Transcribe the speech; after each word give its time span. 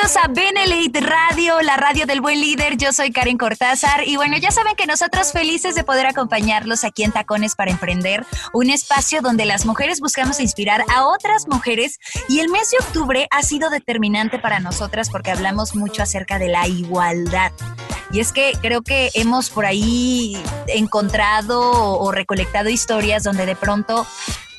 Bienvenidos 0.00 0.24
a 0.24 0.28
Benelite 0.28 1.00
Radio, 1.00 1.60
la 1.60 1.76
radio 1.76 2.06
del 2.06 2.22
buen 2.22 2.40
líder. 2.40 2.78
Yo 2.78 2.90
soy 2.90 3.12
Karen 3.12 3.36
Cortázar 3.36 4.08
y 4.08 4.16
bueno, 4.16 4.38
ya 4.38 4.50
saben 4.50 4.74
que 4.74 4.86
nosotros 4.86 5.30
felices 5.30 5.74
de 5.74 5.84
poder 5.84 6.06
acompañarlos 6.06 6.84
aquí 6.84 7.02
en 7.02 7.12
Tacones 7.12 7.54
para 7.54 7.70
Emprender, 7.70 8.24
un 8.54 8.70
espacio 8.70 9.20
donde 9.20 9.44
las 9.44 9.66
mujeres 9.66 10.00
buscamos 10.00 10.40
inspirar 10.40 10.84
a 10.88 11.04
otras 11.06 11.48
mujeres 11.48 11.98
y 12.30 12.38
el 12.38 12.48
mes 12.48 12.70
de 12.70 12.78
octubre 12.78 13.26
ha 13.30 13.42
sido 13.42 13.68
determinante 13.68 14.38
para 14.38 14.58
nosotras 14.58 15.10
porque 15.10 15.32
hablamos 15.32 15.74
mucho 15.74 16.02
acerca 16.02 16.38
de 16.38 16.48
la 16.48 16.66
igualdad. 16.66 17.52
Y 18.10 18.20
es 18.20 18.32
que 18.32 18.52
creo 18.62 18.80
que 18.80 19.10
hemos 19.12 19.50
por 19.50 19.66
ahí 19.66 20.42
encontrado 20.66 21.60
o 22.00 22.10
recolectado 22.10 22.70
historias 22.70 23.22
donde 23.22 23.44
de 23.44 23.54
pronto 23.54 24.06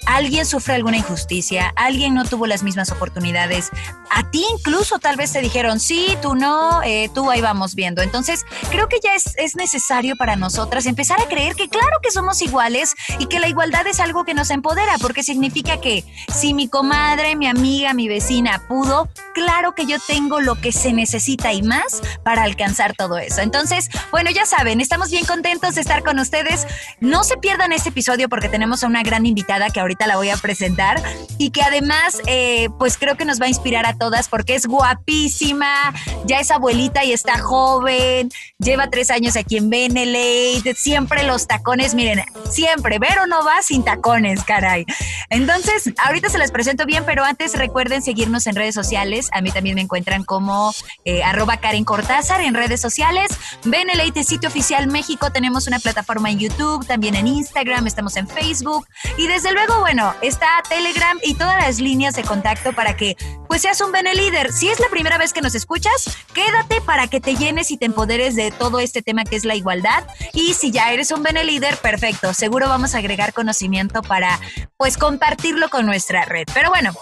alguien 0.06 0.46
sufre 0.46 0.76
alguna 0.76 0.98
injusticia, 0.98 1.74
alguien 1.76 2.14
no 2.14 2.26
tuvo 2.26 2.48
las 2.48 2.64
mismas 2.64 2.92
oportunidades, 2.92 3.70
a 4.10 4.30
ti 4.30 4.44
incluso 4.54 5.00
tal 5.00 5.16
vez 5.16 5.32
te 5.32 5.42
dijeron, 5.42 5.80
sí, 5.80 6.18
tú 6.22 6.36
no, 6.36 6.82
eh, 6.84 7.10
tú 7.14 7.30
ahí 7.30 7.42
vamos 7.42 7.76
viendo. 7.76 8.02
Entonces, 8.02 8.46
creo 8.70 8.88
que 8.88 9.00
ya 9.02 9.16
es, 9.16 9.36
es 9.38 9.56
necesario 9.56 10.16
para 10.16 10.36
nosotras 10.36 10.86
empezar 10.86 11.20
a 11.22 11.28
creer 11.28 11.56
que 11.56 11.70
claro 11.70 12.00
que 12.04 12.12
somos 12.12 12.42
iguales 12.42 12.96
y 13.20 13.28
que 13.28 13.40
la 13.40 13.48
igualdad 13.48 13.88
es 13.88 14.00
algo 14.00 14.26
que 14.26 14.34
nos 14.34 14.50
empodera, 14.50 14.98
porque 15.00 15.24
significa 15.24 15.80
que 15.80 16.04
si 16.34 16.54
mi 16.54 16.68
comadre, 16.68 17.36
mi 17.36 17.48
amiga, 17.48 17.94
mi 17.94 18.08
vecina 18.08 18.64
pudo, 18.68 19.10
claro 19.34 19.74
que 19.74 19.86
yo 19.86 19.98
tengo 20.08 20.42
lo 20.42 20.60
que 20.60 20.72
se 20.72 20.94
necesita 20.94 21.54
y 21.54 21.62
más 21.62 22.02
para 22.24 22.44
alcanzar 22.44 22.96
todo 22.96 23.18
eso. 23.18 23.42
Entonces, 23.42 23.90
bueno, 24.12 24.30
ya 24.32 24.46
saben, 24.46 24.82
estamos 24.82 25.10
bien 25.10 25.26
contentos 25.26 25.76
de 25.76 25.82
estar 25.82 26.04
con 26.04 26.20
ustedes. 26.20 26.68
No 27.00 27.24
se 27.24 27.38
pierdan 27.38 27.72
este 27.72 27.90
episodio 27.90 28.30
porque 28.30 28.50
tenemos 28.50 28.84
a 28.84 28.88
una 28.88 29.04
gran 29.04 29.26
invitada 29.26 29.70
que 29.70 29.80
ahorita 29.92 30.08
la 30.08 30.16
voy 30.16 30.30
a 30.30 30.38
presentar 30.38 31.02
y 31.38 31.52
que 31.52 31.62
además, 31.62 32.22
eh, 32.28 32.70
pues 32.80 32.98
creo 32.98 33.18
que 33.18 33.26
nos 33.26 33.42
va 33.42 33.46
a 33.46 33.50
inspirar 33.50 33.86
a 33.86 33.98
todas 33.98 34.30
porque 34.30 34.56
es 34.56 34.66
guapísima, 34.66 35.94
ya 36.26 36.40
es 36.40 36.50
abuelita 36.50 37.04
y 37.04 37.12
está 37.12 37.40
joven, 37.40 38.30
lleva 38.58 38.90
tres 38.90 39.12
años 39.12 39.36
aquí 39.36 39.58
en 39.58 39.70
Benelete, 39.70 40.76
siempre 40.76 41.24
los 41.24 41.48
tacones, 41.48 41.94
miren, 41.94 42.24
siempre, 42.50 43.00
Vero 43.00 43.28
no 43.28 43.44
va 43.44 43.62
sin 43.62 43.84
tacones, 43.84 44.44
caray. 44.44 44.86
Entonces, 45.30 45.94
ahorita 46.06 46.30
se 46.30 46.38
las 46.38 46.52
presento 46.52 46.86
bien, 46.86 47.04
pero 47.06 47.26
antes 47.26 47.58
recuerden 47.58 48.02
seguirnos 48.02 48.48
en 48.48 48.56
redes 48.56 48.76
sociales, 48.76 49.30
a 49.34 49.42
mí 49.42 49.52
también 49.52 49.76
me 49.76 49.82
encuentran 49.82 50.24
como 50.24 50.72
eh, 51.06 51.24
arroba 51.24 51.58
Karen 51.58 51.84
Cortázar 51.84 52.42
en 52.42 52.54
redes 52.54 52.80
sociales, 52.80 53.32
Benelete 53.66 54.24
sitio 54.24 54.48
oficial 54.48 54.88
México, 54.88 55.32
tenemos 55.32 55.68
una 55.68 55.80
plataforma 55.80 56.30
en 56.32 56.40
YouTube, 56.40 56.86
también 56.86 57.16
en 57.16 57.28
Instagram, 57.28 57.88
estamos 57.88 58.16
en 58.16 58.28
Facebook 58.28 58.88
y 59.18 59.28
desde 59.28 59.52
luego, 59.52 59.81
bueno, 59.82 60.14
está 60.22 60.62
Telegram 60.70 61.20
y 61.24 61.34
todas 61.34 61.58
las 61.58 61.80
líneas 61.80 62.16
de 62.16 62.24
contacto 62.24 62.72
para 62.74 62.96
que 62.96 63.18
pues 63.48 63.64
seas 63.64 63.82
un 63.82 63.92
líder, 63.92 64.54
Si 64.54 64.70
es 64.70 64.80
la 64.80 64.88
primera 64.88 65.18
vez 65.18 65.34
que 65.34 65.42
nos 65.42 65.56
escuchas, 65.56 66.18
quédate 66.34 66.80
para 66.82 67.08
que 67.08 67.20
te 67.20 67.36
llenes 67.36 67.70
y 67.72 67.78
te 67.78 67.86
empoderes 67.86 68.36
de 68.36 68.52
todo 68.52 68.80
este 68.80 69.02
tema 69.02 69.26
que 69.26 69.36
es 69.36 69.44
la 69.44 69.56
igualdad. 69.56 70.08
Y 70.34 70.54
si 70.54 70.72
ya 70.72 70.92
eres 70.92 71.12
un 71.12 71.24
líder, 71.24 71.76
perfecto. 71.78 72.34
Seguro 72.34 72.70
vamos 72.70 72.96
a 72.96 73.00
agregar 73.00 73.34
conocimiento 73.34 74.02
para 74.04 74.40
pues 74.78 74.98
compartirlo 74.98 75.70
con 75.70 75.86
nuestra 75.86 76.24
red. 76.26 76.46
Pero 76.54 76.70
bueno, 76.70 76.94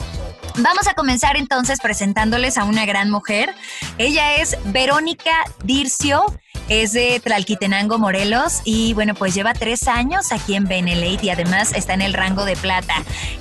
Vamos 0.62 0.88
a 0.88 0.94
comenzar 0.94 1.38
entonces 1.38 1.80
presentándoles 1.80 2.58
a 2.58 2.66
una 2.66 2.86
gran 2.86 3.10
mujer. 3.10 3.54
Ella 3.98 4.38
es 4.38 4.58
Verónica 4.66 5.32
Dircio 5.64 6.26
es 6.70 6.94
de 6.94 7.20
Tlalquitenango, 7.20 7.98
Morelos, 7.98 8.62
y 8.64 8.94
bueno, 8.94 9.16
pues 9.16 9.34
lleva 9.34 9.54
tres 9.54 9.88
años 9.88 10.32
aquí 10.32 10.56
en 10.56 10.68
Benelete 10.68 11.26
y 11.26 11.30
además 11.30 11.74
está 11.74 11.94
en 11.94 12.02
el 12.02 12.14
rango 12.14 12.46
de 12.46 12.56
plata. 12.56 12.94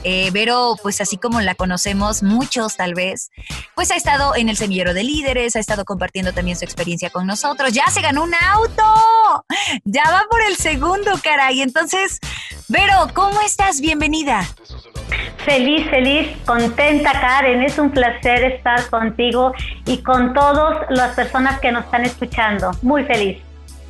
Eh, 0.02 0.30
Vero, 0.32 0.76
pues 0.82 1.00
así 1.00 1.18
como 1.18 1.40
la 1.40 1.54
conocemos 1.54 2.22
muchos 2.22 2.76
tal 2.76 2.94
vez, 2.94 3.30
pues 3.74 3.90
ha 3.90 3.96
estado 3.96 4.34
en 4.34 4.48
el 4.48 4.56
semillero 4.56 4.94
de 4.94 5.04
líderes, 5.04 5.56
ha 5.56 5.60
estado 5.60 5.84
compartiendo 5.84 6.32
también 6.32 6.56
su 6.56 6.64
experiencia 6.64 7.10
con 7.10 7.26
nosotros. 7.26 7.72
Ya 7.72 7.86
se 7.90 8.00
ganó 8.00 8.24
un 8.24 8.34
auto, 8.34 9.44
ya 9.84 10.04
va 10.10 10.24
por 10.30 10.42
el 10.42 10.56
segundo, 10.56 11.12
caray. 11.22 11.60
Entonces, 11.60 12.18
Vero, 12.68 13.08
¿cómo 13.14 13.40
estás? 13.40 13.80
Bienvenida. 13.80 14.46
Feliz, 15.38 15.88
feliz, 15.88 16.28
contenta 16.44 17.12
Karen, 17.12 17.62
es 17.62 17.78
un 17.78 17.90
placer 17.90 18.44
estar 18.44 18.90
contigo 18.90 19.54
y 19.86 20.02
con 20.02 20.34
todas 20.34 20.86
las 20.90 21.14
personas 21.14 21.60
que 21.60 21.72
nos 21.72 21.86
están 21.86 22.04
escuchando. 22.04 22.72
Muy 22.82 23.04
feliz. 23.04 23.38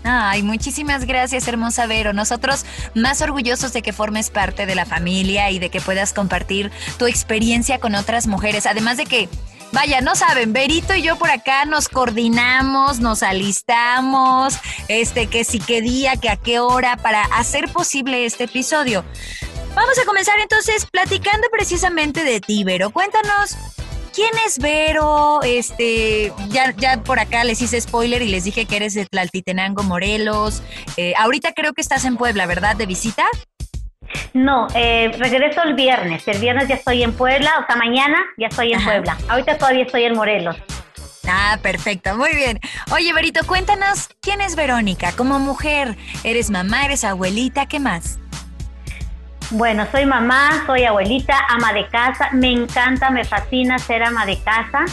Ay, 0.04 0.44
muchísimas 0.44 1.06
gracias, 1.06 1.48
hermosa 1.48 1.86
Vero. 1.86 2.12
Nosotros 2.12 2.64
más 2.94 3.20
orgullosos 3.20 3.72
de 3.72 3.82
que 3.82 3.92
formes 3.92 4.30
parte 4.30 4.64
de 4.64 4.76
la 4.76 4.86
familia 4.86 5.50
y 5.50 5.58
de 5.58 5.70
que 5.70 5.80
puedas 5.80 6.12
compartir 6.12 6.70
tu 6.98 7.06
experiencia 7.06 7.80
con 7.80 7.96
otras 7.96 8.28
mujeres. 8.28 8.64
Además 8.66 8.96
de 8.96 9.06
que, 9.06 9.28
vaya, 9.72 10.00
no 10.00 10.14
saben, 10.14 10.52
Verito 10.52 10.94
y 10.94 11.02
yo 11.02 11.16
por 11.16 11.30
acá 11.30 11.64
nos 11.64 11.88
coordinamos, 11.88 13.00
nos 13.00 13.22
alistamos, 13.22 14.58
este, 14.88 15.26
que 15.26 15.44
sí, 15.44 15.58
qué 15.58 15.80
día, 15.80 16.16
que 16.16 16.28
a 16.28 16.36
qué 16.36 16.60
hora, 16.60 16.96
para 16.96 17.22
hacer 17.24 17.72
posible 17.72 18.26
este 18.26 18.44
episodio. 18.44 19.04
Vamos 19.74 19.98
a 19.98 20.04
comenzar 20.04 20.38
entonces 20.40 20.86
platicando 20.86 21.46
precisamente 21.50 22.24
de 22.24 22.40
ti, 22.40 22.64
Vero. 22.64 22.90
Cuéntanos 22.90 23.56
¿Quién 24.18 24.32
es 24.44 24.58
Vero? 24.58 25.42
Este, 25.44 26.32
ya, 26.48 26.74
ya 26.76 27.00
por 27.04 27.20
acá 27.20 27.44
les 27.44 27.62
hice 27.62 27.80
spoiler 27.80 28.20
y 28.20 28.26
les 28.26 28.42
dije 28.42 28.64
que 28.64 28.74
eres 28.74 28.94
de 28.94 29.06
Tlaltitenango, 29.06 29.84
Morelos. 29.84 30.60
Eh, 30.96 31.14
ahorita 31.16 31.52
creo 31.52 31.72
que 31.72 31.80
estás 31.80 32.04
en 32.04 32.16
Puebla, 32.16 32.46
¿verdad? 32.46 32.74
¿De 32.74 32.86
visita? 32.86 33.24
No, 34.32 34.68
eh, 34.74 35.12
regreso 35.18 35.62
el 35.62 35.74
viernes. 35.74 36.26
El 36.26 36.38
viernes 36.38 36.68
ya 36.68 36.76
estoy 36.76 37.02
en 37.02 37.12
Puebla, 37.12 37.50
o 37.62 37.66
sea, 37.66 37.76
mañana 37.76 38.18
ya 38.36 38.48
estoy 38.48 38.72
en 38.72 38.82
Puebla. 38.82 39.16
Ahorita 39.28 39.58
todavía 39.58 39.84
estoy 39.84 40.04
en 40.04 40.14
Morelos. 40.14 40.56
Ah, 41.28 41.58
perfecto, 41.62 42.16
muy 42.16 42.34
bien. 42.34 42.58
Oye, 42.90 43.12
Verito, 43.12 43.40
cuéntanos, 43.46 44.08
¿quién 44.20 44.40
es 44.40 44.56
Verónica? 44.56 45.12
Como 45.12 45.38
mujer, 45.38 45.96
¿eres 46.24 46.50
mamá, 46.50 46.86
eres 46.86 47.04
abuelita? 47.04 47.66
¿Qué 47.66 47.80
más? 47.80 48.18
Bueno, 49.50 49.86
soy 49.90 50.04
mamá, 50.06 50.62
soy 50.66 50.84
abuelita, 50.84 51.38
ama 51.48 51.72
de 51.72 51.86
casa, 51.88 52.30
me 52.32 52.52
encanta, 52.52 53.10
me 53.10 53.24
fascina 53.24 53.78
ser 53.78 54.02
ama 54.02 54.26
de 54.26 54.38
casa 54.42 54.84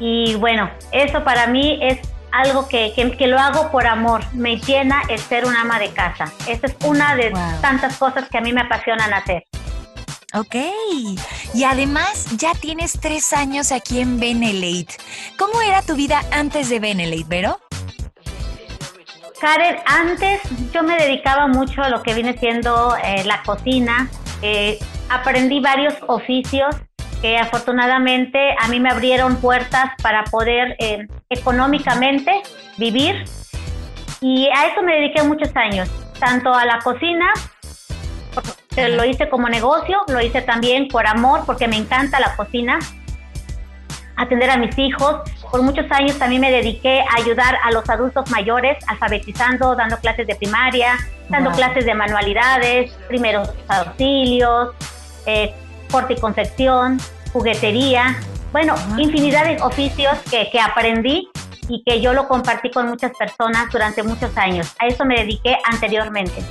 y 0.00 0.34
bueno, 0.36 0.70
eso 0.92 1.24
para 1.24 1.46
mí 1.46 1.78
es 1.82 1.98
algo 2.32 2.68
que, 2.68 2.92
que, 2.94 3.26
lo 3.26 3.38
hago 3.38 3.70
por 3.70 3.86
amor, 3.86 4.22
me 4.32 4.56
llena 4.56 5.02
el 5.08 5.18
ser 5.18 5.44
una 5.44 5.62
ama 5.62 5.78
de 5.78 5.90
casa. 5.90 6.32
Esa 6.46 6.66
es 6.66 6.76
una 6.84 7.14
de 7.14 7.32
tantas 7.60 7.96
cosas 7.96 8.28
que 8.28 8.38
a 8.38 8.40
mí 8.40 8.52
me 8.52 8.62
apasionan 8.62 9.12
hacer. 9.12 9.44
Ok, 10.34 10.56
y 11.54 11.64
además 11.64 12.36
ya 12.36 12.52
tienes 12.54 13.00
tres 13.00 13.32
años 13.32 13.72
aquí 13.72 14.00
en 14.00 14.20
Benelate. 14.20 14.96
¿Cómo 15.38 15.62
era 15.62 15.80
tu 15.80 15.94
vida 15.94 16.20
antes 16.32 16.68
de 16.68 16.80
Benelate, 16.80 17.24
Vero? 17.26 17.58
Karen, 19.40 19.76
antes 19.86 20.40
yo 20.72 20.82
me 20.82 20.96
dedicaba 20.96 21.46
mucho 21.46 21.82
a 21.82 21.88
lo 21.88 22.02
que 22.02 22.12
viene 22.12 22.36
siendo 22.36 22.94
eh, 23.02 23.24
la 23.24 23.42
cocina. 23.42 24.10
Eh, 24.42 24.78
aprendí 25.08 25.60
varios 25.60 25.94
oficios 26.06 26.74
que 27.20 27.36
afortunadamente 27.36 28.54
a 28.60 28.68
mí 28.68 28.80
me 28.80 28.90
abrieron 28.90 29.36
puertas 29.36 29.90
para 30.02 30.24
poder 30.24 30.76
eh, 30.78 31.06
económicamente 31.30 32.42
vivir. 32.76 33.24
Y 34.20 34.48
a 34.48 34.66
eso 34.66 34.82
me 34.82 34.94
dediqué 34.94 35.22
muchos 35.22 35.54
años, 35.56 35.88
tanto 36.18 36.52
a 36.52 36.64
la 36.64 36.80
cocina, 36.80 37.32
porque 38.34 38.88
lo 38.88 39.04
hice 39.04 39.28
como 39.28 39.48
negocio, 39.48 40.00
lo 40.08 40.20
hice 40.20 40.42
también 40.42 40.88
por 40.88 41.06
amor, 41.06 41.42
porque 41.46 41.68
me 41.68 41.76
encanta 41.76 42.18
la 42.18 42.34
cocina, 42.36 42.78
atender 44.16 44.50
a 44.50 44.56
mis 44.56 44.76
hijos. 44.78 45.20
Por 45.50 45.62
muchos 45.62 45.90
años 45.90 46.18
también 46.18 46.40
me 46.40 46.50
dediqué 46.50 47.00
a 47.00 47.20
ayudar 47.22 47.56
a 47.64 47.70
los 47.70 47.88
adultos 47.88 48.30
mayores, 48.30 48.76
alfabetizando, 48.86 49.74
dando 49.74 49.96
clases 49.98 50.26
de 50.26 50.34
primaria, 50.34 50.98
dando 51.28 51.52
clases 51.52 51.86
de 51.86 51.94
manualidades, 51.94 52.92
primeros 53.08 53.48
auxilios, 53.68 54.74
eh, 55.26 55.54
corte 55.90 56.14
y 56.14 56.16
confección, 56.16 56.98
juguetería. 57.32 58.18
Bueno, 58.52 58.74
infinidad 58.96 59.44
de 59.44 59.62
oficios 59.62 60.16
que, 60.30 60.48
que 60.50 60.60
aprendí 60.60 61.28
y 61.68 61.82
que 61.84 62.00
yo 62.00 62.12
lo 62.12 62.26
compartí 62.28 62.70
con 62.70 62.88
muchas 62.88 63.12
personas 63.16 63.70
durante 63.70 64.02
muchos 64.02 64.36
años. 64.36 64.74
A 64.78 64.86
eso 64.86 65.04
me 65.04 65.16
dediqué 65.16 65.56
anteriormente. 65.70 66.42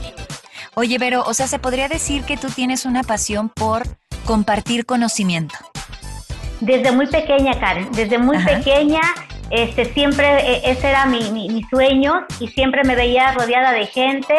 Oye, 0.76 1.00
pero, 1.00 1.24
o 1.24 1.34
sea, 1.34 1.48
se 1.48 1.58
podría 1.58 1.88
decir 1.88 2.24
que 2.24 2.38
tú 2.38 2.50
tienes 2.50 2.86
una 2.86 3.04
pasión 3.04 3.50
por 3.50 3.84
compartir 4.26 4.86
conocimiento. 4.86 5.56
Desde 6.60 6.92
muy 6.92 7.08
pequeña, 7.08 7.60
Karen, 7.60 7.92
desde 7.92 8.18
muy 8.18 8.38
pequeña, 8.44 9.02
este, 9.50 9.86
siempre 9.94 10.28
e, 10.28 10.72
ese 10.72 10.90
era 10.90 11.06
mi, 11.06 11.32
mi, 11.32 11.64
sueño 11.70 12.26
y 12.40 12.48
siempre 12.50 12.84
me 12.84 12.96
veía 12.96 13.32
rodeada 13.32 13.72
de 13.72 13.86
gente, 13.88 14.36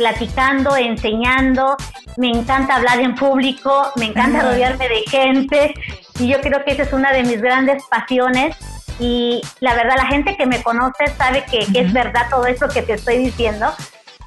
platicando, 0.00 0.76
enseñando. 0.76 1.76
Me 2.16 2.28
encanta 2.28 2.76
hablar 2.76 3.00
en 3.00 3.14
público, 3.14 3.92
me 3.96 4.06
encanta 4.06 4.40
rodearme 4.40 4.88
de 4.88 5.02
gente 5.02 5.74
y 6.18 6.26
yo 6.26 6.40
creo 6.40 6.64
que 6.64 6.72
esa 6.72 6.84
es 6.84 6.92
una 6.94 7.12
de 7.12 7.22
mis 7.22 7.42
grandes 7.42 7.84
pasiones. 7.84 8.56
Y 8.98 9.42
la 9.60 9.74
verdad, 9.74 9.96
la 9.96 10.06
gente 10.06 10.36
que 10.36 10.46
me 10.46 10.62
conoce 10.62 11.06
sabe 11.18 11.44
que, 11.50 11.70
que 11.70 11.80
es 11.80 11.92
verdad 11.92 12.28
todo 12.30 12.46
eso 12.46 12.66
que 12.68 12.80
te 12.80 12.94
estoy 12.94 13.18
diciendo, 13.18 13.72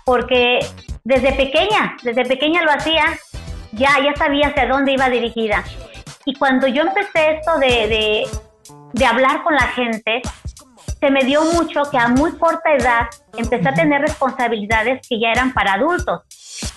porque 0.05 0.59
desde 1.03 1.33
pequeña, 1.33 1.97
desde 2.03 2.23
pequeña 2.25 2.61
lo 2.61 2.71
hacía, 2.71 3.05
ya, 3.71 3.97
ya 4.03 4.15
sabía 4.15 4.49
hacia 4.49 4.67
dónde 4.67 4.93
iba 4.93 5.09
dirigida. 5.09 5.63
Y 6.25 6.35
cuando 6.35 6.67
yo 6.67 6.83
empecé 6.83 7.39
esto 7.39 7.57
de, 7.57 8.27
de, 8.93 9.05
hablar 9.05 9.43
con 9.43 9.55
la 9.55 9.67
gente, 9.69 10.21
se 11.03 11.11
me 11.11 11.25
dio 11.25 11.43
mucho 11.43 11.81
que 11.91 11.97
a 11.97 12.07
muy 12.07 12.31
corta 12.37 12.73
edad 12.73 13.07
empecé 13.35 13.67
a 13.67 13.73
tener 13.73 13.99
responsabilidades 13.99 15.05
que 15.05 15.19
ya 15.19 15.33
eran 15.33 15.53
para 15.53 15.73
adultos. 15.73 16.21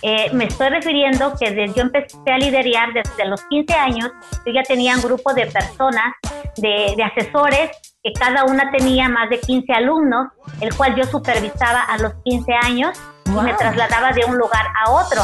Eh, 0.03 0.33
me 0.33 0.47
estoy 0.47 0.69
refiriendo 0.69 1.33
que 1.39 1.53
desde 1.53 1.75
yo 1.75 1.83
empecé 1.83 2.19
a 2.27 2.37
liderar 2.37 2.93
desde 2.93 3.25
los 3.25 3.41
15 3.45 3.73
años, 3.75 4.11
yo 4.45 4.53
ya 4.53 4.65
tenía 4.65 4.97
un 4.97 5.03
grupo 5.03 5.33
de 5.33 5.47
personas, 5.47 6.13
de, 6.57 6.95
de 6.97 7.05
asesores, 7.05 7.71
que 8.03 8.13
cada 8.15 8.47
una 8.47 8.73
tenía 8.73 9.09
más 9.09 9.31
de 9.31 9.39
15 9.39 9.73
alumnos, 9.73 10.27
el 10.61 10.75
cual 10.75 10.97
yo 10.97 11.05
supervisaba 11.05 11.83
a 11.83 11.97
los 11.99 12.13
15 12.25 12.53
años 12.53 12.99
y 13.27 13.31
me 13.31 13.55
trasladaba 13.55 14.11
de 14.11 14.25
un 14.25 14.37
lugar 14.37 14.67
a 14.85 14.91
otro. 14.91 15.23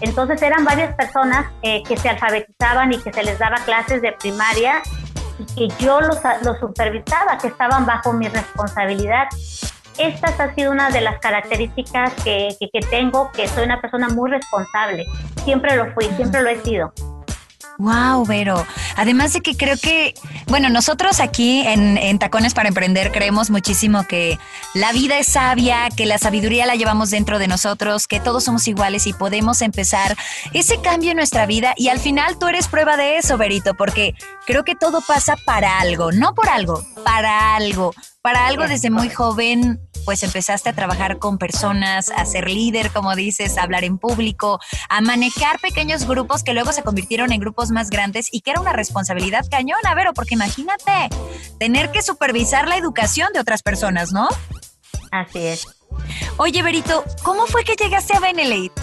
Entonces 0.00 0.42
eran 0.42 0.64
varias 0.64 0.92
personas 0.96 1.52
eh, 1.62 1.84
que 1.84 1.96
se 1.96 2.08
alfabetizaban 2.08 2.92
y 2.92 2.98
que 2.98 3.12
se 3.12 3.22
les 3.22 3.38
daba 3.38 3.58
clases 3.58 4.02
de 4.02 4.10
primaria 4.10 4.82
y 5.40 5.68
que 5.68 5.84
yo 5.84 6.00
los, 6.00 6.18
los 6.44 6.58
supervisaba, 6.58 7.38
que 7.38 7.48
estaban 7.48 7.86
bajo 7.86 8.12
mi 8.12 8.28
responsabilidad. 8.28 9.28
Esta 9.98 10.28
ha 10.28 10.54
sido 10.54 10.72
una 10.72 10.90
de 10.90 11.00
las 11.00 11.18
características 11.18 12.14
que, 12.22 12.56
que, 12.58 12.70
que 12.70 12.80
tengo, 12.88 13.30
que 13.32 13.48
soy 13.48 13.64
una 13.64 13.80
persona 13.80 14.08
muy 14.08 14.30
responsable. 14.30 15.04
Siempre 15.44 15.76
lo 15.76 15.92
fui, 15.92 16.06
siempre 16.16 16.42
lo 16.42 16.48
he 16.48 16.58
sido. 16.62 16.92
Wow, 17.80 18.26
Vero. 18.26 18.66
Además 18.96 19.32
de 19.32 19.40
que 19.40 19.56
creo 19.56 19.78
que, 19.78 20.12
bueno, 20.48 20.68
nosotros 20.68 21.18
aquí 21.18 21.62
en, 21.66 22.18
Tacones 22.18 22.52
para 22.52 22.68
Emprender 22.68 23.10
creemos 23.10 23.48
muchísimo 23.48 24.06
que 24.06 24.38
la 24.74 24.92
vida 24.92 25.18
es 25.18 25.28
sabia, 25.28 25.88
que 25.88 26.04
la 26.04 26.18
sabiduría 26.18 26.66
la 26.66 26.74
llevamos 26.74 27.08
dentro 27.08 27.38
de 27.38 27.48
nosotros, 27.48 28.06
que 28.06 28.20
todos 28.20 28.44
somos 28.44 28.68
iguales 28.68 29.06
y 29.06 29.14
podemos 29.14 29.62
empezar 29.62 30.14
ese 30.52 30.82
cambio 30.82 31.12
en 31.12 31.16
nuestra 31.16 31.46
vida. 31.46 31.72
Y 31.74 31.88
al 31.88 32.00
final 32.00 32.38
tú 32.38 32.48
eres 32.48 32.68
prueba 32.68 32.98
de 32.98 33.16
eso, 33.16 33.38
Verito, 33.38 33.72
porque 33.72 34.14
creo 34.46 34.62
que 34.62 34.74
todo 34.74 35.00
pasa 35.00 35.36
para 35.46 35.80
algo, 35.80 36.12
no 36.12 36.34
por 36.34 36.50
algo, 36.50 36.84
para 37.02 37.56
algo. 37.56 37.94
Para 38.22 38.46
algo 38.46 38.68
desde 38.68 38.90
muy 38.90 39.08
joven 39.08 39.80
pues 40.04 40.22
empezaste 40.22 40.68
a 40.68 40.72
trabajar 40.72 41.18
con 41.18 41.38
personas, 41.38 42.10
a 42.10 42.24
ser 42.24 42.48
líder, 42.48 42.90
como 42.90 43.14
dices, 43.14 43.58
a 43.58 43.62
hablar 43.62 43.84
en 43.84 43.98
público, 43.98 44.60
a 44.88 45.00
manejar 45.00 45.58
pequeños 45.60 46.06
grupos 46.06 46.42
que 46.42 46.54
luego 46.54 46.72
se 46.72 46.82
convirtieron 46.82 47.32
en 47.32 47.40
grupos 47.40 47.70
más 47.70 47.90
grandes 47.90 48.28
y 48.32 48.40
que 48.40 48.52
era 48.52 48.60
una 48.60 48.72
responsabilidad 48.72 49.44
cañona, 49.50 49.94
Vero, 49.94 50.12
porque 50.14 50.34
imagínate 50.34 50.92
tener 51.58 51.90
que 51.90 52.02
supervisar 52.02 52.68
la 52.68 52.76
educación 52.76 53.32
de 53.32 53.40
otras 53.40 53.62
personas, 53.62 54.12
¿no? 54.12 54.28
Así 55.10 55.38
es. 55.38 55.66
Oye, 56.36 56.62
Berito, 56.62 57.04
¿cómo 57.22 57.46
fue 57.46 57.64
que 57.64 57.74
llegaste 57.74 58.16
a 58.16 58.20
Benelate? 58.20 58.80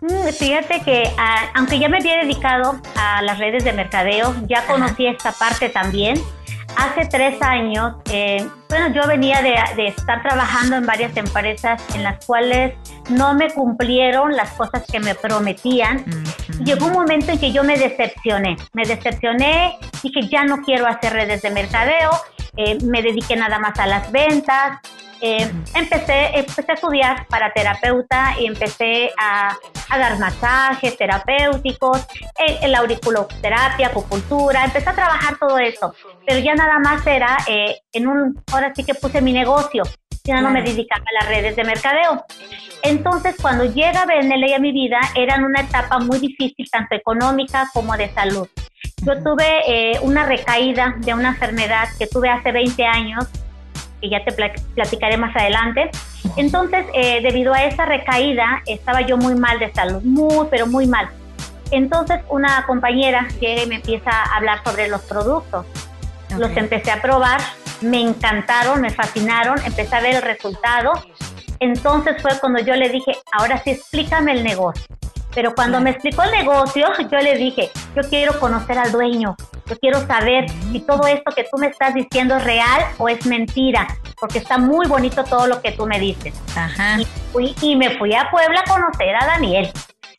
Mm, 0.00 0.28
fíjate 0.36 0.80
que 0.82 1.12
ah, 1.16 1.50
aunque 1.54 1.78
ya 1.78 1.88
me 1.88 1.98
había 1.98 2.16
dedicado 2.16 2.80
a 2.96 3.22
las 3.22 3.38
redes 3.38 3.62
de 3.62 3.72
mercadeo, 3.72 4.34
ya 4.48 4.66
conocí 4.66 5.06
esta 5.06 5.30
parte 5.30 5.68
también 5.68 6.20
Hace 6.76 7.06
tres 7.06 7.40
años, 7.42 7.94
eh, 8.10 8.48
bueno, 8.68 8.94
yo 8.94 9.06
venía 9.06 9.42
de, 9.42 9.86
estar 9.86 10.22
trabajando 10.22 10.76
en 10.76 10.86
varias 10.86 11.16
empresas 11.16 11.82
en 11.94 12.02
las 12.02 12.24
cuales 12.24 12.74
no 13.10 13.34
me 13.34 13.52
cumplieron 13.52 14.34
las 14.34 14.50
cosas 14.52 14.84
que 14.90 14.98
me 14.98 15.14
prometían. 15.14 16.04
Llegó 16.64 16.86
un 16.86 16.92
momento 16.92 17.32
en 17.32 17.38
que 17.38 17.52
yo 17.52 17.64
me 17.64 17.76
decepcioné, 17.76 18.56
me 18.72 18.84
decepcioné, 18.84 19.78
dije 20.02 20.28
ya 20.28 20.44
no 20.44 20.62
quiero 20.62 20.86
hacer 20.86 21.12
redes 21.12 21.42
de 21.42 21.50
mercadeo, 21.50 22.10
eh, 22.56 22.78
me 22.84 23.02
dediqué 23.02 23.36
nada 23.36 23.58
más 23.58 23.78
a 23.78 23.86
las 23.86 24.10
ventas, 24.10 24.78
eh, 25.24 25.48
empecé, 25.76 26.36
empecé 26.36 26.72
a 26.72 26.74
estudiar 26.74 27.26
para 27.28 27.52
terapeuta 27.52 28.34
y 28.40 28.46
empecé 28.46 29.12
a, 29.16 29.56
dar 29.88 30.18
masajes 30.18 30.96
terapéuticos, 30.96 32.04
en, 32.36 32.72
la 32.72 32.78
auriculoterapia, 32.78 33.86
acupuntura, 33.86 34.64
empecé 34.64 34.90
a 34.90 34.94
trabajar 34.94 35.38
todo 35.38 35.58
eso, 35.58 35.94
pero 36.26 36.40
ya 36.40 36.54
nada 36.56 36.80
más 36.80 37.06
era 37.06 37.36
eh, 37.46 37.82
en 37.92 38.08
un, 38.08 38.42
ahora 38.52 38.72
sí 38.74 38.82
que 38.82 38.94
puse 38.94 39.20
mi 39.20 39.32
negocio, 39.32 39.84
ya 40.24 40.40
no 40.40 40.50
me 40.50 40.62
dedicaba 40.62 41.04
a 41.04 41.24
las 41.24 41.28
redes 41.28 41.54
de 41.54 41.64
mercadeo. 41.64 42.24
Entonces, 42.82 43.36
cuando 43.40 43.64
llega 43.64 44.04
BNL 44.04 44.54
a 44.54 44.58
mi 44.58 44.72
vida, 44.72 44.98
era 45.14 45.36
en 45.36 45.44
una 45.44 45.60
etapa 45.60 46.00
muy 46.00 46.18
difícil, 46.18 46.68
tanto 46.68 46.96
económica 46.96 47.68
como 47.72 47.96
de 47.96 48.12
salud. 48.12 48.48
Yo 49.02 49.22
tuve 49.22 49.46
eh, 49.68 50.00
una 50.02 50.26
recaída 50.26 50.96
de 50.98 51.14
una 51.14 51.28
enfermedad 51.28 51.88
que 51.96 52.08
tuve 52.08 52.28
hace 52.28 52.50
20 52.50 52.84
años 52.84 53.28
que 54.02 54.10
ya 54.10 54.22
te 54.24 54.32
platicaré 54.74 55.16
más 55.16 55.34
adelante. 55.34 55.90
Entonces, 56.36 56.84
eh, 56.92 57.22
debido 57.22 57.54
a 57.54 57.64
esa 57.64 57.86
recaída, 57.86 58.62
estaba 58.66 59.00
yo 59.00 59.16
muy 59.16 59.34
mal 59.34 59.58
de 59.58 59.72
salud, 59.72 60.02
muy, 60.02 60.46
pero 60.50 60.66
muy 60.66 60.86
mal. 60.86 61.08
Entonces, 61.70 62.20
una 62.28 62.66
compañera 62.66 63.28
llega 63.40 63.62
y 63.62 63.66
me 63.66 63.76
empieza 63.76 64.10
a 64.10 64.36
hablar 64.36 64.62
sobre 64.64 64.88
los 64.88 65.00
productos. 65.02 65.64
Los 66.36 66.54
empecé 66.56 66.90
a 66.90 67.00
probar, 67.00 67.40
me 67.80 68.00
encantaron, 68.00 68.80
me 68.80 68.90
fascinaron, 68.90 69.58
empecé 69.64 69.96
a 69.96 70.00
ver 70.00 70.16
el 70.16 70.22
resultado. 70.22 70.92
Entonces 71.60 72.20
fue 72.20 72.32
cuando 72.40 72.60
yo 72.60 72.74
le 72.74 72.88
dije, 72.88 73.16
ahora 73.32 73.62
sí 73.62 73.70
explícame 73.70 74.32
el 74.32 74.42
negocio. 74.42 74.84
Pero 75.34 75.54
cuando 75.54 75.80
me 75.80 75.90
explicó 75.90 76.22
el 76.22 76.30
negocio, 76.32 76.86
yo 77.10 77.18
le 77.18 77.36
dije, 77.36 77.70
yo 77.96 78.02
quiero 78.08 78.38
conocer 78.38 78.78
al 78.78 78.92
dueño, 78.92 79.36
yo 79.66 79.78
quiero 79.78 80.06
saber 80.06 80.46
si 80.70 80.80
todo 80.80 81.06
esto 81.06 81.32
que 81.34 81.44
tú 81.44 81.58
me 81.58 81.68
estás 81.68 81.94
diciendo 81.94 82.36
es 82.36 82.44
real 82.44 82.84
o 82.98 83.08
es 83.08 83.24
mentira, 83.24 83.86
porque 84.20 84.38
está 84.38 84.58
muy 84.58 84.86
bonito 84.86 85.24
todo 85.24 85.46
lo 85.46 85.62
que 85.62 85.72
tú 85.72 85.86
me 85.86 85.98
dices. 85.98 86.34
Ajá. 86.54 86.98
Y, 87.62 87.76
me 87.76 87.96
fui 87.96 88.14
a 88.14 88.30
Puebla 88.30 88.60
a 88.60 88.70
conocer 88.70 89.16
a 89.16 89.26
Daniel. 89.26 89.72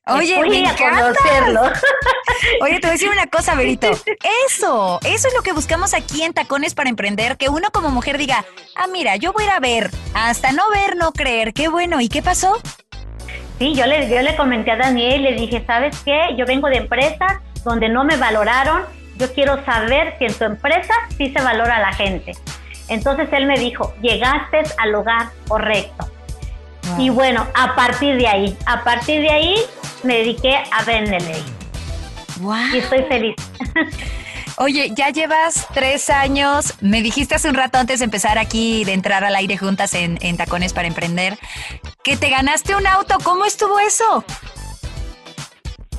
Oye, 0.07 0.37
me 0.41 0.67
a 0.67 0.75
conocerlo. 0.75 1.61
Oye, 2.61 2.79
te 2.79 2.87
voy 2.87 2.89
a 2.89 2.91
decir 2.91 3.09
una 3.09 3.27
cosa, 3.27 3.55
Berito. 3.55 3.89
Eso, 4.47 4.99
eso 5.05 5.27
es 5.27 5.33
lo 5.33 5.43
que 5.43 5.53
buscamos 5.53 5.93
aquí 5.93 6.23
en 6.23 6.33
Tacones 6.33 6.73
para 6.73 6.89
Emprender, 6.89 7.37
que 7.37 7.47
uno 7.47 7.69
como 7.71 7.89
mujer 7.89 8.17
diga, 8.17 8.43
ah, 8.75 8.87
mira, 8.87 9.15
yo 9.15 9.31
voy 9.31 9.43
a 9.43 9.45
ir 9.45 9.51
a 9.51 9.59
ver, 9.59 9.91
hasta 10.13 10.51
no 10.51 10.63
ver, 10.71 10.97
no 10.97 11.13
creer, 11.13 11.53
qué 11.53 11.69
bueno, 11.69 12.01
¿y 12.01 12.09
qué 12.09 12.21
pasó? 12.21 12.59
Sí, 13.63 13.73
yo 13.75 13.85
le, 13.85 14.09
yo 14.09 14.21
le 14.21 14.35
comenté 14.35 14.71
a 14.71 14.75
Daniel, 14.75 15.23
le 15.23 15.35
dije, 15.35 15.63
¿sabes 15.65 15.97
qué? 16.03 16.35
Yo 16.37 16.45
vengo 16.45 16.67
de 16.67 16.75
empresas 16.75 17.39
donde 17.63 17.87
no 17.87 18.03
me 18.03 18.17
valoraron, 18.17 18.81
yo 19.15 19.33
quiero 19.33 19.63
saber 19.63 20.15
si 20.19 20.25
en 20.25 20.33
tu 20.33 20.43
empresa 20.43 20.93
sí 21.17 21.31
se 21.31 21.41
valora 21.41 21.77
a 21.77 21.79
la 21.79 21.93
gente. 21.93 22.33
Entonces 22.89 23.29
él 23.31 23.45
me 23.45 23.57
dijo, 23.57 23.93
llegaste 24.01 24.63
al 24.77 24.91
lugar 24.91 25.29
correcto. 25.47 26.11
Y 26.97 27.09
bueno, 27.09 27.47
a 27.53 27.73
partir 27.73 28.17
de 28.17 28.27
ahí, 28.27 28.57
a 28.65 28.83
partir 28.83 29.21
de 29.21 29.29
ahí 29.29 29.55
me 30.03 30.17
dediqué 30.17 30.61
a 30.69 30.83
venderle. 30.83 31.41
Wow. 32.41 32.57
Y 32.73 32.79
estoy 32.79 33.03
feliz. 33.03 33.35
Oye, 34.57 34.91
ya 34.93 35.09
llevas 35.09 35.67
tres 35.73 36.11
años, 36.11 36.75
me 36.79 37.01
dijiste 37.01 37.33
hace 37.35 37.49
un 37.49 37.55
rato 37.55 37.79
antes 37.79 37.99
de 37.99 38.05
empezar 38.05 38.37
aquí, 38.37 38.83
de 38.85 38.93
entrar 38.93 39.23
al 39.23 39.35
aire 39.35 39.57
juntas 39.57 39.95
en, 39.95 40.37
Tacones 40.37 40.73
para 40.73 40.87
Emprender, 40.87 41.37
que 42.03 42.17
te 42.17 42.29
ganaste 42.29 42.75
un 42.75 42.85
auto. 42.85 43.17
¿Cómo 43.23 43.45
estuvo 43.45 43.79
eso? 43.79 44.23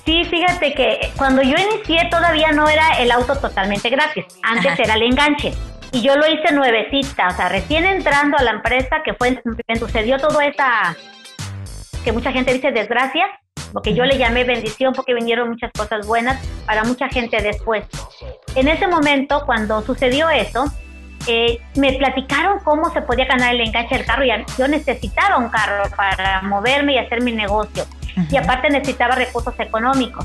Sí, 0.04 0.22
fíjate 0.24 0.74
que 0.74 1.12
cuando 1.16 1.42
yo 1.42 1.56
inicié 1.56 2.08
todavía 2.10 2.52
no 2.52 2.68
era 2.68 2.98
el 2.98 3.10
auto 3.10 3.36
totalmente 3.36 3.90
gratis, 3.90 4.26
antes 4.42 4.78
era 4.78 4.94
el 4.94 5.02
enganche. 5.02 5.52
Y 5.90 6.02
yo 6.02 6.16
lo 6.16 6.26
hice 6.28 6.52
nuevecita, 6.52 7.28
o 7.28 7.36
sea, 7.36 7.48
recién 7.48 7.84
entrando 7.84 8.36
a 8.36 8.42
la 8.42 8.50
empresa 8.52 9.02
que 9.04 9.14
fue, 9.14 9.40
me 9.66 9.76
sucedió 9.76 10.18
todo 10.18 10.40
esa, 10.40 10.96
que 12.04 12.12
mucha 12.12 12.32
gente 12.32 12.52
dice 12.52 12.70
desgracia, 12.70 13.26
porque 13.74 13.92
yo 13.92 14.04
le 14.04 14.16
llamé 14.16 14.44
bendición 14.44 14.94
porque 14.94 15.12
vinieron 15.12 15.50
muchas 15.50 15.72
cosas 15.72 16.06
buenas 16.06 16.40
para 16.64 16.84
mucha 16.84 17.08
gente 17.08 17.42
después. 17.42 17.84
En 18.54 18.68
ese 18.68 18.86
momento, 18.86 19.42
cuando 19.44 19.82
sucedió 19.82 20.30
eso, 20.30 20.64
eh, 21.26 21.60
me 21.74 21.92
platicaron 21.94 22.60
cómo 22.60 22.92
se 22.92 23.02
podía 23.02 23.24
ganar 23.24 23.52
el 23.52 23.60
enganche 23.60 23.96
del 23.96 24.06
carro 24.06 24.24
y 24.24 24.30
yo 24.56 24.68
necesitaba 24.68 25.38
un 25.38 25.48
carro 25.48 25.90
para 25.96 26.42
moverme 26.42 26.94
y 26.94 26.98
hacer 26.98 27.22
mi 27.22 27.32
negocio. 27.32 27.84
Y 28.30 28.36
aparte 28.36 28.70
necesitaba 28.70 29.16
recursos 29.16 29.54
económicos. 29.58 30.24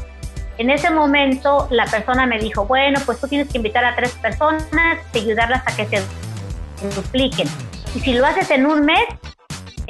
En 0.59 0.69
ese 0.69 0.91
momento 0.91 1.67
la 1.71 1.85
persona 1.85 2.27
me 2.27 2.37
dijo, 2.37 2.65
bueno, 2.65 2.99
pues 3.03 3.19
tú 3.19 3.27
tienes 3.27 3.49
que 3.49 3.57
invitar 3.57 3.83
a 3.83 3.95
tres 3.95 4.11
personas 4.11 4.99
y 5.13 5.19
ayudarlas 5.19 5.63
a 5.65 5.75
que 5.75 5.87
se 5.87 6.03
dupliquen. 6.95 7.47
Y 7.95 7.99
si 8.01 8.13
lo 8.13 8.27
haces 8.27 8.51
en 8.51 8.67
un 8.67 8.85
mes, 8.85 9.05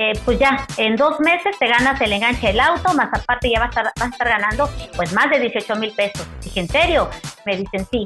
eh, 0.02 0.14
pues 0.24 0.40
ya 0.40 0.66
en 0.78 0.96
dos 0.96 1.20
meses 1.20 1.60
te 1.60 1.68
ganas 1.68 2.00
el 2.00 2.14
enganche 2.14 2.48
del 2.48 2.62
auto, 2.62 2.94
más 2.94 3.10
aparte 3.12 3.52
ya 3.52 3.60
vas 3.60 3.76
a 3.76 3.82
estar, 3.82 3.84
vas 4.00 4.08
a 4.08 4.12
estar 4.12 4.30
ganando 4.30 4.70
pues 4.96 5.12
más 5.12 5.30
de 5.30 5.42
18 5.42 5.76
mil 5.76 5.92
pesos. 5.92 6.26
Dije, 6.42 6.62
¿en 6.62 6.70
serio? 6.70 7.10
Me 7.46 7.58
dicen, 7.58 7.86
sí. 7.92 8.06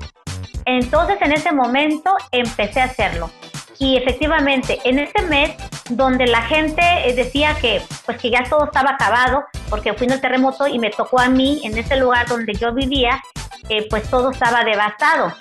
Entonces 0.66 1.18
en 1.22 1.34
ese 1.34 1.52
momento 1.52 2.16
empecé 2.32 2.82
a 2.82 2.86
hacerlo. 2.86 3.30
Y 3.78 3.96
efectivamente, 3.96 4.80
en 4.86 4.98
ese 4.98 5.22
mes 5.24 5.52
donde 5.92 6.26
la 6.26 6.42
gente 6.42 6.82
eh, 6.82 7.14
decía 7.14 7.56
que 7.62 7.80
pues 8.08 8.18
que 8.18 8.32
ya 8.32 8.44
todo 8.50 8.66
estaba 8.66 8.92
acabado 8.92 9.44
porque 9.70 9.94
fui 9.94 10.08
en 10.08 10.14
el 10.14 10.22
terremoto 10.22 10.66
y 10.66 10.80
me 10.80 10.90
tocó 10.90 11.20
a 11.20 11.30
mí 11.30 11.62
en 11.64 11.78
ese 11.78 11.98
lugar 11.98 12.28
donde 12.28 12.54
yo 12.54 12.74
vivía, 12.74 13.22
eh, 13.70 13.86
pues 13.88 14.10
todo 14.10 14.32
estaba 14.32 14.64
devastado. 14.64 15.32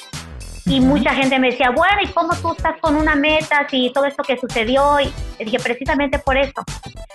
Y 0.65 0.81
mucha 0.81 1.13
gente 1.15 1.39
me 1.39 1.51
decía, 1.51 1.71
bueno, 1.71 1.97
¿y 2.03 2.09
cómo 2.09 2.35
tú 2.37 2.53
estás 2.53 2.81
con 2.81 2.95
una 2.97 3.17
meta 3.17 3.67
si 3.69 3.91
todo 3.93 4.05
esto 4.05 4.23
que 4.23 4.39
sucedió? 4.39 5.01
Y 5.01 5.13
dije, 5.45 5.59
precisamente 5.59 6.19
por 6.21 6.37
eso, 6.37 6.63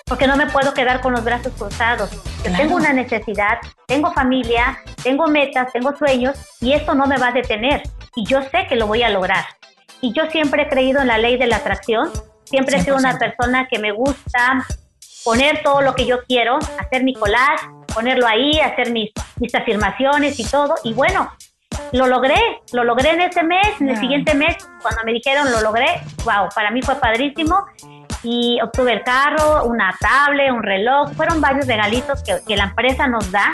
porque 0.06 0.28
no 0.28 0.36
me 0.36 0.48
puedo 0.48 0.74
quedar 0.74 1.00
con 1.00 1.14
los 1.14 1.24
brazos 1.24 1.54
cruzados. 1.58 2.10
Tengo 2.44 2.76
una 2.76 2.92
necesidad, 2.92 3.60
tengo 3.86 4.12
familia, 4.14 4.78
tengo 5.02 5.28
metas, 5.28 5.72
tengo 5.72 5.96
sueños 5.96 6.38
y 6.60 6.74
esto 6.74 6.94
no 6.94 7.08
me 7.08 7.18
va 7.18 7.30
a 7.30 7.32
detener. 7.32 7.84
Y 8.16 8.26
yo 8.26 8.42
sé 8.42 8.68
que 8.68 8.76
lo 8.76 8.88
voy 8.88 9.04
a 9.04 9.10
lograr. 9.10 9.46
Y 10.02 10.14
yo 10.14 10.30
siempre 10.30 10.64
he 10.64 10.70
creído 10.70 11.02
en 11.02 11.08
la 11.08 11.18
ley 11.18 11.38
de 11.38 11.48
la 11.48 11.58
atracción, 11.58 12.12
siempre 12.44 12.78
he 12.78 12.82
sido 12.82 12.98
una 12.98 13.18
persona 13.18 13.68
que 13.68 13.80
me 13.80 13.92
gusta 13.92 14.66
poner 15.24 15.62
todo 15.64 15.82
lo 15.82 15.96
que 15.96 16.06
yo 16.06 16.24
quiero, 16.26 16.58
hacer 16.80 17.04
mi 17.04 17.14
collage, 17.14 17.68
ponerlo 17.94 18.28
ahí, 18.28 18.60
hacer 18.60 18.92
mis, 18.92 19.12
mis 19.40 19.54
afirmaciones 19.56 20.40
y 20.40 20.46
todo. 20.46 20.76
Y 20.84 20.94
bueno, 20.94 21.32
lo 21.92 22.08
logré, 22.08 22.36
lo 22.74 22.84
logré 22.84 23.12
en 23.12 23.22
ese 23.22 23.44
mes, 23.44 23.80
en 23.80 23.90
el 23.90 23.98
siguiente 23.98 24.34
mes, 24.34 24.56
cuando 24.82 25.02
me 25.06 25.14
dijeron 25.14 25.52
lo 25.52 25.62
logré, 25.62 26.02
wow, 26.24 26.50
para 26.54 26.72
mí 26.72 26.82
fue 26.82 26.96
padrísimo 26.96 27.66
y 28.24 28.60
obtuve 28.62 28.94
el 28.94 29.04
carro, 29.04 29.66
una 29.66 29.96
tablet, 30.00 30.52
un 30.52 30.64
reloj, 30.64 31.12
fueron 31.14 31.40
varios 31.42 31.68
regalitos 31.68 32.24
que, 32.24 32.40
que 32.46 32.56
la 32.56 32.66
empresa 32.66 33.08
nos 33.08 33.32
da, 33.32 33.52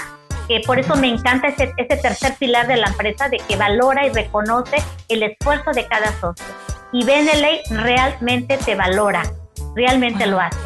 que 0.48 0.62
por 0.66 0.80
eso 0.80 0.96
me 0.96 1.10
encanta 1.10 1.48
ese, 1.48 1.72
ese 1.78 1.98
tercer 1.98 2.36
pilar 2.38 2.68
de 2.68 2.78
la 2.78 2.88
empresa, 2.88 3.30
de 3.30 3.38
que 3.38 3.56
valora 3.56 4.06
y 4.06 4.10
reconoce 4.10 4.78
el 5.10 5.24
esfuerzo 5.24 5.72
de 5.72 5.88
cada 5.88 6.12
socio. 6.20 6.46
Y 6.92 7.06
Beneley 7.06 7.62
realmente 7.70 8.58
te 8.58 8.76
valora, 8.76 9.24
realmente 9.76 10.26
lo 10.26 10.40
hace. 10.40 10.60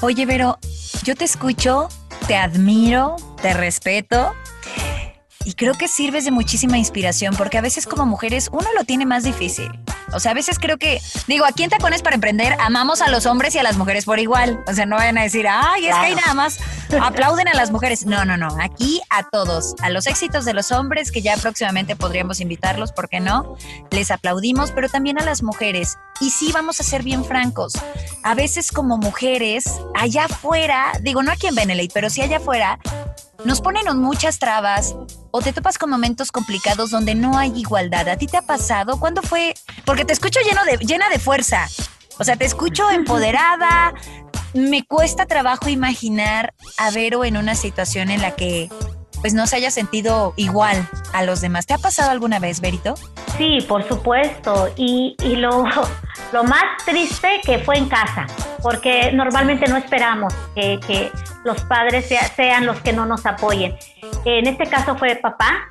Oye, 0.00 0.26
pero 0.26 0.58
yo 1.02 1.14
te 1.14 1.24
escucho, 1.24 1.88
te 2.26 2.36
admiro, 2.36 3.16
te 3.40 3.52
respeto 3.52 4.34
y 5.44 5.54
creo 5.54 5.74
que 5.74 5.88
sirves 5.88 6.24
de 6.24 6.30
muchísima 6.30 6.78
inspiración 6.78 7.34
porque 7.36 7.58
a 7.58 7.60
veces 7.60 7.86
como 7.86 8.06
mujeres 8.06 8.48
uno 8.52 8.66
lo 8.76 8.84
tiene 8.84 9.06
más 9.06 9.24
difícil. 9.24 9.70
O 10.12 10.20
sea, 10.20 10.32
a 10.32 10.34
veces 10.34 10.58
creo 10.58 10.78
que, 10.78 11.00
digo, 11.26 11.44
aquí 11.44 11.64
en 11.64 11.70
Tacones 11.70 12.02
para 12.02 12.14
Emprender 12.14 12.56
amamos 12.60 13.02
a 13.02 13.08
los 13.08 13.26
hombres 13.26 13.54
y 13.54 13.58
a 13.58 13.62
las 13.62 13.76
mujeres 13.76 14.04
por 14.04 14.18
igual. 14.18 14.62
O 14.66 14.72
sea, 14.72 14.86
no 14.86 14.96
vayan 14.96 15.18
a 15.18 15.22
decir, 15.22 15.46
ay, 15.48 15.86
es 15.86 15.94
que 15.94 16.00
hay 16.00 16.14
nada 16.14 16.34
más 16.34 16.58
aplauden 17.00 17.48
a 17.48 17.54
las 17.54 17.70
mujeres. 17.70 18.06
No, 18.06 18.24
no, 18.24 18.36
no. 18.36 18.48
Aquí 18.60 19.00
a 19.10 19.24
todos, 19.24 19.74
a 19.82 19.90
los 19.90 20.06
éxitos 20.06 20.44
de 20.44 20.54
los 20.54 20.72
hombres, 20.72 21.10
que 21.10 21.22
ya 21.22 21.36
próximamente 21.36 21.96
podríamos 21.96 22.40
invitarlos, 22.40 22.92
¿por 22.92 23.08
qué 23.08 23.20
no? 23.20 23.56
Les 23.90 24.10
aplaudimos, 24.10 24.70
pero 24.70 24.88
también 24.88 25.20
a 25.20 25.24
las 25.24 25.42
mujeres. 25.42 25.98
Y 26.20 26.30
sí, 26.30 26.52
vamos 26.52 26.80
a 26.80 26.84
ser 26.84 27.02
bien 27.02 27.24
francos. 27.24 27.72
A 28.22 28.34
veces 28.34 28.70
como 28.70 28.98
mujeres, 28.98 29.64
allá 29.94 30.26
afuera, 30.26 30.92
digo, 31.00 31.22
no 31.22 31.32
aquí 31.32 31.48
en 31.48 31.54
Benelete, 31.54 31.92
pero 31.92 32.08
sí 32.08 32.22
allá 32.22 32.36
afuera, 32.36 32.78
nos 33.44 33.60
ponen 33.60 33.84
muchas 33.98 34.38
trabas 34.38 34.94
o 35.30 35.40
te 35.40 35.52
topas 35.52 35.78
con 35.78 35.90
momentos 35.90 36.30
complicados 36.30 36.90
donde 36.90 37.14
no 37.14 37.36
hay 37.36 37.52
igualdad. 37.58 38.08
¿A 38.08 38.16
ti 38.16 38.26
te 38.26 38.36
ha 38.36 38.42
pasado? 38.42 38.98
¿Cuándo 39.00 39.22
fue? 39.22 39.54
Porque 39.84 40.04
te 40.04 40.12
escucho 40.12 40.40
lleno 40.40 40.64
de, 40.64 40.78
llena 40.78 41.08
de 41.08 41.18
fuerza. 41.18 41.68
O 42.18 42.24
sea, 42.24 42.36
te 42.36 42.44
escucho 42.44 42.90
empoderada. 42.92 43.94
Me 44.54 44.84
cuesta 44.84 45.26
trabajo 45.26 45.68
imaginar 45.68 46.54
a 46.78 46.90
Vero 46.90 47.24
en 47.24 47.36
una 47.36 47.56
situación 47.56 48.10
en 48.10 48.22
la 48.22 48.36
que 48.36 48.70
pues 49.24 49.32
no 49.32 49.46
se 49.46 49.56
haya 49.56 49.70
sentido 49.70 50.34
igual 50.36 50.86
a 51.14 51.22
los 51.22 51.40
demás. 51.40 51.64
¿Te 51.64 51.72
ha 51.72 51.78
pasado 51.78 52.10
alguna 52.10 52.40
vez, 52.40 52.60
Berito? 52.60 52.94
Sí, 53.38 53.64
por 53.66 53.82
supuesto. 53.88 54.68
Y, 54.76 55.16
y 55.22 55.36
lo, 55.36 55.64
lo 56.34 56.44
más 56.44 56.62
triste 56.84 57.40
que 57.42 57.58
fue 57.60 57.78
en 57.78 57.88
casa, 57.88 58.26
porque 58.62 59.12
normalmente 59.12 59.66
no 59.66 59.78
esperamos 59.78 60.34
que, 60.54 60.78
que 60.86 61.10
los 61.42 61.58
padres 61.62 62.06
sean 62.36 62.66
los 62.66 62.78
que 62.82 62.92
no 62.92 63.06
nos 63.06 63.24
apoyen. 63.24 63.74
En 64.26 64.46
este 64.46 64.66
caso 64.66 64.94
fue 64.98 65.16
papá. 65.16 65.70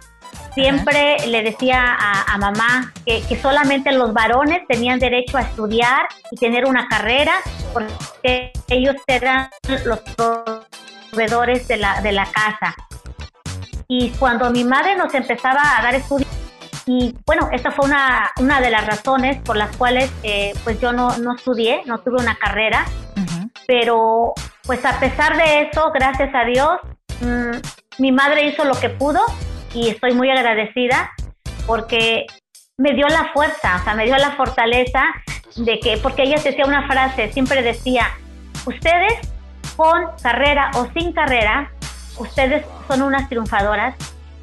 Siempre 0.55 1.17
le 1.27 1.43
decía 1.43 1.95
a, 2.25 2.35
mamá 2.39 2.91
que, 3.05 3.21
que, 3.21 3.39
solamente 3.39 3.91
los 3.91 4.13
varones 4.13 4.65
tenían 4.67 4.97
derecho 4.97 5.37
a 5.37 5.41
estudiar 5.41 6.07
y 6.31 6.37
tener 6.37 6.65
una 6.65 6.87
carrera, 6.87 7.33
porque 7.71 8.51
ellos 8.69 8.95
eran 9.05 9.51
los 9.85 9.99
proveedores 11.11 11.67
de 11.67 11.77
la, 11.77 12.01
de 12.01 12.13
la 12.13 12.25
casa. 12.25 12.75
Y 13.87 14.11
cuando 14.11 14.49
mi 14.49 14.63
madre 14.63 14.95
nos 14.95 15.13
empezaba 15.13 15.77
a 15.77 15.83
dar 15.83 15.95
estudios, 15.95 16.29
y 16.85 17.15
bueno, 17.25 17.49
esta 17.51 17.71
fue 17.71 17.85
una, 17.85 18.31
una 18.39 18.59
de 18.59 18.69
las 18.69 18.85
razones 18.85 19.41
por 19.41 19.55
las 19.55 19.75
cuales 19.77 20.11
eh, 20.23 20.53
pues 20.63 20.79
yo 20.81 20.91
no, 20.91 21.17
no, 21.17 21.35
estudié, 21.35 21.81
no 21.85 21.99
tuve 21.99 22.21
una 22.21 22.35
carrera, 22.35 22.85
pero 23.67 24.33
pues 24.63 24.83
a 24.85 24.99
pesar 24.99 25.37
de 25.37 25.61
eso, 25.61 25.91
gracias 25.93 26.33
a 26.35 26.43
Dios, 26.43 26.79
mm, 27.21 28.01
mi 28.01 28.11
madre 28.11 28.47
hizo 28.47 28.65
lo 28.65 28.73
que 28.73 28.89
pudo 28.89 29.21
y 29.73 29.89
estoy 29.89 30.13
muy 30.13 30.29
agradecida 30.29 31.11
porque 31.65 32.25
me 32.77 32.93
dio 32.93 33.07
la 33.07 33.31
fuerza, 33.33 33.77
o 33.79 33.83
sea, 33.83 33.95
me 33.95 34.05
dio 34.05 34.17
la 34.17 34.31
fortaleza 34.31 35.03
de 35.55 35.79
que, 35.79 35.97
porque 35.97 36.23
ella 36.23 36.41
decía 36.43 36.65
una 36.65 36.87
frase, 36.87 37.31
siempre 37.31 37.61
decía, 37.61 38.07
ustedes 38.65 39.13
con 39.77 40.07
carrera 40.21 40.71
o 40.75 40.87
sin 40.93 41.13
carrera, 41.13 41.71
ustedes 42.17 42.65
son 42.87 43.01
unas 43.01 43.29
triunfadoras, 43.29 43.95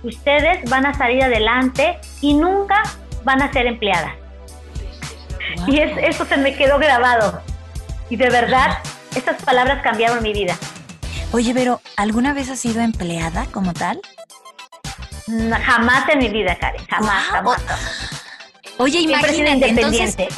ustedes 0.02 0.68
van 0.68 0.86
a 0.86 0.94
salir 0.94 1.22
adelante 1.22 1.98
y 2.20 2.34
nunca 2.34 2.82
van 3.24 3.42
a 3.42 3.52
ser 3.52 3.66
empleadas. 3.66 4.12
Y 5.66 5.80
eso 5.80 6.24
se 6.24 6.36
me 6.36 6.54
quedó 6.54 6.78
grabado. 6.78 7.42
Y 8.08 8.16
de 8.16 8.30
verdad, 8.30 8.78
esas 9.14 9.42
palabras 9.42 9.82
cambiaron 9.82 10.22
mi 10.22 10.32
vida. 10.32 10.56
Oye, 11.32 11.52
pero 11.54 11.80
¿alguna 11.96 12.32
vez 12.32 12.50
has 12.50 12.58
sido 12.58 12.80
empleada 12.80 13.46
como 13.46 13.72
tal? 13.72 14.00
Jamás 15.64 16.08
en 16.08 16.18
mi 16.18 16.28
vida, 16.28 16.56
Karen, 16.56 16.84
jamás, 16.86 17.24
jamás. 17.26 18.19
Oye, 18.80 19.00
imagínate, 19.00 19.68
independiente. 19.68 20.28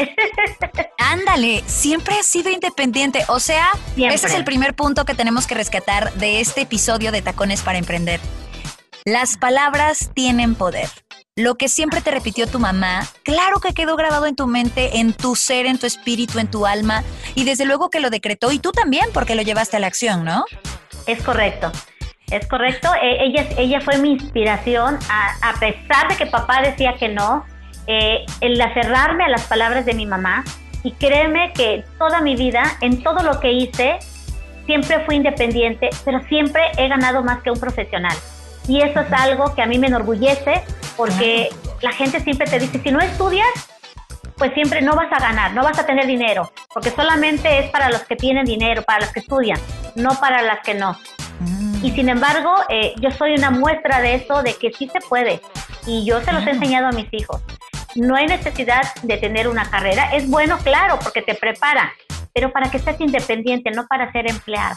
ándale, 0.99 1.63
siempre 1.67 2.17
has 2.19 2.27
sido 2.27 2.51
independiente. 2.51 3.25
O 3.29 3.39
sea, 3.39 3.69
ese 3.97 4.27
es 4.27 4.35
el 4.35 4.43
primer 4.43 4.75
punto 4.75 5.05
que 5.05 5.15
tenemos 5.15 5.47
que 5.47 5.55
rescatar 5.55 6.13
de 6.15 6.41
este 6.41 6.63
episodio 6.63 7.13
de 7.13 7.23
Tacones 7.23 7.63
para 7.63 7.79
Emprender. 7.79 8.19
Las 9.05 9.37
palabras 9.37 10.11
tienen 10.13 10.57
poder. 10.57 10.89
Lo 11.37 11.55
que 11.55 11.69
siempre 11.69 12.01
te 12.01 12.11
repitió 12.11 12.49
tu 12.49 12.59
mamá, 12.59 13.07
claro 13.23 13.61
que 13.61 13.75
quedó 13.75 13.95
grabado 13.95 14.27
en 14.27 14.35
tu 14.35 14.49
mente, 14.49 14.99
en 14.99 15.13
tu 15.13 15.37
ser, 15.37 15.67
en 15.67 15.79
tu 15.79 15.87
espíritu, 15.87 16.41
en 16.41 16.51
tu 16.51 16.67
alma, 16.67 17.05
y 17.37 17.45
desde 17.45 17.65
luego 17.65 17.91
que 17.91 18.01
lo 18.01 18.11
decretó, 18.11 18.51
y 18.51 18.59
tú 18.59 18.73
también, 18.73 19.07
porque 19.15 19.37
lo 19.37 19.43
llevaste 19.43 19.77
a 19.77 19.81
la 19.81 19.87
acción, 19.87 20.25
¿no? 20.25 20.45
Es 21.07 21.23
correcto. 21.23 21.71
Es 22.29 22.47
correcto, 22.49 22.91
e, 23.01 23.25
ella, 23.25 23.49
ella 23.57 23.81
fue 23.81 23.99
mi 23.99 24.13
inspiración, 24.13 24.99
a, 25.09 25.51
a 25.51 25.61
pesar 25.61 26.09
de 26.09 26.17
que 26.17 26.27
papá 26.27 26.61
decía 26.61 26.97
que 26.99 27.09
no, 27.09 27.45
eh, 27.87 28.25
el 28.41 28.61
aferrarme 28.61 29.25
a 29.25 29.29
las 29.29 29.43
palabras 29.45 29.85
de 29.85 29.95
mi 29.95 30.07
mamá 30.07 30.45
y 30.85 30.93
créeme 30.93 31.53
que 31.55 31.85
toda 31.99 32.21
mi 32.21 32.37
vida, 32.37 32.62
en 32.81 33.03
todo 33.03 33.23
lo 33.23 33.41
que 33.41 33.53
hice, 33.53 33.99
siempre 34.67 35.05
fui 35.05 35.17
independiente, 35.17 35.91
pero 36.05 36.21
siempre 36.29 36.62
he 36.77 36.89
ganado 36.89 37.23
más 37.23 37.43
que 37.43 37.51
un 37.51 37.59
profesional. 37.59 38.17
Y 38.69 38.81
eso 38.81 39.01
es 39.01 39.12
algo 39.12 39.55
que 39.55 39.62
a 39.62 39.67
mí 39.67 39.79
me 39.79 39.89
enorgullece 39.89 40.62
porque 40.97 41.51
la 41.81 41.93
gente 41.93 42.21
siempre 42.21 42.47
te 42.47 42.59
dice, 42.59 42.81
si 42.81 42.91
no 42.91 43.01
estudias, 43.01 43.49
pues 44.37 44.53
siempre 44.55 44.83
no 44.83 44.95
vas 44.95 45.12
a 45.12 45.19
ganar, 45.19 45.53
no 45.53 45.62
vas 45.62 45.79
a 45.79 45.87
tener 45.87 46.07
dinero, 46.07 46.51
porque 46.73 46.91
solamente 46.91 47.59
es 47.59 47.71
para 47.71 47.91
los 47.91 48.03
que 48.05 48.17
tienen 48.17 48.45
dinero, 48.45 48.83
para 48.83 49.01
los 49.01 49.12
que 49.12 49.21
estudian, 49.21 49.59
no 49.95 50.11
para 50.21 50.43
las 50.43 50.61
que 50.61 50.75
no. 50.75 50.97
Mm. 51.41 51.85
Y 51.85 51.91
sin 51.93 52.09
embargo, 52.09 52.55
eh, 52.69 52.95
yo 53.01 53.11
soy 53.11 53.35
una 53.35 53.51
muestra 53.51 54.01
de 54.01 54.15
eso, 54.15 54.43
de 54.43 54.55
que 54.55 54.73
sí 54.73 54.89
se 54.89 55.01
puede. 55.01 55.41
Y 55.87 56.05
yo 56.05 56.21
se 56.23 56.33
los 56.33 56.47
he 56.47 56.51
enseñado 56.51 56.87
a 56.87 56.93
mis 56.93 57.12
hijos 57.12 57.43
no 57.95 58.17
hay 58.17 58.27
necesidad 58.27 58.83
de 59.03 59.17
tener 59.17 59.49
una 59.49 59.71
carrera. 59.71 60.15
Es 60.15 60.29
bueno, 60.29 60.59
claro, 60.59 60.99
porque 61.03 61.23
te 61.23 61.35
prepara, 61.35 61.93
pero 62.35 62.53
para 62.53 62.71
que 62.71 62.79
seas 62.79 63.01
independiente, 63.01 63.71
no 63.71 63.87
para 63.87 64.11
ser 64.13 64.31
empleado. 64.31 64.77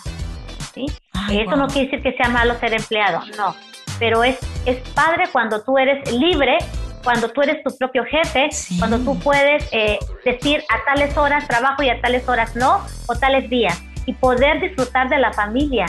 ¿sí? 0.73 0.85
Eso 1.31 1.55
no 1.55 1.67
quiere 1.67 1.89
decir 1.89 2.03
que 2.03 2.13
sea 2.17 2.29
malo 2.29 2.55
ser 2.59 2.73
empleado, 2.73 3.21
no. 3.37 3.55
Pero 3.97 4.23
es, 4.23 4.37
es 4.65 4.77
padre 4.89 5.25
cuando 5.31 5.63
tú 5.63 5.77
eres 5.77 6.11
libre, 6.11 6.57
cuando 7.03 7.29
tú 7.29 7.41
eres 7.41 7.63
tu 7.63 7.75
propio 7.77 8.03
jefe, 8.03 8.49
cuando 8.77 8.99
tú 8.99 9.17
puedes 9.19 9.67
eh, 9.71 9.97
decir 10.25 10.63
a 10.69 10.83
tales 10.83 11.15
horas 11.17 11.47
trabajo 11.47 11.83
y 11.83 11.89
a 11.89 12.01
tales 12.01 12.27
horas 12.27 12.55
no, 12.55 12.85
o 13.07 13.15
tales 13.15 13.49
días, 13.49 13.81
y 14.05 14.13
poder 14.13 14.59
disfrutar 14.59 15.07
de 15.07 15.17
la 15.17 15.31
familia, 15.31 15.85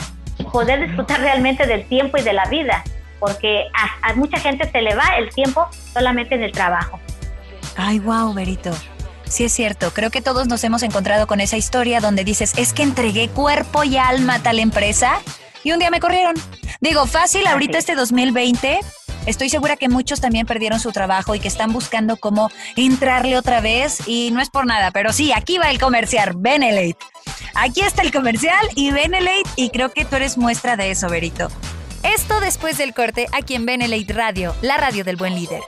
poder 0.51 0.87
disfrutar 0.87 1.19
realmente 1.19 1.67
del 1.67 1.87
tiempo 1.87 2.17
y 2.17 2.21
de 2.21 2.33
la 2.33 2.45
vida, 2.45 2.83
porque 3.19 3.65
a, 3.73 4.09
a 4.09 4.13
mucha 4.13 4.37
gente 4.39 4.69
se 4.69 4.81
le 4.81 4.95
va 4.95 5.17
el 5.17 5.29
tiempo 5.29 5.67
solamente 5.91 6.35
en 6.35 6.43
el 6.43 6.51
trabajo. 6.51 6.99
Ay, 7.77 7.99
wow, 7.99 8.33
Berito. 8.33 8.71
Sí 9.29 9.43
es 9.43 9.53
cierto, 9.53 9.93
creo 9.93 10.09
que 10.09 10.21
todos 10.21 10.47
nos 10.47 10.63
hemos 10.63 10.83
encontrado 10.83 11.27
con 11.27 11.41
esa 11.41 11.57
historia 11.57 11.99
donde 11.99 12.23
dices, 12.23 12.53
es 12.57 12.73
que 12.73 12.83
entregué 12.83 13.29
cuerpo 13.29 13.83
y 13.83 13.97
alma 13.97 14.35
a 14.35 14.39
tal 14.39 14.57
empresa 14.59 15.19
y 15.63 15.73
un 15.73 15.79
día 15.79 15.91
me 15.91 15.99
corrieron. 15.99 16.35
Digo, 16.79 17.05
fácil, 17.05 17.45
ahorita 17.45 17.77
este 17.77 17.95
2020, 17.95 18.79
estoy 19.25 19.49
segura 19.49 19.75
que 19.75 19.89
muchos 19.89 20.21
también 20.21 20.47
perdieron 20.47 20.79
su 20.79 20.91
trabajo 20.91 21.35
y 21.35 21.39
que 21.39 21.49
están 21.49 21.73
buscando 21.73 22.17
cómo 22.17 22.49
entrarle 22.77 23.37
otra 23.37 23.59
vez 23.59 24.07
y 24.07 24.31
no 24.31 24.41
es 24.41 24.49
por 24.49 24.65
nada, 24.65 24.91
pero 24.91 25.11
sí, 25.11 25.31
aquí 25.33 25.57
va 25.57 25.69
el 25.69 25.79
comercial, 25.79 26.33
Benelate. 26.37 26.97
Aquí 27.53 27.81
está 27.81 28.01
el 28.01 28.13
comercial 28.13 28.65
y 28.75 28.91
Benelate 28.91 29.49
y 29.55 29.69
creo 29.69 29.91
que 29.91 30.05
tú 30.05 30.15
eres 30.15 30.37
muestra 30.37 30.77
de 30.77 30.91
eso, 30.91 31.09
Berito. 31.09 31.49
Esto 32.01 32.39
después 32.39 32.77
del 32.77 32.93
corte 32.93 33.27
aquí 33.33 33.55
en 33.55 33.65
Benelate 33.65 34.13
Radio, 34.13 34.55
la 34.61 34.77
radio 34.77 35.03
del 35.03 35.17
buen 35.17 35.35
líder. 35.35 35.61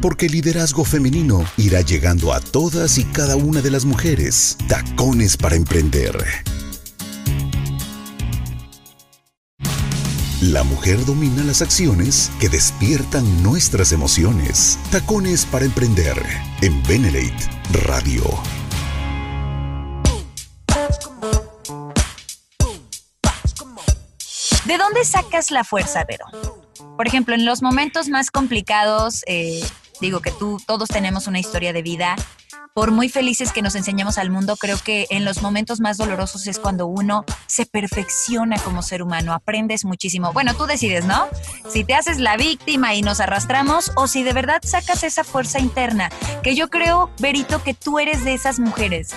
Porque 0.00 0.26
el 0.26 0.32
liderazgo 0.32 0.84
femenino 0.84 1.44
irá 1.56 1.80
llegando 1.80 2.32
a 2.32 2.40
todas 2.40 2.98
y 2.98 3.04
cada 3.04 3.36
una 3.36 3.62
de 3.62 3.70
las 3.70 3.84
mujeres. 3.84 4.56
Tacones 4.68 5.36
para 5.36 5.56
emprender. 5.56 6.16
La 10.42 10.62
mujer 10.62 11.02
domina 11.06 11.42
las 11.44 11.62
acciones 11.62 12.30
que 12.38 12.48
despiertan 12.48 13.42
nuestras 13.42 13.92
emociones. 13.92 14.78
Tacones 14.90 15.46
para 15.46 15.64
emprender 15.64 16.22
en 16.60 16.82
Benelate 16.82 17.34
Radio. 17.84 18.22
¿De 24.66 24.76
dónde 24.76 25.04
sacas 25.04 25.50
la 25.50 25.64
fuerza, 25.64 26.04
Vero? 26.04 26.26
Por 26.96 27.06
ejemplo, 27.06 27.34
en 27.34 27.44
los 27.44 27.62
momentos 27.62 28.08
más 28.08 28.30
complicados, 28.30 29.22
eh, 29.26 29.64
digo 30.00 30.20
que 30.20 30.30
tú, 30.30 30.58
todos 30.66 30.88
tenemos 30.88 31.26
una 31.26 31.38
historia 31.38 31.72
de 31.72 31.82
vida. 31.82 32.16
Por 32.74 32.90
muy 32.90 33.08
felices 33.08 33.52
que 33.52 33.62
nos 33.62 33.74
enseñamos 33.74 34.18
al 34.18 34.30
mundo, 34.30 34.56
creo 34.56 34.76
que 34.78 35.06
en 35.08 35.24
los 35.24 35.40
momentos 35.40 35.80
más 35.80 35.96
dolorosos 35.96 36.46
es 36.46 36.58
cuando 36.58 36.86
uno 36.86 37.24
se 37.46 37.64
perfecciona 37.64 38.58
como 38.58 38.82
ser 38.82 39.02
humano, 39.02 39.32
aprendes 39.32 39.86
muchísimo. 39.86 40.32
Bueno, 40.34 40.54
tú 40.54 40.66
decides, 40.66 41.06
¿no? 41.06 41.26
Si 41.70 41.84
te 41.84 41.94
haces 41.94 42.18
la 42.18 42.36
víctima 42.36 42.94
y 42.94 43.00
nos 43.00 43.20
arrastramos 43.20 43.92
o 43.96 44.06
si 44.06 44.22
de 44.22 44.34
verdad 44.34 44.60
sacas 44.62 45.04
esa 45.04 45.24
fuerza 45.24 45.58
interna, 45.58 46.10
que 46.42 46.54
yo 46.54 46.68
creo, 46.68 47.10
Berito, 47.18 47.62
que 47.62 47.72
tú 47.72 47.98
eres 47.98 48.24
de 48.24 48.34
esas 48.34 48.58
mujeres 48.58 49.14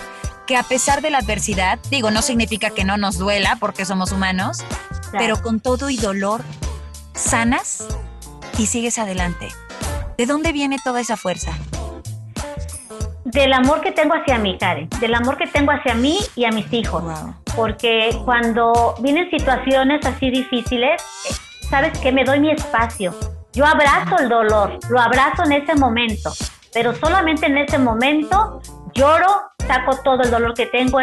que 0.50 0.58
a 0.58 0.64
pesar 0.64 1.04
de 1.04 1.12
la 1.12 1.20
adversidad, 1.20 1.78
digo, 1.92 2.10
no 2.10 2.24
significa 2.24 2.72
que 2.72 2.84
no 2.84 2.98
nos 2.98 3.20
duela 3.20 3.58
porque 3.60 3.86
somos 3.86 4.12
humanos, 4.12 4.58
pero 5.12 5.40
con 5.44 5.60
todo 5.60 5.92
y 5.92 5.98
dolor, 5.98 6.44
sanas 7.14 7.84
y 8.58 8.66
sigues 8.66 8.98
adelante. 8.98 9.50
¿De 10.20 10.26
dónde 10.26 10.52
viene 10.52 10.76
toda 10.84 11.00
esa 11.00 11.16
fuerza? 11.16 11.54
Del 13.24 13.54
amor 13.54 13.80
que 13.80 13.94
tengo 13.94 14.16
hacia 14.16 14.38
mí, 14.38 14.58
Karen, 14.60 14.90
del 15.00 15.16
amor 15.16 15.38
que 15.38 15.48
tengo 15.48 15.72
hacia 15.72 15.94
mí 15.94 16.20
y 16.36 16.44
a 16.44 16.52
mis 16.52 16.74
hijos. 16.74 17.02
Porque 17.56 18.10
cuando 18.26 18.96
vienen 19.00 19.30
situaciones 19.30 20.06
así 20.06 20.30
difíciles, 20.30 21.02
sabes 21.70 21.98
que 22.00 22.12
me 22.12 22.26
doy 22.26 22.42
mi 22.42 22.52
espacio. 22.52 23.16
Yo 23.54 23.66
abrazo 23.66 24.18
el 24.18 24.28
dolor, 24.28 24.78
lo 24.90 25.00
abrazo 25.00 25.46
en 25.46 25.54
ese 25.54 25.74
momento, 25.76 26.34
pero 26.74 26.94
solamente 26.94 27.46
en 27.46 27.58
ese 27.58 27.78
momento 27.78 28.60
lloro, 28.94 29.44
saco 29.66 30.00
todo 30.04 30.24
el 30.24 30.32
dolor 30.32 30.54
que 30.54 30.66
tengo 30.66 31.00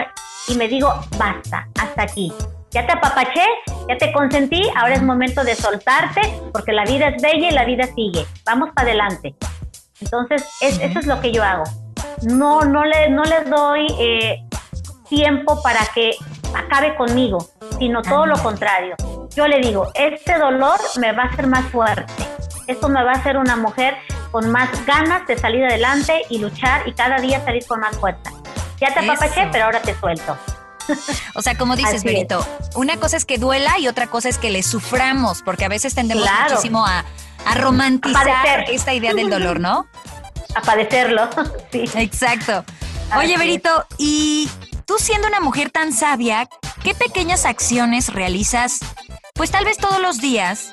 y 0.47 0.55
me 0.57 0.69
digo, 0.69 0.93
basta, 1.17 1.67
hasta 1.81 2.03
aquí. 2.03 2.35
Ya 2.77 2.87
te 2.87 2.93
apapaché, 2.93 3.43
ya 3.89 3.97
te 3.97 4.13
consentí, 4.13 4.63
ahora 4.77 4.97
es 4.97 5.03
momento 5.03 5.43
de 5.45 5.55
soltarte 5.55 6.21
porque 6.53 6.73
la 6.73 6.85
vida 6.85 7.09
es 7.09 7.23
bella 7.23 7.49
y 7.49 7.51
la 7.53 7.65
vida 7.65 7.87
sigue. 7.95 8.27
Vamos 8.45 8.69
para 8.75 8.89
adelante. 8.89 9.35
Entonces, 9.99 10.47
eso 10.61 10.99
es 10.99 11.07
lo 11.07 11.19
que 11.23 11.33
yo 11.33 11.43
hago. 11.43 11.65
No, 12.25 12.61
no, 12.67 12.85
le, 12.85 13.09
no 13.09 13.23
les 13.25 13.49
doy 13.49 13.87
eh, 13.99 14.45
tiempo 15.09 15.63
para 15.63 15.87
que 15.95 16.17
acabe 16.55 16.95
conmigo, 16.97 17.49
sino 17.79 18.03
todo 18.03 18.27
lo 18.27 18.37
contrario. 18.43 18.95
Yo 19.35 19.49
le 19.49 19.61
digo, 19.61 19.91
este 19.95 20.37
dolor 20.37 20.79
me 21.01 21.13
va 21.13 21.23
a 21.23 21.27
hacer 21.29 21.47
más 21.47 21.65
fuerte. 21.71 22.13
Esto 22.67 22.91
me 22.91 23.03
va 23.03 23.13
a 23.13 23.15
hacer 23.15 23.39
una 23.39 23.57
mujer 23.57 23.95
con 24.31 24.51
más 24.51 24.69
ganas 24.85 25.27
de 25.27 25.39
salir 25.39 25.65
adelante 25.65 26.25
y 26.29 26.41
luchar 26.41 26.87
y 26.87 26.93
cada 26.93 27.17
día 27.21 27.43
salir 27.43 27.65
con 27.67 27.81
más 27.81 27.97
fuerza. 27.97 28.33
Ya 28.79 28.93
te 28.93 29.01
apapaché, 29.01 29.49
pero 29.51 29.65
ahora 29.65 29.81
te 29.81 29.95
suelto. 29.95 30.37
O 31.35 31.43
sea, 31.43 31.57
como 31.57 31.77
dices, 31.77 32.05
Berito, 32.05 32.47
una 32.75 32.97
cosa 32.97 33.17
es 33.17 33.25
que 33.25 33.39
duela 33.39 33.79
y 33.79 33.89
otra 33.89 34.07
cosa 34.07 34.29
es 34.29 34.39
que 34.39 34.51
le 34.51 34.63
suframos, 34.63 35.43
porque 35.43 35.65
a 35.65 35.69
veces 35.69 35.95
tendemos 35.95 36.27
muchísimo 36.49 36.85
a, 36.87 37.05
romantizar 37.55 38.69
esta 38.71 38.93
idea 38.93 39.15
del 39.15 39.31
dolor, 39.31 39.61
¿no? 39.61 39.87
A 40.55 40.63
padecerlo, 40.63 41.29
sí. 41.73 41.85
Exacto. 41.95 42.65
Oye, 43.17 43.39
Berito, 43.39 43.87
y 43.99 44.49
tú 44.85 44.97
siendo 44.99 45.29
una 45.29 45.41
mujer 45.41 45.71
tan 45.71 45.93
sabia, 45.93 46.49
¿qué 46.83 46.95
pequeñas 46.95 47.45
acciones 47.45 48.13
realizas, 48.13 48.81
pues 49.35 49.51
tal 49.51 49.65
vez 49.65 49.77
todos 49.77 50.01
los 50.01 50.21
días, 50.21 50.73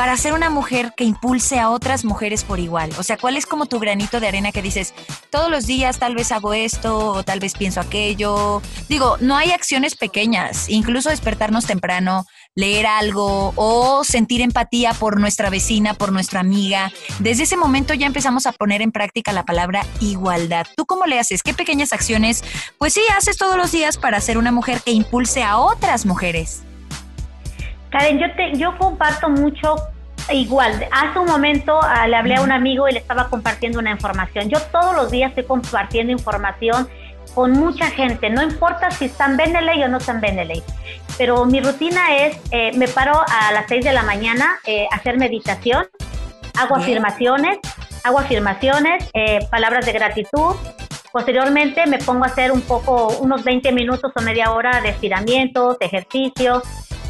para 0.00 0.16
ser 0.16 0.32
una 0.32 0.48
mujer 0.48 0.94
que 0.96 1.04
impulse 1.04 1.60
a 1.60 1.68
otras 1.68 2.06
mujeres 2.06 2.42
por 2.42 2.58
igual? 2.58 2.90
O 2.96 3.02
sea, 3.02 3.18
¿cuál 3.18 3.36
es 3.36 3.44
como 3.44 3.66
tu 3.66 3.78
granito 3.78 4.18
de 4.18 4.28
arena 4.28 4.50
que 4.50 4.62
dices, 4.62 4.94
todos 5.28 5.50
los 5.50 5.66
días 5.66 5.98
tal 5.98 6.14
vez 6.14 6.32
hago 6.32 6.54
esto 6.54 7.10
o 7.10 7.22
tal 7.22 7.38
vez 7.38 7.52
pienso 7.52 7.82
aquello? 7.82 8.62
Digo, 8.88 9.18
no 9.20 9.36
hay 9.36 9.50
acciones 9.50 9.96
pequeñas, 9.96 10.70
incluso 10.70 11.10
despertarnos 11.10 11.66
temprano, 11.66 12.24
leer 12.54 12.86
algo 12.86 13.52
o 13.56 14.02
sentir 14.02 14.40
empatía 14.40 14.94
por 14.94 15.20
nuestra 15.20 15.50
vecina, 15.50 15.92
por 15.92 16.12
nuestra 16.12 16.40
amiga. 16.40 16.90
Desde 17.18 17.42
ese 17.42 17.58
momento 17.58 17.92
ya 17.92 18.06
empezamos 18.06 18.46
a 18.46 18.52
poner 18.52 18.80
en 18.80 18.92
práctica 18.92 19.34
la 19.34 19.44
palabra 19.44 19.84
igualdad. 20.00 20.66
¿Tú 20.78 20.86
cómo 20.86 21.04
le 21.04 21.18
haces? 21.18 21.42
¿Qué 21.42 21.52
pequeñas 21.52 21.92
acciones? 21.92 22.42
Pues 22.78 22.94
sí, 22.94 23.02
haces 23.14 23.36
todos 23.36 23.58
los 23.58 23.70
días 23.70 23.98
para 23.98 24.18
ser 24.22 24.38
una 24.38 24.50
mujer 24.50 24.80
que 24.80 24.92
impulse 24.92 25.42
a 25.42 25.58
otras 25.58 26.06
mujeres. 26.06 26.62
Karen, 27.90 28.18
yo, 28.18 28.32
te, 28.34 28.56
yo 28.56 28.76
comparto 28.78 29.28
mucho 29.28 29.76
igual. 30.32 30.86
Hace 30.92 31.18
un 31.18 31.26
momento 31.26 31.78
ah, 31.82 32.06
le 32.06 32.16
hablé 32.16 32.36
a 32.36 32.42
un 32.42 32.52
amigo 32.52 32.88
y 32.88 32.92
le 32.92 32.98
estaba 33.00 33.28
compartiendo 33.28 33.78
una 33.78 33.90
información. 33.90 34.48
Yo 34.48 34.60
todos 34.72 34.94
los 34.94 35.10
días 35.10 35.30
estoy 35.30 35.44
compartiendo 35.44 36.12
información 36.12 36.88
con 37.34 37.52
mucha 37.52 37.86
gente, 37.86 38.28
no 38.28 38.42
importa 38.42 38.90
si 38.90 39.04
están 39.04 39.32
en 39.32 39.52
Beneley 39.52 39.82
o 39.84 39.88
no 39.88 39.98
están 39.98 40.16
en 40.16 40.20
Beneley. 40.22 40.62
Pero 41.16 41.44
mi 41.44 41.60
rutina 41.60 42.16
es, 42.16 42.40
eh, 42.50 42.72
me 42.76 42.88
paro 42.88 43.12
a 43.12 43.52
las 43.52 43.66
6 43.68 43.84
de 43.84 43.92
la 43.92 44.02
mañana 44.02 44.58
eh, 44.66 44.86
a 44.90 44.96
hacer 44.96 45.16
meditación, 45.16 45.86
hago 46.58 46.76
afirmaciones, 46.76 47.58
hago 48.04 48.18
afirmaciones, 48.18 49.08
eh, 49.14 49.46
palabras 49.50 49.86
de 49.86 49.92
gratitud. 49.92 50.56
Posteriormente 51.12 51.86
me 51.86 51.98
pongo 51.98 52.24
a 52.24 52.28
hacer 52.28 52.52
un 52.52 52.62
poco, 52.62 53.08
unos 53.20 53.44
20 53.44 53.72
minutos 53.72 54.12
o 54.14 54.20
media 54.22 54.52
hora 54.52 54.80
de 54.80 54.90
estiramientos, 54.90 55.78
de 55.78 55.86
ejercicio. 55.86 56.62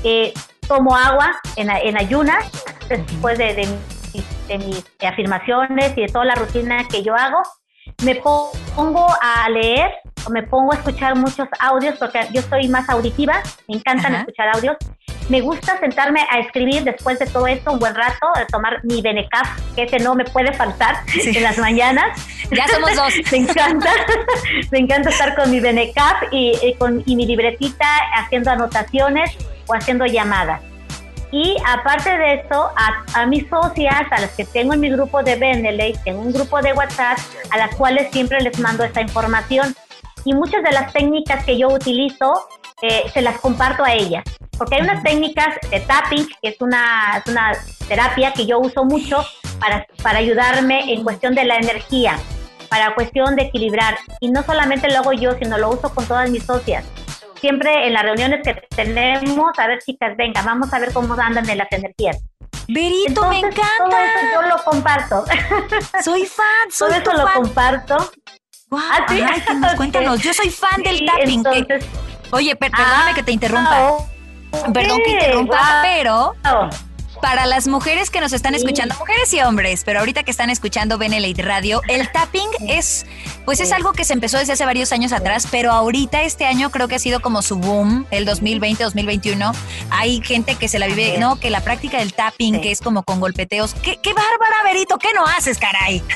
Eh, 0.04 0.32
tomo 0.70 0.96
agua 0.96 1.32
en, 1.56 1.96
ayunas 1.98 2.48
después 2.88 3.36
de, 3.38 3.66
mis 4.56 4.84
afirmaciones 5.04 5.92
y 5.96 6.02
de 6.02 6.06
toda 6.06 6.24
la 6.26 6.36
rutina 6.36 6.86
que 6.88 7.02
yo 7.02 7.12
hago. 7.16 7.42
Me 8.04 8.14
pongo 8.14 9.06
a 9.20 9.48
leer 9.48 9.90
o 10.24 10.30
me 10.30 10.44
pongo 10.44 10.72
a 10.72 10.76
escuchar 10.76 11.16
muchos 11.16 11.48
audios 11.58 11.98
porque 11.98 12.20
yo 12.32 12.40
soy 12.42 12.68
más 12.68 12.88
auditiva, 12.88 13.42
me 13.66 13.78
encantan 13.78 14.14
escuchar 14.14 14.54
audios. 14.54 14.76
Me 15.28 15.40
gusta 15.40 15.78
sentarme 15.80 16.20
a 16.30 16.38
escribir 16.38 16.84
después 16.84 17.18
de 17.18 17.26
todo 17.26 17.48
esto 17.48 17.72
un 17.72 17.80
buen 17.80 17.94
rato, 17.94 18.28
a 18.34 18.46
tomar 18.46 18.84
mi 18.84 19.02
Benecaf, 19.02 19.48
que 19.74 19.84
ese 19.84 19.98
no 19.98 20.14
me 20.14 20.24
puede 20.24 20.52
faltar 20.52 21.02
en 21.14 21.42
las 21.42 21.58
mañanas. 21.58 22.26
Ya 22.50 22.66
somos 22.66 22.96
dos. 22.96 23.14
me 23.30 23.38
encanta, 23.38 23.90
me 24.72 24.78
encanta 24.80 25.10
estar 25.10 25.36
con 25.36 25.52
mi 25.52 25.60
Benecaf 25.60 26.24
y, 26.32 26.74
con, 26.78 27.00
y 27.06 27.14
mi 27.14 27.24
libretita 27.24 27.86
haciendo 28.16 28.50
anotaciones 28.50 29.36
o 29.70 29.74
haciendo 29.74 30.04
llamadas. 30.06 30.60
Y 31.32 31.56
aparte 31.64 32.10
de 32.10 32.34
eso, 32.34 32.70
a, 33.14 33.26
mis 33.26 33.48
socias, 33.48 34.02
a 34.10 34.20
las 34.20 34.30
que 34.32 34.44
tengo 34.44 34.74
en 34.74 34.80
mi 34.80 34.90
grupo 34.90 35.22
de 35.22 35.36
Beneley, 35.36 35.94
tengo 36.04 36.22
un 36.22 36.32
grupo 36.32 36.60
de 36.60 36.72
WhatsApp 36.72 37.18
a 37.50 37.56
las 37.56 37.74
cuales 37.76 38.10
siempre 38.10 38.40
les 38.40 38.58
mando 38.58 38.82
esta 38.82 39.00
información. 39.00 39.74
Y 40.24 40.34
muchas 40.34 40.62
de 40.64 40.72
las 40.72 40.92
técnicas 40.92 41.44
que 41.44 41.56
yo 41.56 41.68
utilizo, 41.68 42.48
eh, 42.82 43.04
se 43.14 43.22
las 43.22 43.38
comparto 43.38 43.84
a 43.84 43.92
ellas. 43.92 44.24
Porque 44.58 44.76
hay 44.76 44.82
unas 44.82 45.02
técnicas 45.04 45.54
de 45.70 45.80
tapping, 45.80 46.26
que 46.42 46.48
es 46.48 46.60
una, 46.60 47.22
es 47.24 47.32
una 47.32 47.52
terapia 47.86 48.32
que 48.32 48.44
yo 48.44 48.58
uso 48.58 48.84
mucho 48.84 49.24
para, 49.60 49.86
para 50.02 50.18
ayudarme 50.18 50.92
en 50.92 51.04
cuestión 51.04 51.34
de 51.34 51.44
la 51.44 51.56
energía, 51.56 52.18
para 52.68 52.94
cuestión 52.94 53.36
de 53.36 53.44
equilibrar. 53.44 53.96
Y 54.18 54.30
no 54.32 54.42
solamente 54.42 54.90
lo 54.90 54.98
hago 54.98 55.12
yo, 55.12 55.34
sino 55.38 55.58
lo 55.58 55.70
uso 55.70 55.94
con 55.94 56.04
todas 56.06 56.28
mis 56.28 56.42
socias 56.42 56.84
siempre 57.40 57.86
en 57.86 57.94
las 57.94 58.02
reuniones 58.02 58.42
que 58.44 58.54
tenemos, 58.74 59.58
a 59.58 59.66
ver 59.66 59.80
chicas, 59.82 60.16
venga, 60.16 60.42
vamos 60.42 60.72
a 60.72 60.78
ver 60.78 60.92
cómo 60.92 61.14
andan 61.14 61.44
de 61.44 61.56
las 61.56 61.68
energías. 61.72 62.18
Berito, 62.68 63.28
me 63.28 63.38
encanta. 63.38 63.64
Todo 63.78 63.96
eso 63.98 64.26
yo 64.34 64.42
lo 64.42 64.62
comparto. 64.62 65.24
Soy 66.04 66.26
fan, 66.26 66.46
soy 66.70 67.02
Todo 67.02 67.14
eso 67.14 67.24
lo 67.24 67.32
comparto. 67.32 67.96
Wow, 68.70 68.80
¿Ah, 68.80 69.06
sí? 69.08 69.22
cuéntanos, 69.76 70.20
yo 70.20 70.32
soy 70.32 70.50
fan 70.50 70.82
del 70.82 71.04
tapping. 71.04 71.44
Oye, 72.30 72.54
perdóname 72.54 73.10
ah, 73.10 73.12
que 73.14 73.22
te 73.22 73.32
interrumpa. 73.32 73.96
Perdón 74.72 74.98
que 75.04 75.10
interrumpa, 75.10 75.80
pero 75.82 76.34
Para 77.20 77.46
las 77.46 77.68
mujeres 77.68 78.10
que 78.10 78.20
nos 78.20 78.32
están 78.32 78.54
escuchando, 78.54 78.94
mujeres 78.98 79.32
y 79.34 79.40
hombres, 79.40 79.82
pero 79.84 80.00
ahorita 80.00 80.22
que 80.22 80.30
están 80.30 80.50
escuchando 80.50 80.98
Benelite 80.98 81.42
Radio, 81.42 81.82
el 81.88 82.10
tapping 82.10 82.48
es, 82.68 83.06
pues 83.44 83.60
es 83.60 83.72
algo 83.72 83.92
que 83.92 84.04
se 84.04 84.14
empezó 84.14 84.38
desde 84.38 84.54
hace 84.54 84.64
varios 84.64 84.92
años 84.92 85.12
atrás, 85.12 85.46
pero 85.50 85.72
ahorita 85.72 86.22
este 86.22 86.46
año 86.46 86.70
creo 86.70 86.88
que 86.88 86.94
ha 86.96 86.98
sido 86.98 87.20
como 87.20 87.42
su 87.42 87.56
boom, 87.56 88.06
el 88.10 88.26
2020-2021. 88.26 89.54
Hay 89.90 90.22
gente 90.22 90.54
que 90.54 90.68
se 90.68 90.78
la 90.78 90.86
vive, 90.86 91.18
¿no? 91.18 91.38
Que 91.38 91.50
la 91.50 91.60
práctica 91.60 91.98
del 91.98 92.12
tapping, 92.14 92.60
que 92.60 92.70
es 92.70 92.80
como 92.80 93.02
con 93.02 93.20
golpeteos. 93.20 93.74
¿Qué, 93.74 93.98
qué 94.02 94.12
bárbara, 94.14 94.62
Berito? 94.64 94.98
¿Qué 94.98 95.12
no 95.14 95.26
haces, 95.26 95.58
caray? 95.58 96.02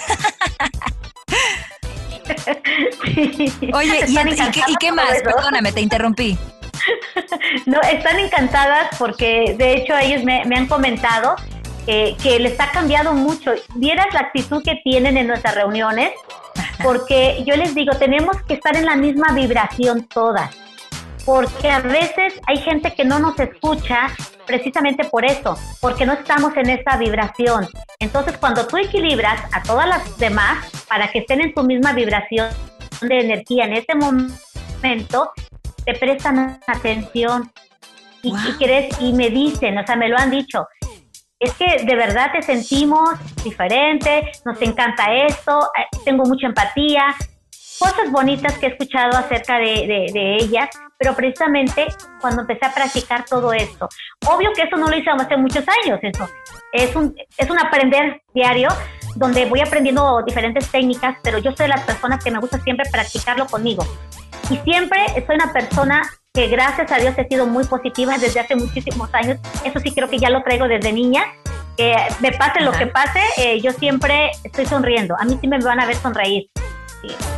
Oye, 3.74 4.00
¿y, 4.08 4.76
qué, 4.76 4.92
más? 4.92 5.22
Perdóname, 5.22 5.72
te 5.72 5.80
interrumpí. 5.80 6.38
No, 7.66 7.80
están 7.80 8.18
encantadas 8.18 8.96
porque 8.98 9.54
de 9.56 9.74
hecho 9.74 9.96
ellos 9.96 10.22
me, 10.24 10.42
han 10.42 10.66
comentado 10.66 11.36
que 11.86 12.38
les 12.38 12.58
ha 12.60 12.70
cambiado 12.70 13.12
mucho. 13.12 13.52
Vieras 13.74 14.06
la 14.12 14.20
actitud 14.20 14.62
que 14.62 14.76
tienen 14.82 15.16
en 15.16 15.26
nuestras 15.26 15.54
reuniones, 15.54 16.10
porque 16.82 17.44
yo 17.46 17.56
les 17.56 17.74
digo, 17.74 17.94
tenemos 17.96 18.42
que 18.42 18.54
estar 18.54 18.76
en 18.76 18.86
la 18.86 18.96
misma 18.96 19.32
vibración 19.32 20.06
todas 20.06 20.54
porque 21.24 21.70
a 21.70 21.80
veces 21.80 22.34
hay 22.46 22.58
gente 22.58 22.92
que 22.94 23.04
no 23.04 23.18
nos 23.18 23.38
escucha 23.40 24.10
precisamente 24.46 25.04
por 25.04 25.24
eso, 25.24 25.56
porque 25.80 26.04
no 26.04 26.12
estamos 26.12 26.56
en 26.56 26.70
esa 26.70 26.96
vibración. 26.96 27.66
Entonces, 27.98 28.36
cuando 28.36 28.66
tú 28.66 28.76
equilibras 28.76 29.42
a 29.52 29.62
todas 29.62 29.88
las 29.88 30.18
demás 30.18 30.70
para 30.88 31.10
que 31.10 31.20
estén 31.20 31.40
en 31.40 31.54
tu 31.54 31.62
misma 31.62 31.92
vibración 31.92 32.48
de 33.00 33.20
energía 33.20 33.64
en 33.64 33.72
ese 33.74 33.94
momento, 33.94 35.32
te 35.84 35.94
prestan 35.94 36.60
atención 36.66 37.50
y, 38.22 38.34
y 39.00 39.12
me 39.12 39.30
dicen, 39.30 39.78
o 39.78 39.86
sea, 39.86 39.96
me 39.96 40.08
lo 40.08 40.16
han 40.16 40.30
dicho, 40.30 40.66
es 41.44 41.52
que 41.54 41.84
de 41.84 41.94
verdad 41.94 42.32
te 42.32 42.42
sentimos 42.42 43.10
diferente, 43.42 44.32
nos 44.44 44.60
encanta 44.62 45.12
esto, 45.14 45.68
eh, 45.78 45.98
tengo 46.04 46.24
mucha 46.24 46.46
empatía, 46.46 47.14
cosas 47.78 48.10
bonitas 48.10 48.56
que 48.58 48.66
he 48.66 48.68
escuchado 48.70 49.18
acerca 49.18 49.58
de, 49.58 50.10
de, 50.12 50.36
ellas, 50.36 50.70
pero 50.98 51.14
precisamente 51.14 51.86
cuando 52.20 52.42
empecé 52.42 52.64
a 52.64 52.72
practicar 52.72 53.24
todo 53.24 53.52
esto. 53.52 53.88
Obvio 54.26 54.52
que 54.54 54.62
eso 54.62 54.76
no 54.76 54.88
lo 54.88 54.96
hice 54.96 55.10
hace 55.10 55.36
muchos 55.36 55.64
años, 55.84 55.98
eso. 56.02 56.28
Es 56.72 56.94
un, 56.96 57.14
es 57.36 57.50
un 57.50 57.58
aprender 57.58 58.22
diario 58.32 58.68
donde 59.16 59.44
voy 59.46 59.60
aprendiendo 59.60 60.22
diferentes 60.22 60.68
técnicas, 60.70 61.16
pero 61.22 61.38
yo 61.38 61.52
soy 61.52 61.66
de 61.66 61.68
las 61.68 61.82
personas 61.82 62.22
que 62.22 62.30
me 62.30 62.38
gusta 62.38 62.58
siempre 62.60 62.88
practicarlo 62.90 63.46
conmigo. 63.46 63.84
Y 64.50 64.56
siempre 64.58 64.98
soy 65.26 65.36
una 65.36 65.52
persona 65.52 66.02
que 66.32 66.48
gracias 66.48 66.90
a 66.90 66.96
Dios 66.96 67.14
he 67.16 67.26
sido 67.28 67.46
muy 67.46 67.64
positiva 67.64 68.18
desde 68.18 68.40
hace 68.40 68.56
muchísimos 68.56 69.08
años. 69.14 69.38
Eso 69.64 69.78
sí 69.80 69.92
creo 69.92 70.08
que 70.08 70.18
ya 70.18 70.30
lo 70.30 70.42
traigo 70.42 70.66
desde 70.68 70.92
niña. 70.92 71.24
que 71.76 71.96
me 72.20 72.30
pase 72.32 72.60
lo 72.60 72.70
que 72.70 72.86
pase, 72.86 73.20
eh, 73.36 73.60
yo 73.60 73.72
siempre 73.72 74.30
estoy 74.44 74.64
sonriendo. 74.66 75.16
A 75.18 75.24
mí 75.24 75.38
sí 75.40 75.48
me 75.48 75.58
van 75.58 75.80
a 75.80 75.86
ver 75.86 75.96
sonreír. 75.96 76.48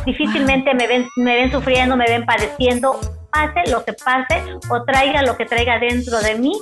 Difícilmente 0.05 0.73
me 0.73 0.87
ven, 0.87 1.07
me 1.17 1.35
ven 1.35 1.51
sufriendo, 1.51 1.97
me 1.97 2.05
ven 2.05 2.25
padeciendo, 2.25 2.99
pase 3.31 3.69
lo 3.69 3.83
que 3.83 3.93
pase 3.93 4.43
o 4.69 4.83
traiga 4.83 5.21
lo 5.23 5.35
que 5.37 5.45
traiga 5.45 5.79
dentro 5.79 6.19
de 6.19 6.35
mí. 6.35 6.53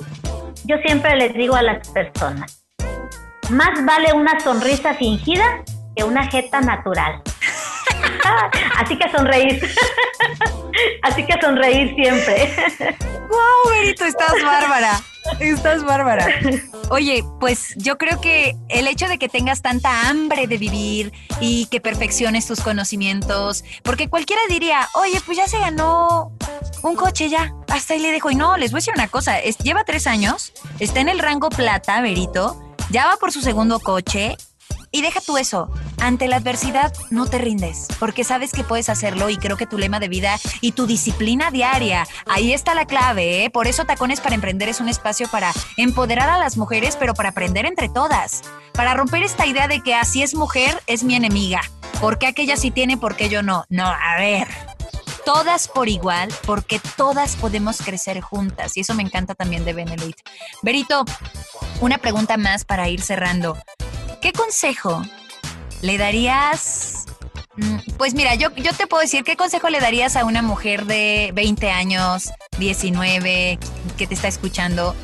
Yo 0.64 0.76
siempre 0.78 1.16
les 1.16 1.34
digo 1.34 1.54
a 1.54 1.62
las 1.62 1.88
personas, 1.88 2.66
más 3.50 3.84
vale 3.84 4.12
una 4.12 4.40
sonrisa 4.40 4.94
fingida 4.94 5.62
que 5.94 6.04
una 6.04 6.26
jeta 6.26 6.60
natural. 6.60 7.22
Así 8.78 8.96
que 8.96 9.10
sonreír. 9.10 9.60
Así 11.02 11.24
que 11.24 11.40
sonreír 11.40 11.94
siempre. 11.94 12.54
¡Wow, 13.28 13.70
Berito! 13.70 14.04
Estás 14.04 14.34
bárbara. 14.44 15.00
Estás 15.40 15.84
bárbara. 15.84 16.28
Oye, 16.90 17.24
pues 17.40 17.74
yo 17.76 17.98
creo 17.98 18.20
que 18.20 18.56
el 18.68 18.86
hecho 18.86 19.08
de 19.08 19.18
que 19.18 19.28
tengas 19.28 19.60
tanta 19.60 20.08
hambre 20.08 20.46
de 20.46 20.56
vivir 20.56 21.12
y 21.40 21.66
que 21.66 21.80
perfecciones 21.80 22.46
tus 22.46 22.60
conocimientos, 22.60 23.64
porque 23.82 24.08
cualquiera 24.08 24.40
diría, 24.48 24.88
oye, 24.94 25.20
pues 25.26 25.36
ya 25.36 25.48
se 25.48 25.58
ganó 25.58 26.32
un 26.82 26.94
coche 26.94 27.28
ya, 27.28 27.52
hasta 27.68 27.94
ahí 27.94 28.00
le 28.00 28.12
dejo. 28.12 28.30
Y 28.30 28.36
no, 28.36 28.56
les 28.56 28.70
voy 28.70 28.78
a 28.78 28.80
decir 28.80 28.94
una 28.94 29.08
cosa, 29.08 29.40
lleva 29.40 29.84
tres 29.84 30.06
años, 30.06 30.52
está 30.78 31.00
en 31.00 31.08
el 31.08 31.18
rango 31.18 31.50
plata, 31.50 32.00
Berito, 32.00 32.62
ya 32.90 33.06
va 33.06 33.16
por 33.16 33.32
su 33.32 33.40
segundo 33.40 33.80
coche 33.80 34.36
y 34.96 35.02
deja 35.02 35.20
tú 35.20 35.36
eso, 35.36 35.68
ante 36.00 36.26
la 36.26 36.36
adversidad 36.36 36.90
no 37.10 37.26
te 37.26 37.36
rindes, 37.36 37.86
porque 37.98 38.24
sabes 38.24 38.52
que 38.52 38.64
puedes 38.64 38.88
hacerlo 38.88 39.28
y 39.28 39.36
creo 39.36 39.58
que 39.58 39.66
tu 39.66 39.76
lema 39.76 40.00
de 40.00 40.08
vida 40.08 40.40
y 40.62 40.72
tu 40.72 40.86
disciplina 40.86 41.50
diaria, 41.50 42.06
ahí 42.24 42.54
está 42.54 42.74
la 42.74 42.86
clave, 42.86 43.44
¿eh? 43.44 43.50
Por 43.50 43.66
eso 43.66 43.84
Tacones 43.84 44.22
para 44.22 44.34
Emprender 44.34 44.70
es 44.70 44.80
un 44.80 44.88
espacio 44.88 45.28
para 45.28 45.52
empoderar 45.76 46.30
a 46.30 46.38
las 46.38 46.56
mujeres, 46.56 46.96
pero 46.96 47.12
para 47.12 47.28
aprender 47.28 47.66
entre 47.66 47.90
todas, 47.90 48.40
para 48.72 48.94
romper 48.94 49.22
esta 49.22 49.44
idea 49.44 49.68
de 49.68 49.82
que 49.82 49.94
así 49.94 50.22
es 50.22 50.34
mujer, 50.34 50.82
es 50.86 51.04
mi 51.04 51.14
enemiga, 51.14 51.60
porque 52.00 52.26
aquella 52.26 52.56
sí 52.56 52.70
tiene, 52.70 52.96
porque 52.96 53.28
yo 53.28 53.42
no. 53.42 53.66
No, 53.68 53.84
a 53.84 54.16
ver, 54.16 54.48
todas 55.26 55.68
por 55.68 55.90
igual, 55.90 56.32
porque 56.46 56.80
todas 56.96 57.36
podemos 57.36 57.82
crecer 57.82 58.22
juntas. 58.22 58.78
Y 58.78 58.80
eso 58.80 58.94
me 58.94 59.02
encanta 59.02 59.34
también 59.34 59.66
de 59.66 59.74
Benelite. 59.74 60.22
Berito, 60.62 61.04
una 61.82 61.98
pregunta 61.98 62.38
más 62.38 62.64
para 62.64 62.88
ir 62.88 63.02
cerrando. 63.02 63.58
¿Qué 64.26 64.32
consejo 64.32 65.02
le 65.82 65.98
darías? 65.98 67.06
Mm, 67.54 67.76
pues 67.96 68.12
mira, 68.12 68.34
yo, 68.34 68.50
te 68.50 68.88
puedo 68.88 69.00
decir, 69.00 69.22
¿qué 69.22 69.36
consejo 69.36 69.68
le 69.68 69.78
darías 69.78 70.16
a 70.16 70.24
una 70.24 70.42
mujer 70.42 70.86
de 70.86 71.30
20 71.32 71.70
años, 71.70 72.32
19, 72.58 73.56
que 73.96 74.06
te 74.08 74.14
está 74.14 74.26
escuchando? 74.26 74.96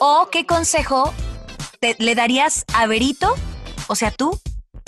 ¿O 0.00 0.28
qué 0.32 0.44
consejo 0.44 1.14
le 1.98 2.14
darías 2.16 2.64
a 2.74 2.88
Berito, 2.88 3.32
o 3.86 3.94
sea, 3.94 4.10
tú, 4.10 4.40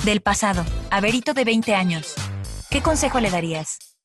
del 0.02 0.20
pasado, 0.20 0.64
a 0.90 1.00
Berito 1.00 1.32
de 1.32 1.44
20 1.44 1.76
años? 1.76 2.16
¿Qué 2.70 2.82
consejo 2.82 3.20
le 3.20 3.30
darías? 3.30 3.96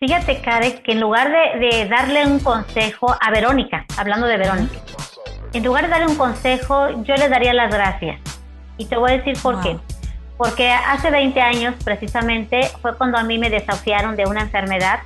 Fíjate, 0.00 0.40
Karen, 0.40 0.82
que 0.82 0.92
en 0.92 1.00
lugar 1.00 1.30
de, 1.60 1.86
darle 1.90 2.26
un 2.26 2.38
consejo 2.38 3.14
a 3.20 3.30
Verónica, 3.30 3.84
hablando 3.98 4.26
de 4.26 4.38
Verónica, 4.38 4.78
en 5.52 5.62
lugar 5.62 5.84
de 5.84 5.90
darle 5.90 6.06
un 6.06 6.16
consejo, 6.16 7.02
yo 7.02 7.14
le 7.16 7.28
daría 7.28 7.52
las 7.52 7.70
gracias. 7.70 8.31
Y 8.76 8.86
te 8.86 8.96
voy 8.96 9.12
a 9.12 9.16
decir 9.18 9.36
por 9.42 9.60
qué. 9.60 9.78
Porque 10.36 10.70
hace 10.70 11.10
20 11.10 11.40
años 11.40 11.74
precisamente 11.84 12.70
fue 12.80 12.96
cuando 12.96 13.18
a 13.18 13.22
mí 13.22 13.38
me 13.38 13.50
desafiaron 13.50 14.16
de 14.16 14.26
una 14.26 14.42
enfermedad 14.42 15.00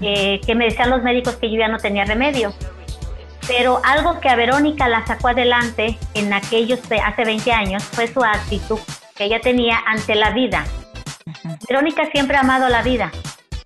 eh, 0.00 0.40
que 0.46 0.54
me 0.54 0.66
decían 0.66 0.90
los 0.90 1.02
médicos 1.02 1.36
que 1.36 1.50
yo 1.50 1.58
ya 1.58 1.68
no 1.68 1.78
tenía 1.78 2.04
remedio. 2.04 2.52
Pero 3.46 3.80
algo 3.84 4.20
que 4.20 4.28
a 4.28 4.36
Verónica 4.36 4.88
la 4.88 5.06
sacó 5.06 5.28
adelante 5.28 5.98
en 6.14 6.32
aquellos 6.32 6.80
hace 7.04 7.24
20 7.24 7.52
años 7.52 7.82
fue 7.82 8.06
su 8.06 8.22
actitud 8.22 8.78
que 9.16 9.24
ella 9.24 9.40
tenía 9.40 9.78
ante 9.86 10.14
la 10.14 10.30
vida. 10.30 10.64
Verónica 11.68 12.06
siempre 12.12 12.36
ha 12.36 12.40
amado 12.40 12.68
la 12.68 12.82
vida. 12.82 13.10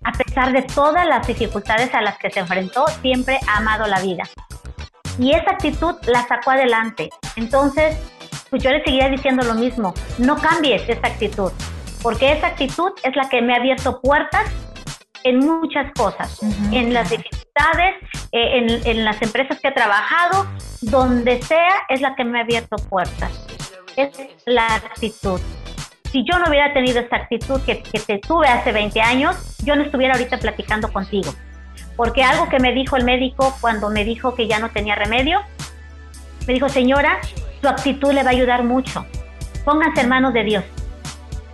A 0.03 0.11
pesar 0.13 0.51
de 0.51 0.63
todas 0.63 1.05
las 1.07 1.27
dificultades 1.27 1.93
a 1.93 2.01
las 2.01 2.17
que 2.17 2.31
se 2.31 2.39
enfrentó, 2.39 2.85
siempre 3.01 3.39
ha 3.47 3.57
amado 3.57 3.87
la 3.87 3.99
vida. 3.99 4.23
Y 5.19 5.31
esa 5.31 5.51
actitud 5.51 5.95
la 6.07 6.25
sacó 6.27 6.51
adelante. 6.51 7.09
Entonces, 7.35 7.97
pues 8.53 8.61
yo 8.61 8.69
le 8.69 8.83
seguiría 8.83 9.09
diciendo 9.09 9.43
lo 9.43 9.55
mismo, 9.55 9.95
no 10.19 10.35
cambies 10.35 10.87
esa 10.87 11.07
actitud, 11.07 11.51
porque 12.03 12.33
esa 12.33 12.45
actitud 12.45 12.91
es 13.01 13.15
la 13.15 13.27
que 13.27 13.41
me 13.41 13.55
ha 13.55 13.55
abierto 13.55 13.99
puertas 13.99 14.45
en 15.23 15.39
muchas 15.39 15.91
cosas, 15.93 16.39
en 16.71 16.93
las 16.93 17.09
dificultades, 17.09 17.95
eh, 18.31 18.59
en, 18.59 18.87
en, 18.87 19.05
las 19.05 19.19
empresas 19.23 19.59
que 19.59 19.69
he 19.69 19.71
trabajado, 19.71 20.45
donde 20.81 21.41
sea, 21.41 21.71
es 21.89 22.01
la 22.01 22.13
que 22.13 22.25
me 22.25 22.37
ha 22.37 22.43
abierto 22.43 22.75
puertas. 22.75 23.43
Es 23.95 24.11
la 24.45 24.75
actitud. 24.75 25.41
Si 26.11 26.23
yo 26.23 26.37
no 26.37 26.47
hubiera 26.47 26.71
tenido 26.75 26.99
esa 26.99 27.15
actitud 27.15 27.59
que, 27.61 27.81
que 27.81 27.99
te 28.01 28.19
tuve 28.19 28.49
hace 28.49 28.71
20 28.71 29.01
años, 29.01 29.57
yo 29.63 29.75
no 29.75 29.81
estuviera 29.81 30.13
ahorita 30.13 30.37
platicando 30.37 30.93
contigo. 30.93 31.33
Porque 31.95 32.21
algo 32.21 32.49
que 32.49 32.59
me 32.59 32.71
dijo 32.71 32.97
el 32.97 33.03
médico 33.03 33.57
cuando 33.61 33.89
me 33.89 34.05
dijo 34.05 34.35
que 34.35 34.45
ya 34.45 34.59
no 34.59 34.69
tenía 34.69 34.93
remedio, 34.93 35.41
me 36.45 36.53
dijo, 36.53 36.69
señora, 36.69 37.19
su 37.63 37.69
actitud 37.69 38.11
le 38.11 38.23
va 38.23 38.29
a 38.29 38.33
ayudar 38.33 38.63
mucho. 38.63 39.05
Pónganse 39.63 40.01
en 40.01 40.09
manos 40.09 40.33
de 40.33 40.43
Dios. 40.43 40.63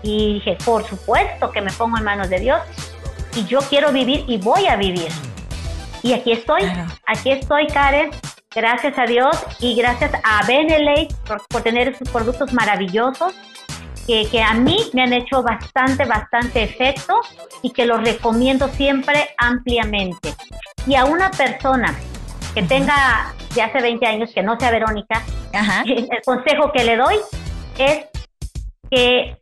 Y 0.01 0.33
dije, 0.33 0.57
por 0.65 0.83
supuesto 0.83 1.51
que 1.51 1.61
me 1.61 1.71
pongo 1.71 1.99
en 1.99 2.03
manos 2.03 2.29
de 2.29 2.39
Dios 2.39 2.59
y 3.35 3.45
yo 3.45 3.59
quiero 3.59 3.91
vivir 3.91 4.25
y 4.27 4.37
voy 4.37 4.65
a 4.65 4.75
vivir. 4.75 5.09
Y 6.01 6.13
aquí 6.13 6.31
estoy, 6.31 6.63
aquí 7.05 7.31
estoy, 7.31 7.67
Karen, 7.67 8.09
gracias 8.55 8.97
a 8.97 9.05
Dios 9.05 9.37
y 9.59 9.75
gracias 9.75 10.11
a 10.23 10.45
Benelate 10.47 11.09
por, 11.27 11.61
tener 11.61 11.95
sus 11.95 12.09
productos 12.09 12.53
maravillosos 12.53 13.33
que, 14.07 14.27
que, 14.31 14.41
a 14.41 14.53
mí 14.53 14.77
me 14.93 15.03
han 15.03 15.13
hecho 15.13 15.43
bastante, 15.43 16.05
bastante 16.05 16.63
efecto 16.63 17.19
y 17.61 17.69
que 17.69 17.85
los 17.85 18.01
recomiendo 18.01 18.67
siempre 18.69 19.29
ampliamente. 19.37 20.33
Y 20.87 20.95
a 20.95 21.05
una 21.05 21.29
persona 21.29 21.95
que 22.53 22.63
tenga 22.63 23.33
de 23.53 23.61
hace 23.61 23.81
20 23.81 24.05
años, 24.05 24.31
que 24.33 24.43
no 24.43 24.59
sea 24.59 24.71
Verónica, 24.71 25.23
el 25.85 26.07
consejo 26.25 26.71
que 26.71 26.83
le 26.83 26.97
doy 26.97 27.15
es 27.77 28.05
que 28.91 29.37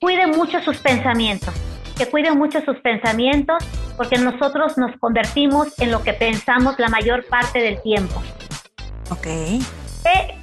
cuide 0.00 0.26
mucho 0.26 0.60
sus 0.62 0.78
pensamientos, 0.78 1.54
que 1.96 2.06
cuide 2.06 2.32
mucho 2.32 2.60
sus 2.64 2.78
pensamientos, 2.78 3.62
porque 3.96 4.18
nosotros 4.18 4.78
nos 4.78 4.96
convertimos 4.98 5.78
en 5.80 5.90
lo 5.90 6.02
que 6.02 6.12
pensamos 6.12 6.78
la 6.78 6.88
mayor 6.88 7.24
parte 7.26 7.60
del 7.60 7.80
tiempo. 7.82 8.22
Ok. 9.10 9.26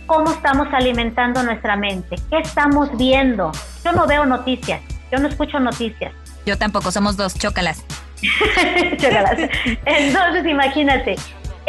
Cómo 0.06 0.32
estamos 0.32 0.68
alimentando 0.72 1.44
nuestra 1.44 1.76
mente, 1.76 2.15
qué 2.32 2.39
estamos 2.39 2.89
viendo. 2.98 3.52
Yo 3.86 3.92
no 3.92 4.08
veo 4.08 4.26
noticias, 4.26 4.82
yo 5.12 5.20
no 5.20 5.28
escucho 5.28 5.60
noticias. 5.60 6.12
Yo 6.48 6.58
tampoco, 6.58 6.92
somos 6.92 7.15
dos, 7.15 7.36
chócalas. 7.36 7.84
chócalas. 8.98 9.38
Entonces, 9.86 10.48
imagínate, 10.48 11.15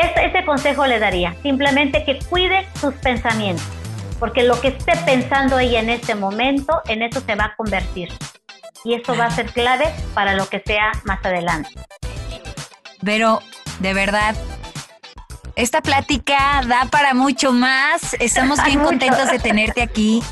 ese, 0.00 0.26
ese 0.26 0.44
consejo 0.44 0.86
le 0.86 0.98
daría, 0.98 1.34
simplemente 1.42 2.04
que 2.04 2.18
cuide 2.18 2.66
sus 2.80 2.94
pensamientos, 2.94 3.66
porque 4.18 4.42
lo 4.42 4.60
que 4.60 4.68
esté 4.68 4.96
pensando 5.04 5.58
ella 5.58 5.80
en 5.80 5.90
este 5.90 6.14
momento, 6.14 6.82
en 6.88 7.02
eso 7.02 7.20
se 7.20 7.34
va 7.34 7.44
a 7.44 7.56
convertir. 7.56 8.12
Y 8.82 8.94
eso 8.94 9.14
va 9.14 9.26
a 9.26 9.30
ser 9.30 9.52
clave 9.52 9.92
para 10.14 10.34
lo 10.34 10.48
que 10.48 10.62
sea 10.64 10.92
más 11.04 11.22
adelante. 11.24 11.68
Pero, 13.04 13.42
de 13.80 13.92
verdad, 13.92 14.34
esta 15.56 15.82
plática 15.82 16.62
da 16.66 16.86
para 16.90 17.12
mucho 17.12 17.52
más. 17.52 18.14
Estamos 18.14 18.62
bien 18.64 18.80
contentos 18.80 19.30
de 19.30 19.38
tenerte 19.38 19.82
aquí. 19.82 20.22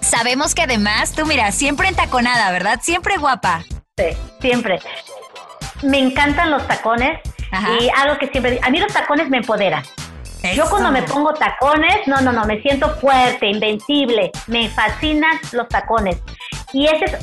Sabemos 0.00 0.54
que 0.54 0.62
además, 0.62 1.12
tú 1.12 1.26
mira, 1.26 1.50
siempre 1.50 1.88
entaconada, 1.88 2.52
¿verdad? 2.52 2.78
Siempre 2.80 3.16
guapa. 3.16 3.64
Sí, 3.96 4.16
siempre. 4.40 4.78
Me 5.82 5.98
encantan 5.98 6.50
los 6.50 6.66
tacones 6.68 7.18
y 7.80 7.88
algo 7.96 8.18
que 8.18 8.28
siempre... 8.28 8.58
A 8.62 8.70
mí 8.70 8.78
los 8.78 8.92
tacones 8.92 9.28
me 9.28 9.38
empoderan. 9.38 9.82
Yo 10.54 10.68
cuando 10.70 10.92
me 10.92 11.02
pongo 11.02 11.34
tacones, 11.34 12.06
no, 12.06 12.20
no, 12.20 12.32
no, 12.32 12.44
me 12.44 12.60
siento 12.62 12.94
fuerte, 13.00 13.46
invencible. 13.46 14.30
Me 14.46 14.68
fascinan 14.68 15.38
los 15.52 15.68
tacones. 15.68 16.22
Y 16.72 16.86
ese 16.86 17.06
es 17.06 17.16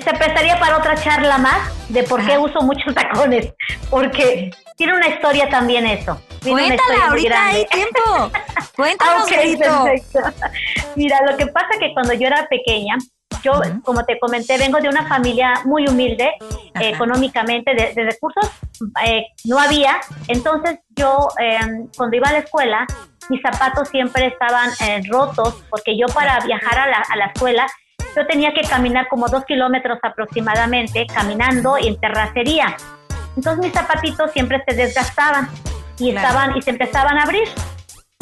se 0.00 0.14
prestaría 0.14 0.58
para 0.58 0.78
otra 0.78 0.94
charla 0.94 1.38
más 1.38 1.70
de 1.88 2.02
por 2.04 2.24
qué 2.24 2.38
uso 2.38 2.62
muchos 2.62 2.94
tacones, 2.94 3.52
porque 3.90 4.50
tiene 4.76 4.94
una 4.94 5.08
historia 5.08 5.48
también 5.48 5.86
eso. 5.86 6.20
Cuéntala, 6.42 7.08
ahorita 7.08 7.46
hay 7.46 7.66
tiempo. 7.66 8.30
Cuéntanos, 8.76 9.24
okay, 9.24 9.56
Mira, 10.96 11.20
lo 11.30 11.36
que 11.36 11.46
pasa 11.46 11.68
es 11.72 11.78
que 11.78 11.92
cuando 11.92 12.14
yo 12.14 12.26
era 12.26 12.46
pequeña, 12.48 12.96
yo, 13.42 13.60
como 13.84 14.04
te 14.04 14.18
comenté, 14.18 14.58
vengo 14.58 14.78
de 14.80 14.88
una 14.88 15.06
familia 15.08 15.54
muy 15.64 15.86
humilde 15.88 16.32
económicamente, 16.80 17.74
de, 17.74 18.04
recursos 18.04 18.50
eh, 19.04 19.26
no 19.44 19.58
había. 19.58 20.00
Entonces 20.28 20.78
yo, 20.90 21.28
em, 21.38 21.88
cuando 21.96 22.16
iba 22.16 22.28
a 22.28 22.32
la 22.32 22.38
escuela, 22.38 22.86
mis 23.28 23.40
zapatos 23.42 23.88
siempre 23.88 24.26
estaban 24.26 24.70
eh, 24.80 25.02
rotos, 25.10 25.62
porque 25.70 25.96
yo 25.96 26.06
para 26.06 26.40
viajar 26.40 26.78
a 26.78 26.86
la, 26.88 26.98
a 27.08 27.16
la 27.16 27.26
escuela 27.26 27.66
yo 28.14 28.26
tenía 28.26 28.52
que 28.52 28.62
caminar 28.62 29.08
como 29.08 29.28
dos 29.28 29.44
kilómetros 29.44 29.98
aproximadamente, 30.02 31.06
caminando 31.06 31.76
en 31.78 31.98
terracería. 31.98 32.76
Entonces 33.36 33.64
mis 33.64 33.72
zapatitos 33.72 34.30
siempre 34.32 34.62
se 34.66 34.74
desgastaban 34.74 35.48
y 35.98 36.10
estaban 36.10 36.56
y 36.56 36.62
se 36.62 36.70
empezaban 36.70 37.16
a 37.18 37.22
abrir. 37.22 37.48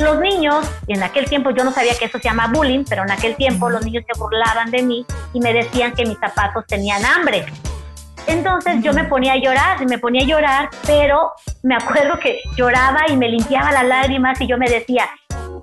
Los 0.01 0.19
niños, 0.19 0.67
en 0.89 1.03
aquel 1.03 1.27
tiempo 1.29 1.51
yo 1.51 1.63
no 1.63 1.73
sabía 1.73 1.95
que 1.95 2.07
eso 2.07 2.19
se 2.19 2.25
llama 2.25 2.51
bullying, 2.53 2.85
pero 2.89 3.03
en 3.03 3.11
aquel 3.11 3.37
tiempo 3.37 3.69
los 3.69 3.85
niños 3.85 4.05
se 4.11 4.19
burlaban 4.19 4.71
de 4.71 4.83
mí 4.83 5.05
y 5.35 5.41
me 5.41 5.53
decían 5.53 5.93
que 5.93 6.07
mis 6.07 6.19
zapatos 6.19 6.67
tenían 6.67 7.05
hambre. 7.05 7.45
Entonces 8.27 8.83
yo 8.83 8.95
me 8.95 9.05
ponía 9.05 9.35
a 9.35 9.37
llorar, 9.37 9.87
me 9.87 9.99
ponía 9.99 10.23
a 10.23 10.27
llorar, 10.27 10.71
pero 10.87 11.33
me 11.63 11.75
acuerdo 11.75 12.19
que 12.19 12.41
lloraba 12.57 13.01
y 13.11 13.17
me 13.17 13.29
limpiaba 13.29 13.73
las 13.73 13.85
lágrimas 13.85 14.41
y 14.41 14.47
yo 14.47 14.57
me 14.57 14.71
decía, 14.71 15.07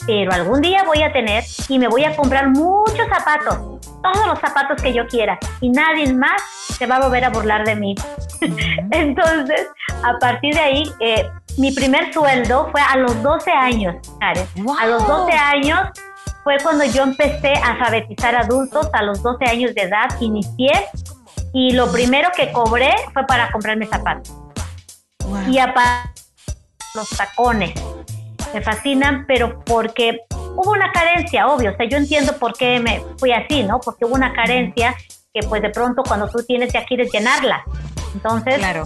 pero 0.05 0.31
algún 0.31 0.61
día 0.61 0.83
voy 0.83 1.01
a 1.01 1.11
tener 1.11 1.43
y 1.67 1.79
me 1.79 1.87
voy 1.87 2.03
a 2.03 2.15
comprar 2.15 2.49
muchos 2.49 3.07
zapatos, 3.07 3.81
todos 4.03 4.27
los 4.27 4.39
zapatos 4.39 4.79
que 4.81 4.93
yo 4.93 5.07
quiera 5.07 5.39
y 5.61 5.69
nadie 5.69 6.13
más 6.13 6.41
se 6.77 6.85
va 6.85 6.97
a 6.97 6.99
volver 6.99 7.25
a 7.25 7.29
burlar 7.29 7.65
de 7.65 7.75
mí. 7.75 7.95
Entonces, 8.91 9.67
a 10.03 10.19
partir 10.19 10.53
de 10.53 10.59
ahí, 10.59 10.83
eh, 10.99 11.27
mi 11.57 11.71
primer 11.71 12.13
sueldo 12.13 12.69
fue 12.71 12.81
a 12.81 12.97
los 12.97 13.21
12 13.21 13.51
años, 13.51 13.95
Karen. 14.19 14.47
A 14.79 14.87
los 14.87 15.07
12 15.07 15.31
años 15.33 15.79
fue 16.43 16.57
cuando 16.61 16.85
yo 16.85 17.03
empecé 17.03 17.53
a 17.55 17.71
alfabetizar 17.71 18.35
adultos, 18.35 18.87
a 18.93 19.03
los 19.03 19.21
12 19.23 19.45
años 19.45 19.73
de 19.73 19.81
edad 19.81 20.09
inicié 20.19 20.71
y 21.53 21.71
lo 21.71 21.91
primero 21.91 22.29
que 22.35 22.51
cobré 22.51 22.93
fue 23.13 23.25
para 23.25 23.51
comprarme 23.51 23.87
zapatos. 23.87 24.33
Y 25.47 25.57
aparte 25.57 26.21
los 26.95 27.09
tacones 27.09 27.73
me 28.53 28.61
fascinan, 28.61 29.25
pero 29.27 29.59
porque 29.65 30.19
hubo 30.31 30.71
una 30.71 30.91
carencia, 30.91 31.47
obvio, 31.47 31.71
o 31.71 31.75
sea, 31.75 31.87
yo 31.87 31.97
entiendo 31.97 32.37
por 32.37 32.53
qué 32.53 32.79
me 32.79 33.01
fui 33.17 33.31
así, 33.31 33.63
¿no? 33.63 33.79
Porque 33.79 34.05
hubo 34.05 34.15
una 34.15 34.33
carencia 34.33 34.95
que 35.33 35.41
pues 35.47 35.61
de 35.61 35.69
pronto 35.69 36.03
cuando 36.03 36.29
tú 36.29 36.43
tienes 36.43 36.71
ya 36.71 36.85
quieres 36.85 37.11
llenarla. 37.11 37.63
Entonces, 38.13 38.57
claro. 38.57 38.85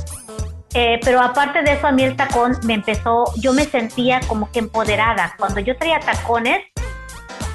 Eh, 0.74 1.00
pero 1.04 1.22
aparte 1.22 1.64
de 1.64 1.74
eso, 1.74 1.88
a 1.88 1.92
mí 1.92 2.04
el 2.04 2.16
tacón 2.16 2.58
me 2.64 2.74
empezó, 2.74 3.26
yo 3.38 3.54
me 3.54 3.66
sentía 3.66 4.22
como 4.28 4.50
que 4.52 4.60
empoderada. 4.60 5.36
Cuando 5.38 5.60
yo 5.60 5.76
traía 5.78 6.00
tacones, 6.00 6.64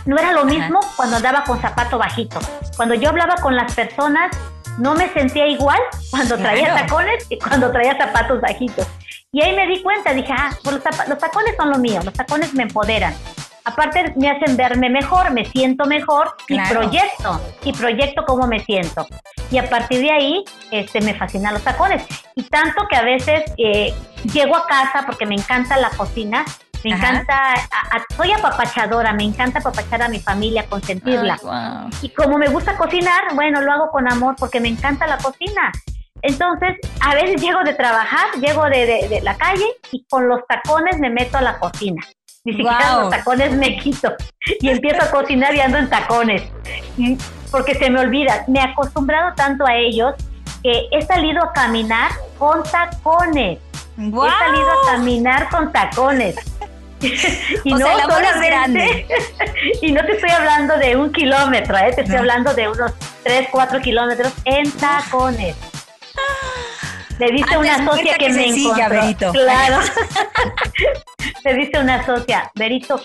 no 0.04 0.18
era 0.18 0.32
lo 0.32 0.44
mismo 0.44 0.80
cuando 0.96 1.16
andaba 1.16 1.44
con 1.44 1.60
zapato 1.60 1.98
bajito. 1.98 2.38
Cuando 2.76 2.94
yo 2.94 3.08
hablaba 3.08 3.36
con 3.36 3.56
las 3.56 3.74
personas, 3.74 4.36
no 4.78 4.94
me 4.94 5.12
sentía 5.12 5.46
igual 5.46 5.80
cuando 6.10 6.36
traía 6.36 6.74
tacones 6.74 7.26
que 7.26 7.38
cuando 7.38 7.70
traía 7.72 7.96
zapatos 7.96 8.40
bajitos. 8.40 8.86
Y 9.32 9.42
ahí 9.42 9.54
me 9.54 9.66
di 9.66 9.82
cuenta, 9.82 10.14
dije, 10.14 10.32
ah, 10.32 10.50
pues 10.62 10.76
los, 10.76 11.18
tacones 11.18 11.56
son 11.56 11.70
lo 11.70 11.78
mío, 11.78 12.00
los 12.04 12.14
tacones 12.14 12.54
me 12.54 12.64
empoderan. 12.64 13.14
Aparte 13.66 14.14
me 14.16 14.30
hacen 14.30 14.56
verme 14.56 14.88
mejor, 14.88 15.32
me 15.32 15.44
siento 15.44 15.86
mejor 15.86 16.36
y 16.48 16.56
proyecto, 16.68 17.40
y 17.64 17.72
proyecto 17.72 18.24
cómo 18.24 18.46
me 18.46 18.60
siento. 18.60 19.06
Y 19.50 19.58
a 19.58 19.68
partir 19.68 20.00
de 20.00 20.10
ahí 20.12 20.44
este, 20.70 21.00
me 21.00 21.14
fascinan 21.14 21.52
los 21.52 21.64
tacones. 21.64 22.06
Y 22.36 22.44
tanto 22.44 22.86
que 22.88 22.96
a 22.96 23.02
veces 23.02 23.42
eh, 23.58 23.92
llego 24.32 24.56
a 24.56 24.66
casa 24.68 25.02
porque 25.04 25.26
me 25.26 25.34
encanta 25.34 25.76
la 25.78 25.90
cocina, 25.90 26.44
me 26.84 26.90
encanta, 26.90 27.54
soy 28.16 28.30
apapachadora, 28.30 29.12
me 29.12 29.24
encanta 29.24 29.58
apapachar 29.58 30.02
a 30.02 30.08
mi 30.08 30.20
familia, 30.20 30.66
consentirla. 30.68 31.36
Y 32.02 32.10
como 32.10 32.38
me 32.38 32.48
gusta 32.48 32.76
cocinar, 32.76 33.34
bueno, 33.34 33.62
lo 33.62 33.72
hago 33.72 33.90
con 33.90 34.10
amor 34.10 34.36
porque 34.38 34.60
me 34.60 34.68
encanta 34.68 35.08
la 35.08 35.18
cocina. 35.18 35.72
Entonces, 36.22 36.76
a 37.00 37.14
veces 37.14 37.40
llego 37.42 37.64
de 37.64 37.74
trabajar, 37.74 38.28
llego 38.40 38.64
de, 38.66 39.20
la 39.22 39.36
calle 39.36 39.66
y 39.90 40.04
con 40.08 40.28
los 40.28 40.40
tacones 40.46 40.98
me 41.00 41.10
meto 41.10 41.38
a 41.38 41.42
la 41.42 41.58
cocina. 41.58 42.02
Ni 42.46 42.52
siquiera 42.52 43.00
los 43.00 43.10
tacones 43.10 43.52
me 43.54 43.76
quito 43.76 44.14
y 44.60 44.68
empiezo 44.68 45.02
a 45.02 45.10
cocinar 45.10 45.52
y 45.52 45.60
ando 45.60 45.78
en 45.78 45.90
tacones. 45.90 46.44
Porque 47.50 47.74
se 47.74 47.90
me 47.90 47.98
olvida. 47.98 48.44
Me 48.46 48.60
he 48.60 48.62
acostumbrado 48.62 49.34
tanto 49.34 49.66
a 49.66 49.74
ellos 49.74 50.14
que 50.62 50.86
he 50.92 51.02
salido 51.02 51.42
a 51.42 51.52
caminar 51.52 52.12
con 52.38 52.62
tacones. 52.62 53.58
He 53.98 54.10
salido 54.10 54.70
a 54.70 54.92
caminar 54.92 55.48
con 55.48 55.72
tacones. 55.72 56.36
y 57.64 57.74
no 57.74 57.78
grande. 58.40 59.06
y 59.82 59.90
no 59.90 60.04
te 60.04 60.12
estoy 60.12 60.30
hablando 60.30 60.78
de 60.78 60.96
un 60.96 61.12
kilómetro, 61.12 61.76
¿eh? 61.76 61.92
te 61.94 62.02
estoy 62.02 62.16
hablando 62.16 62.54
de 62.54 62.68
unos 62.68 62.92
3, 63.24 63.48
4 63.50 63.80
kilómetros 63.80 64.32
en 64.44 64.70
tacones. 64.70 65.56
Le 67.18 67.32
dice 67.32 67.56
una 67.56 67.82
socia 67.84 68.14
que, 68.18 68.28
me 68.28 68.48
encontró. 68.48 68.88
Berito. 68.90 69.32
Claro. 69.32 69.78
Le 71.44 71.54
dice 71.54 71.80
una 71.80 72.04
socia, 72.04 72.50
Berito, 72.54 73.00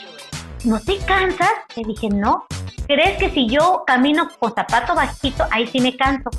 ¿no 0.65 0.79
te 0.81 0.97
cansas? 0.99 1.51
Le 1.75 1.83
dije, 1.83 2.09
no. 2.09 2.45
¿Crees 2.87 3.17
que 3.17 3.29
si 3.29 3.47
yo 3.47 3.83
camino 3.87 4.27
con 4.37 4.53
zapato 4.53 4.95
bajito, 4.95 5.47
ahí 5.49 5.65
sí 5.67 5.79
me 5.79 5.95
canso? 5.95 6.29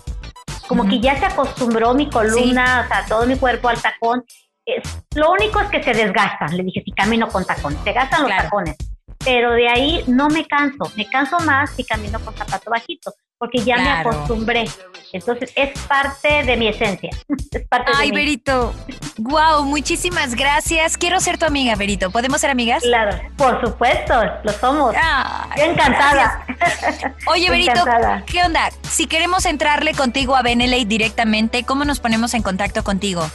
Como 0.69 0.87
que 0.87 1.01
ya 1.01 1.19
se 1.19 1.27
acostumbró 1.27 1.95
mi 1.95 2.11
columna, 2.11 2.83
o 2.85 2.89
sea, 2.89 3.07
todo 3.07 3.27
mi 3.27 3.37
cuerpo 3.37 3.69
al 3.69 3.81
tacón. 3.81 4.23
Es, 4.67 4.83
lo 5.15 5.33
único 5.33 5.61
es 5.61 5.69
que 5.71 5.83
se 5.83 5.95
desgastan. 5.95 6.55
Le 6.55 6.65
dije, 6.65 6.83
si 6.85 6.93
camino 6.93 7.29
con 7.29 7.45
tacón, 7.47 7.77
se 7.83 7.93
gastan 7.93 8.23
los 8.23 8.31
tacones. 8.31 8.77
Pero 9.25 9.53
de 9.53 9.69
ahí 9.69 10.05
no 10.09 10.29
me 10.29 10.47
canso. 10.47 10.93
Me 10.97 11.07
canso 11.07 11.39
más 11.41 11.71
si 11.71 11.85
camino 11.85 12.21
con 12.21 12.37
zapato 12.37 12.71
bajito 12.71 13.15
porque 13.43 13.59
ya 13.59 13.77
me 13.77 13.91
acostumbré. 13.91 14.65
Entonces 15.13 15.53
es 15.57 15.77
parte 15.89 16.45
de 16.45 16.57
mi 16.57 16.69
esencia. 16.69 17.11
Es 17.51 17.67
parte 17.67 17.91
Ay, 17.97 18.13
Berito. 18.13 18.73
Wow, 19.19 19.65
muchísimas 19.65 20.37
gracias. 20.37 20.97
Quiero 20.97 21.19
ser 21.21 21.39
tu 21.39 21.45
amiga, 21.45 21.75
Berito. 21.75 22.13
¿Podemos 22.13 22.41
ser 22.41 22.51
amigas? 22.51 22.85
Claro, 22.85 23.19
por 23.37 23.61
supuesto, 23.61 24.15
lo 24.45 24.53
somos. 24.53 24.95
encantada. 25.57 26.47
Oye, 27.27 27.51
Berito, 27.51 27.85
¿qué 28.27 28.45
onda? 28.45 28.71
Si 28.83 29.09
queremos 29.09 29.45
entrarle 29.45 29.93
contigo 29.93 30.37
a 30.37 30.43
Beneley 30.43 30.85
directamente, 30.85 31.65
¿cómo 31.65 31.85
nos 31.85 31.99
ponemos 31.99 32.35
en 32.35 32.43
contacto 32.43 32.85
contigo? 32.85 33.29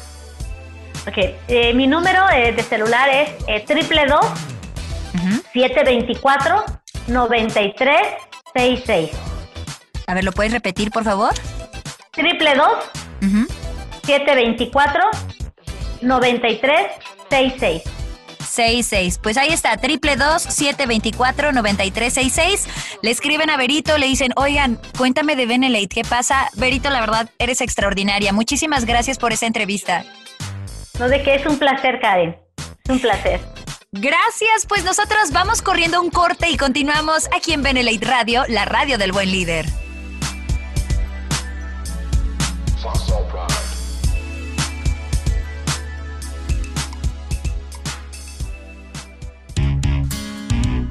Ok, 1.06 1.18
eh, 1.50 1.74
mi 1.74 1.86
número 1.86 2.30
eh, 2.30 2.54
de 2.54 2.64
celular 2.64 3.10
es 3.10 3.32
eh, 3.48 3.66
triple 3.68 4.06
dos 4.06 4.26
724 5.52 6.64
9366. 7.08 9.27
A 10.08 10.14
ver, 10.14 10.24
¿lo 10.24 10.32
puedes 10.32 10.54
repetir, 10.54 10.90
por 10.90 11.04
favor? 11.04 11.34
Triple 12.12 12.56
dos, 12.56 12.78
724 14.06 15.02
93 16.02 16.88
66. 17.30 17.84
66. 18.40 19.20
Pues 19.22 19.36
ahí 19.36 19.50
está, 19.50 19.76
triple 19.76 20.16
dos, 20.16 20.42
724 20.42 21.52
9366. 21.52 22.68
Le 23.02 23.12
escriben 23.12 23.50
a 23.50 23.58
Berito, 23.58 23.98
le 23.98 24.08
dicen, 24.08 24.32
oigan, 24.38 24.80
cuéntame 24.98 25.36
de 25.36 25.46
Benelate, 25.46 25.90
¿qué 25.90 26.04
pasa? 26.04 26.50
Berito, 26.56 26.90
la 26.90 27.02
verdad, 27.02 27.30
eres 27.38 27.60
extraordinaria. 27.60 28.32
Muchísimas 28.32 28.86
gracias 28.86 29.18
por 29.18 29.34
esa 29.34 29.46
entrevista. 29.46 30.06
No, 31.00 31.10
de 31.10 31.22
que 31.22 31.36
es 31.36 31.46
un 31.46 31.60
placer, 31.60 32.00
Karen. 32.00 32.38
Es 32.86 32.90
un 32.90 33.00
placer. 33.00 33.42
Gracias, 33.92 34.66
pues 34.68 34.86
nosotros 34.86 35.32
vamos 35.32 35.62
corriendo 35.62 36.02
un 36.02 36.10
corte 36.10 36.50
y 36.50 36.56
continuamos 36.58 37.28
aquí 37.36 37.52
en 37.52 37.62
Benelate 37.62 38.06
Radio, 38.06 38.46
la 38.48 38.64
radio 38.64 38.98
del 38.98 39.12
buen 39.12 39.32
líder. 39.32 39.66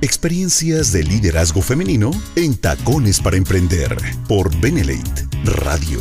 Experiencias 0.06 0.92
de 0.92 1.02
liderazgo 1.02 1.60
femenino 1.60 2.12
en 2.36 2.56
Tacones 2.56 3.18
para 3.18 3.36
Emprender 3.36 3.96
por 4.28 4.56
Benelate 4.60 5.26
Radio. 5.42 5.98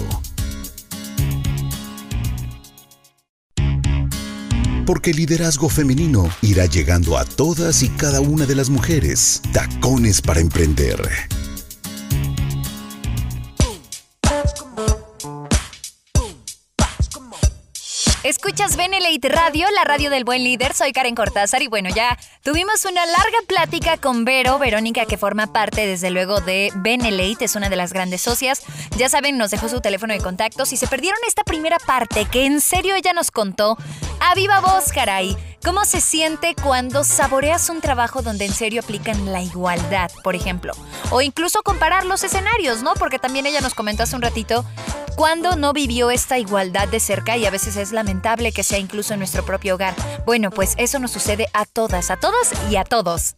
Porque 4.85 5.09
el 5.09 5.17
liderazgo 5.17 5.69
femenino 5.69 6.29
irá 6.43 6.67
llegando 6.67 7.17
a 7.17 7.25
todas 7.25 7.81
y 7.81 7.89
cada 7.89 8.21
una 8.21 8.45
de 8.45 8.53
las 8.53 8.69
mujeres. 8.69 9.41
Tacones 9.51 10.21
para 10.21 10.39
Emprender. 10.39 10.99
Escuchas 18.25 18.75
Benelate 18.75 19.29
Radio, 19.29 19.67
la 19.69 19.83
radio 19.83 20.09
del 20.09 20.23
buen 20.23 20.43
líder. 20.43 20.73
Soy 20.73 20.93
Karen 20.93 21.13
Cortázar 21.13 21.61
y 21.61 21.67
bueno, 21.67 21.89
ya 21.93 22.17
tuvimos 22.41 22.83
una 22.85 23.05
larga 23.05 23.37
plática 23.47 23.97
con 23.97 24.25
Vero, 24.25 24.57
Verónica, 24.57 25.05
que 25.05 25.15
forma 25.15 25.53
parte 25.53 25.85
desde 25.85 26.09
luego 26.09 26.41
de 26.41 26.71
Benelate, 26.77 27.45
es 27.45 27.55
una 27.55 27.69
de 27.69 27.75
las 27.75 27.93
grandes 27.93 28.23
socias. 28.23 28.63
Ya 28.97 29.09
saben, 29.09 29.37
nos 29.37 29.51
dejó 29.51 29.69
su 29.69 29.79
teléfono 29.79 30.15
de 30.15 30.21
contacto. 30.21 30.65
Si 30.65 30.75
se 30.75 30.87
perdieron 30.87 31.19
esta 31.27 31.43
primera 31.43 31.77
parte, 31.77 32.25
que 32.25 32.47
en 32.47 32.61
serio 32.61 32.95
ella 32.95 33.13
nos 33.13 33.29
contó, 33.29 33.77
a 34.19 34.35
viva 34.35 34.59
voz, 34.61 34.91
caray. 34.93 35.35
¿Cómo 35.63 35.83
se 35.85 35.99
siente 35.99 36.55
cuando 36.61 37.03
saboreas 37.03 37.69
un 37.69 37.81
trabajo 37.81 38.21
donde 38.21 38.45
en 38.45 38.53
serio 38.53 38.81
aplican 38.83 39.31
la 39.31 39.41
igualdad, 39.41 40.11
por 40.23 40.35
ejemplo? 40.35 40.73
O 41.09 41.21
incluso 41.21 41.63
comparar 41.63 42.05
los 42.05 42.23
escenarios, 42.23 42.83
¿no? 42.83 42.93
Porque 42.93 43.19
también 43.19 43.45
ella 43.47 43.61
nos 43.61 43.73
comentó 43.73 44.03
hace 44.03 44.15
un 44.15 44.21
ratito 44.21 44.63
cuando 45.15 45.55
no 45.55 45.73
vivió 45.73 46.11
esta 46.11 46.37
igualdad 46.37 46.87
de 46.87 46.99
cerca 46.99 47.37
y 47.37 47.45
a 47.45 47.51
veces 47.51 47.77
es 47.77 47.91
lamentable 47.91 48.51
que 48.51 48.63
sea 48.63 48.77
incluso 48.77 49.13
en 49.13 49.19
nuestro 49.19 49.45
propio 49.45 49.75
hogar. 49.75 49.95
Bueno, 50.25 50.51
pues 50.51 50.75
eso 50.77 50.99
nos 50.99 51.11
sucede 51.11 51.47
a 51.53 51.65
todas, 51.65 52.11
a 52.11 52.17
todas 52.17 52.51
y 52.69 52.75
a 52.75 52.83
todos. 52.83 53.35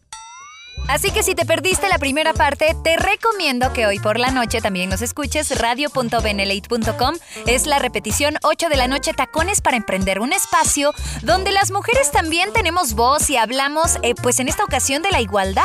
Así 0.88 1.10
que 1.10 1.22
si 1.22 1.34
te 1.34 1.44
perdiste 1.44 1.86
la 1.90 1.98
primera 1.98 2.32
parte, 2.32 2.74
te 2.82 2.96
recomiendo 2.96 3.74
que 3.74 3.86
hoy 3.86 3.98
por 3.98 4.18
la 4.18 4.30
noche 4.30 4.62
también 4.62 4.88
nos 4.88 5.02
escuches 5.02 5.58
radio.benelate.com. 5.58 7.14
Es 7.46 7.66
la 7.66 7.78
repetición 7.78 8.36
8 8.42 8.70
de 8.70 8.76
la 8.76 8.88
noche 8.88 9.12
Tacones 9.12 9.60
para 9.60 9.76
Emprender, 9.76 10.18
un 10.18 10.32
espacio 10.32 10.94
donde 11.22 11.52
las 11.52 11.70
mujeres 11.72 12.10
también 12.10 12.54
tenemos 12.54 12.94
voz 12.94 13.28
y 13.28 13.36
hablamos, 13.36 13.98
eh, 14.02 14.14
pues 14.14 14.40
en 14.40 14.48
esta 14.48 14.64
ocasión, 14.64 15.02
de 15.02 15.10
la 15.10 15.20
igualdad. 15.20 15.62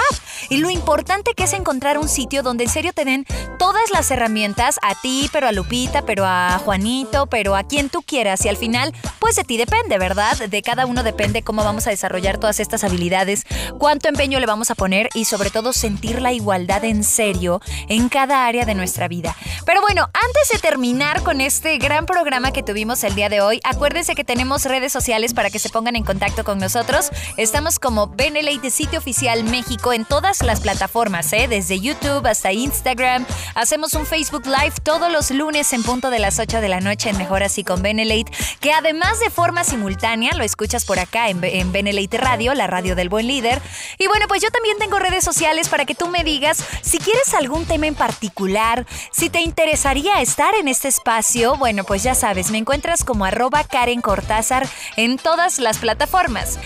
Y 0.50 0.58
lo 0.58 0.70
importante 0.70 1.34
que 1.36 1.46
es 1.46 1.54
encontrar 1.54 1.98
un 1.98 2.10
sitio 2.10 2.44
donde 2.44 2.66
en 2.66 2.70
serio 2.70 2.92
te 2.92 3.06
den 3.06 3.26
todas 3.58 3.92
las 3.92 4.12
herramientas, 4.12 4.78
a 4.82 5.00
ti, 5.00 5.30
pero 5.32 5.48
a 5.48 5.54
Lupita, 5.54 6.02
pero 6.02 6.26
a 6.26 6.60
Juanito, 6.66 7.28
pero 7.28 7.56
a 7.56 7.64
quien 7.64 7.88
tú 7.88 8.02
quieras. 8.02 8.44
Y 8.44 8.50
al 8.50 8.58
final, 8.58 8.94
pues 9.20 9.38
de 9.38 9.46
ti 9.46 9.56
depende, 9.56 9.98
¿verdad? 9.98 10.38
De 10.38 10.62
cada 10.62 10.86
uno 10.86 11.02
depende 11.02 11.44
cómo 11.44 11.64
vamos 11.64 11.88
a 11.88 11.92
desarrollar 11.92 12.40
todas 12.40 12.60
estas 12.60 12.84
habilidades, 12.84 13.46
cuánto 13.80 14.10
empeño 14.10 14.42
le 14.42 14.48
vamos 14.48 14.70
a 14.70 14.76
poner 14.76 15.10
y 15.14 15.26
sobre 15.26 15.50
todo 15.50 15.74
sentir 15.74 16.22
la 16.22 16.32
igualdad 16.32 16.84
en 16.86 17.04
serio 17.04 17.62
en 17.88 18.10
cada 18.10 18.46
área 18.46 18.66
de 18.66 18.76
nuestra 18.76 19.08
vida. 19.08 19.36
Pero 19.66 19.82
bueno, 19.82 20.10
antes 20.14 20.50
de 20.52 20.60
terminar 20.60 21.24
con 21.24 21.42
este 21.42 21.78
gran 21.78 22.06
programa 22.06 22.52
que 22.52 22.64
tuvimos 22.64 23.04
el 23.04 23.16
día 23.16 23.30
de 23.30 23.42
hoy, 23.42 23.60
acuérdense 23.64 24.16
que 24.16 24.24
tenemos 24.24 24.66
redes 24.66 24.92
sociales 24.92 25.34
para 25.34 25.50
que 25.50 25.60
se 25.60 25.70
pongan 25.70 25.96
en 25.96 26.04
contacto 26.04 26.44
con 26.44 26.60
nosotros. 26.60 27.10
Estamos 27.38 27.80
como 27.80 28.08
Benelate 28.08 28.70
Sitio 28.70 29.00
Oficial 29.00 29.44
México 29.44 29.94
en 29.94 30.06
todas 30.06 30.42
las 30.44 30.62
plataformas, 30.62 31.32
¿eh? 31.34 31.48
desde 31.48 31.80
YouTube 31.80 32.26
hasta 32.26 32.52
Instagram. 32.52 33.26
Hacemos 33.56 33.94
un 33.94 34.06
Facebook 34.06 34.46
Live 34.46 34.76
todos 34.84 35.12
los 35.12 35.32
lunes 35.32 35.74
en 35.74 35.84
punto 35.84 36.10
de 36.10 36.20
las 36.20 36.40
8 36.40 36.62
de 36.62 36.70
la 36.70 36.80
noche 36.80 37.10
en 37.10 37.18
Mejor 37.18 37.44
Así 37.44 37.64
con 37.64 37.82
Benelate, 37.82 38.32
que 38.60 38.72
además 38.72 39.20
de 39.20 39.30
forma 39.30 39.64
simultánea 39.64 40.34
lo 40.34 40.44
escuchas 40.44 40.86
por 40.86 41.00
acá 41.00 41.30
en, 41.30 41.44
en 41.44 41.72
Benelate 41.72 42.18
Radio, 42.18 42.54
la 42.54 42.68
radio 42.68 42.96
del 42.96 43.10
buen 43.10 43.28
líder. 43.28 43.62
Y 43.98 44.08
bueno, 44.08 44.28
pues 44.28 44.42
yo 44.42 44.50
también 44.50 44.78
tengo 44.78 45.00
redes 45.04 45.24
sociales 45.24 45.70
para 45.70 45.86
que 45.86 45.94
tú 45.94 46.08
me 46.08 46.24
digas 46.24 46.64
si 46.82 46.98
quieres 46.98 47.34
algún 47.34 47.66
tema 47.66 47.86
en 47.86 47.96
particular, 47.96 48.88
si 49.12 49.30
te 49.30 49.42
interesaría 49.42 50.22
estar 50.22 50.56
en 50.56 50.68
este 50.68 50.88
espacio. 50.88 51.58
Bueno, 51.58 51.84
pues 51.84 52.02
ya 52.02 52.16
sabes, 52.16 52.50
me 52.50 52.58
encuentras 52.58 53.04
como 53.04 53.26
arroba 53.26 53.64
Karen 53.64 54.02
Cortázar 54.02 54.68
en 54.96 55.18
todas 55.18 55.60
las 55.60 55.78
plataformas. 55.78 56.58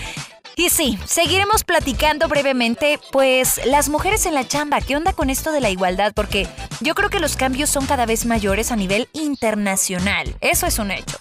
Y 0.56 0.70
sí, 0.70 0.98
seguiremos 1.04 1.62
platicando 1.62 2.26
brevemente, 2.26 2.98
pues 3.12 3.64
las 3.64 3.88
mujeres 3.88 4.26
en 4.26 4.34
la 4.34 4.46
chamba, 4.46 4.80
¿qué 4.80 4.96
onda 4.96 5.12
con 5.12 5.30
esto 5.30 5.52
de 5.52 5.60
la 5.60 5.70
igualdad? 5.70 6.12
Porque 6.14 6.48
yo 6.80 6.96
creo 6.96 7.10
que 7.10 7.20
los 7.20 7.36
cambios 7.36 7.70
son 7.70 7.86
cada 7.86 8.06
vez 8.06 8.26
mayores 8.26 8.72
a 8.72 8.76
nivel 8.76 9.08
internacional. 9.12 10.34
Eso 10.40 10.66
es 10.66 10.80
un 10.80 10.90
hecho 10.90 11.18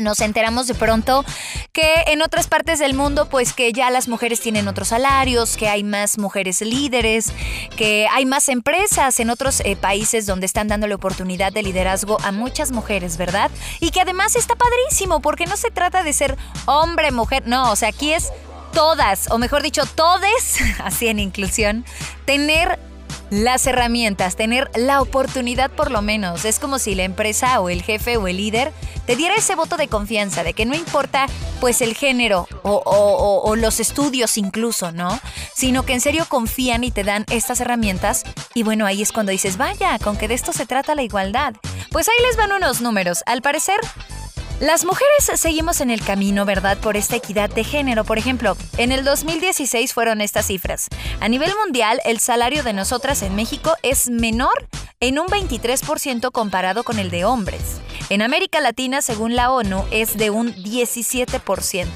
nos 0.00 0.20
enteramos 0.20 0.66
de 0.66 0.74
pronto 0.74 1.24
que 1.72 2.04
en 2.06 2.22
otras 2.22 2.46
partes 2.46 2.78
del 2.78 2.94
mundo 2.94 3.28
pues 3.28 3.52
que 3.52 3.72
ya 3.72 3.90
las 3.90 4.08
mujeres 4.08 4.40
tienen 4.40 4.68
otros 4.68 4.88
salarios, 4.88 5.56
que 5.56 5.68
hay 5.68 5.84
más 5.84 6.18
mujeres 6.18 6.60
líderes, 6.60 7.32
que 7.76 8.06
hay 8.10 8.26
más 8.26 8.48
empresas 8.48 9.20
en 9.20 9.30
otros 9.30 9.60
eh, 9.60 9.76
países 9.76 10.26
donde 10.26 10.46
están 10.46 10.68
dándole 10.68 10.94
oportunidad 10.94 11.52
de 11.52 11.62
liderazgo 11.62 12.18
a 12.22 12.32
muchas 12.32 12.72
mujeres, 12.72 13.16
¿verdad? 13.16 13.50
Y 13.80 13.90
que 13.90 14.00
además 14.00 14.36
está 14.36 14.54
padrísimo 14.56 15.20
porque 15.20 15.46
no 15.46 15.56
se 15.56 15.70
trata 15.70 16.02
de 16.02 16.12
ser 16.12 16.36
hombre, 16.66 17.12
mujer, 17.12 17.42
no, 17.46 17.70
o 17.70 17.76
sea, 17.76 17.90
aquí 17.90 18.12
es 18.12 18.32
todas, 18.72 19.30
o 19.30 19.38
mejor 19.38 19.62
dicho, 19.62 19.84
todes, 19.86 20.58
así 20.84 21.08
en 21.08 21.18
inclusión, 21.18 21.84
tener 22.24 22.78
las 23.30 23.66
herramientas, 23.66 24.36
tener 24.36 24.70
la 24.74 25.00
oportunidad 25.00 25.70
por 25.70 25.90
lo 25.90 26.02
menos. 26.02 26.44
Es 26.44 26.58
como 26.58 26.78
si 26.78 26.94
la 26.94 27.04
empresa 27.04 27.60
o 27.60 27.68
el 27.68 27.82
jefe 27.82 28.16
o 28.16 28.28
el 28.28 28.36
líder 28.36 28.72
te 29.06 29.16
diera 29.16 29.36
ese 29.36 29.54
voto 29.54 29.76
de 29.76 29.88
confianza 29.88 30.44
de 30.44 30.52
que 30.52 30.66
no 30.66 30.74
importa 30.74 31.26
pues 31.60 31.80
el 31.80 31.94
género 31.94 32.48
o, 32.62 33.56
los 33.56 33.80
estudios 33.80 34.38
incluso, 34.38 34.92
¿no? 34.92 35.20
Sino 35.54 35.84
que 35.84 35.92
en 35.92 36.00
serio 36.00 36.24
confían 36.28 36.84
y 36.84 36.90
te 36.90 37.04
dan 37.04 37.26
estas 37.30 37.60
herramientas 37.60 38.24
y 38.54 38.62
bueno, 38.62 38.86
ahí 38.86 39.02
es 39.02 39.12
cuando 39.12 39.32
dices, 39.32 39.56
vaya, 39.56 39.98
con 39.98 40.16
que 40.16 40.28
de 40.28 40.34
esto 40.34 40.52
se 40.52 40.66
trata 40.66 40.94
la 40.94 41.02
igualdad. 41.02 41.54
Pues 41.90 42.08
ahí 42.08 42.26
les 42.26 42.36
van 42.36 42.52
unos 42.52 42.80
números. 42.80 43.22
Al 43.26 43.42
parecer, 43.42 43.80
las 44.60 44.84
mujeres 44.84 45.30
seguimos 45.34 45.80
en 45.80 45.90
el 45.90 46.04
camino, 46.04 46.44
¿verdad?, 46.44 46.78
por 46.78 46.96
esta 46.96 47.16
equidad 47.16 47.48
de 47.48 47.64
género. 47.64 48.04
Por 48.04 48.18
ejemplo, 48.18 48.56
en 48.76 48.92
el 48.92 49.04
2016 49.04 49.94
fueron 49.94 50.20
estas 50.20 50.46
cifras. 50.46 50.88
A 51.18 51.28
nivel 51.28 51.50
mundial, 51.64 52.00
el 52.04 52.20
salario 52.20 52.62
de 52.62 52.74
nosotras 52.74 53.22
en 53.22 53.34
México 53.34 53.74
es 53.82 54.10
menor 54.10 54.68
en 55.00 55.18
un 55.18 55.28
23% 55.28 56.30
comparado 56.30 56.84
con 56.84 56.98
el 56.98 57.10
de 57.10 57.24
hombres. 57.24 57.80
En 58.10 58.20
América 58.20 58.60
Latina, 58.60 59.00
según 59.00 59.34
la 59.34 59.50
ONU, 59.50 59.82
es 59.90 60.18
de 60.18 60.28
un 60.28 60.54
17%. 60.54 61.86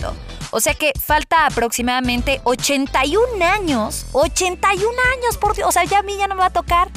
O 0.51 0.61
sea 0.61 0.73
que 0.73 0.93
falta 0.99 1.45
aproximadamente 1.45 2.41
81 2.45 3.45
años. 3.45 4.07
81 4.13 4.89
años, 5.13 5.37
por 5.37 5.55
Dios. 5.55 5.69
O 5.69 5.73
sea, 5.73 5.85
ya 5.85 5.99
a 5.99 6.03
mí 6.03 6.17
ya 6.17 6.29
no 6.29 6.35
me 6.35 6.41
va 6.41 6.47
a 6.47 6.51
tocar. 6.51 6.89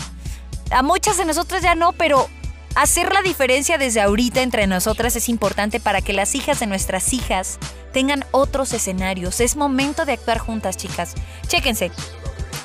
A 0.72 0.82
muchas 0.82 1.18
de 1.18 1.26
nosotras 1.26 1.62
ya 1.62 1.76
no, 1.76 1.92
pero 1.92 2.30
Hacer 2.76 3.12
la 3.12 3.22
diferencia 3.22 3.78
desde 3.78 4.02
ahorita 4.02 4.42
entre 4.42 4.68
nosotras 4.68 5.16
es 5.16 5.30
importante 5.30 5.80
para 5.80 6.02
que 6.02 6.14
las 6.14 6.36
hijas 6.36 6.60
de 6.60 6.68
nuestras 6.68 7.14
hijas 7.14 7.58
tengan 7.92 8.24
otros 8.32 8.74
escenarios. 8.74 9.40
Es 9.40 9.56
momento 9.56 10.06
de 10.06 10.14
actuar 10.14 10.38
juntas, 10.38 10.78
chicas. 10.78 11.16
Chéquense. 11.48 11.92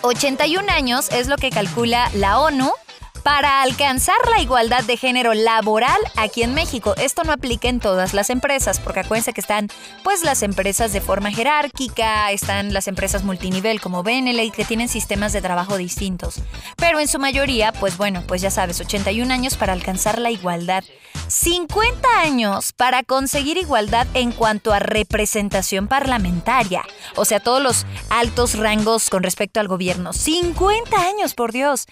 81 0.03 0.71
años 0.71 1.09
es 1.13 1.29
lo 1.29 1.37
que 1.37 1.51
calcula 1.51 2.11
la 2.15 2.41
ONU 2.41 2.73
para 3.23 3.63
alcanzar 3.63 4.17
la 4.31 4.41
igualdad 4.41 4.85
de 4.85 4.97
género 4.97 5.35
laboral 5.35 6.01
aquí 6.17 6.43
en 6.43 6.55
México. 6.55 6.95
Esto 6.97 7.25
no 7.25 7.33
aplica 7.33 7.69
en 7.69 7.81
todas 7.81 8.15
las 8.15 8.31
empresas, 8.31 8.81
porque 8.81 9.01
acuérdense 9.01 9.33
que 9.33 9.41
están 9.41 9.69
pues 10.03 10.23
las 10.23 10.43
empresas 10.43 10.93
de 10.93 11.01
forma 11.01 11.31
jerárquica, 11.31 12.31
están 12.31 12.73
las 12.73 12.89
empresas 12.89 13.23
multinivel 13.25 13.81
como 13.81 14.03
Benelete 14.03 14.57
que 14.57 14.65
tienen 14.65 14.89
sistemas 14.89 15.33
de 15.33 15.43
trabajo 15.43 15.77
distintos. 15.77 16.41
Pero 16.77 17.01
en 17.01 17.09
su 17.09 17.19
mayoría, 17.19 17.73
pues 17.73 17.97
bueno, 17.97 18.23
pues 18.27 18.43
ya 18.43 18.51
sabes, 18.51 18.81
81 18.81 19.33
años 19.33 19.57
para 19.57 19.73
alcanzar 19.73 20.19
la 20.19 20.31
igualdad. 20.31 20.85
50 21.29 22.09
años 22.21 22.73
para 22.73 23.03
conseguir 23.03 23.57
igualdad 23.57 24.07
en 24.15 24.33
cuanto 24.33 24.73
a 24.73 24.79
representación 24.79 25.89
parlamentaria, 25.89 26.83
o 27.17 27.25
sea, 27.25 27.41
todos 27.41 27.63
los 27.63 27.87
altos 28.11 28.59
rangos 28.59 29.09
con 29.09 29.23
respecto 29.23 29.61
al 29.61 29.69
gobierno. 29.69 30.13
50 30.13 30.97
años, 30.97 31.35
por 31.35 31.53
Dios. 31.53 31.87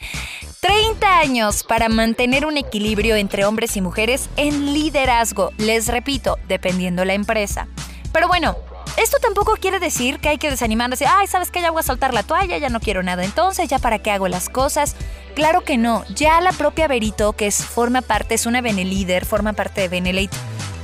30 0.61 1.18
años 1.20 1.64
para 1.64 1.88
mantener 1.88 2.44
un 2.44 2.58
equilibrio 2.58 3.16
entre 3.16 3.46
hombres 3.46 3.78
y 3.78 3.80
mujeres 3.80 4.28
en 4.36 4.74
liderazgo, 4.74 5.52
les 5.56 5.88
repito, 5.88 6.36
dependiendo 6.48 7.06
la 7.06 7.14
empresa. 7.14 7.66
Pero 8.12 8.28
bueno, 8.28 8.56
esto 8.98 9.16
tampoco 9.22 9.56
quiere 9.56 9.78
decir 9.78 10.18
que 10.18 10.28
hay 10.28 10.36
que 10.36 10.50
desanimarse, 10.50 11.06
ay, 11.06 11.26
sabes 11.28 11.50
que 11.50 11.62
ya 11.62 11.70
voy 11.70 11.80
a 11.80 11.84
soltar 11.84 12.12
la 12.12 12.24
toalla, 12.24 12.58
ya 12.58 12.68
no 12.68 12.78
quiero 12.78 13.02
nada, 13.02 13.24
entonces 13.24 13.68
ya 13.70 13.78
para 13.78 14.00
qué 14.00 14.11
hago 14.11 14.28
las 14.28 14.50
cosas. 14.50 14.96
Claro 15.34 15.62
que 15.62 15.78
no, 15.78 16.04
ya 16.14 16.42
la 16.42 16.52
propia 16.52 16.88
Berito, 16.88 17.32
que 17.32 17.46
es, 17.46 17.64
forma 17.64 18.02
parte, 18.02 18.34
es 18.34 18.44
una 18.44 18.61
Benelíder, 18.61 19.24
forma 19.24 19.54
parte 19.54 19.80
de 19.80 19.88
Benelate, 19.88 20.36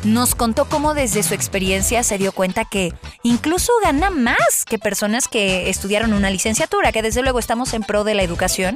nos 0.05 0.35
contó 0.35 0.67
cómo 0.67 0.95
desde 0.95 1.23
su 1.23 1.35
experiencia 1.35 2.03
se 2.03 2.19
dio 2.19 2.33
cuenta 2.33 2.65
que 2.65 2.93
incluso 3.23 3.73
gana 3.83 4.11
más 4.11 4.65
que 4.65 4.79
personas 4.79 5.29
que 5.29 5.69
estudiaron 5.69 6.13
una 6.13 6.31
licenciatura, 6.31 6.93
que 6.93 7.03
desde 7.03 7.23
luego 7.23 7.39
estamos 7.39 7.75
en 7.75 7.83
pro 7.83 8.05
de 8.05 8.15
la 8.15 8.23
educación, 8.23 8.75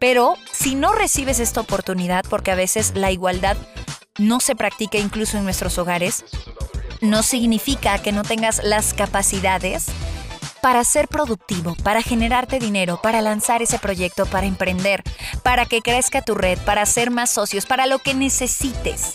pero 0.00 0.36
si 0.50 0.74
no 0.74 0.92
recibes 0.92 1.40
esta 1.40 1.60
oportunidad, 1.60 2.24
porque 2.28 2.50
a 2.50 2.56
veces 2.56 2.92
la 2.94 3.10
igualdad 3.10 3.56
no 4.18 4.40
se 4.40 4.56
practica 4.56 4.98
incluso 4.98 5.38
en 5.38 5.44
nuestros 5.44 5.78
hogares, 5.78 6.24
no 7.00 7.22
significa 7.22 7.98
que 7.98 8.12
no 8.12 8.22
tengas 8.22 8.62
las 8.62 8.94
capacidades 8.94 9.86
para 10.62 10.84
ser 10.84 11.08
productivo, 11.08 11.74
para 11.82 12.02
generarte 12.02 12.60
dinero, 12.60 13.00
para 13.02 13.20
lanzar 13.20 13.62
ese 13.62 13.80
proyecto, 13.80 14.26
para 14.26 14.46
emprender, 14.46 15.02
para 15.42 15.66
que 15.66 15.82
crezca 15.82 16.22
tu 16.22 16.36
red, 16.36 16.56
para 16.58 16.82
hacer 16.82 17.10
más 17.10 17.30
socios, 17.30 17.66
para 17.66 17.86
lo 17.86 17.98
que 17.98 18.14
necesites. 18.14 19.12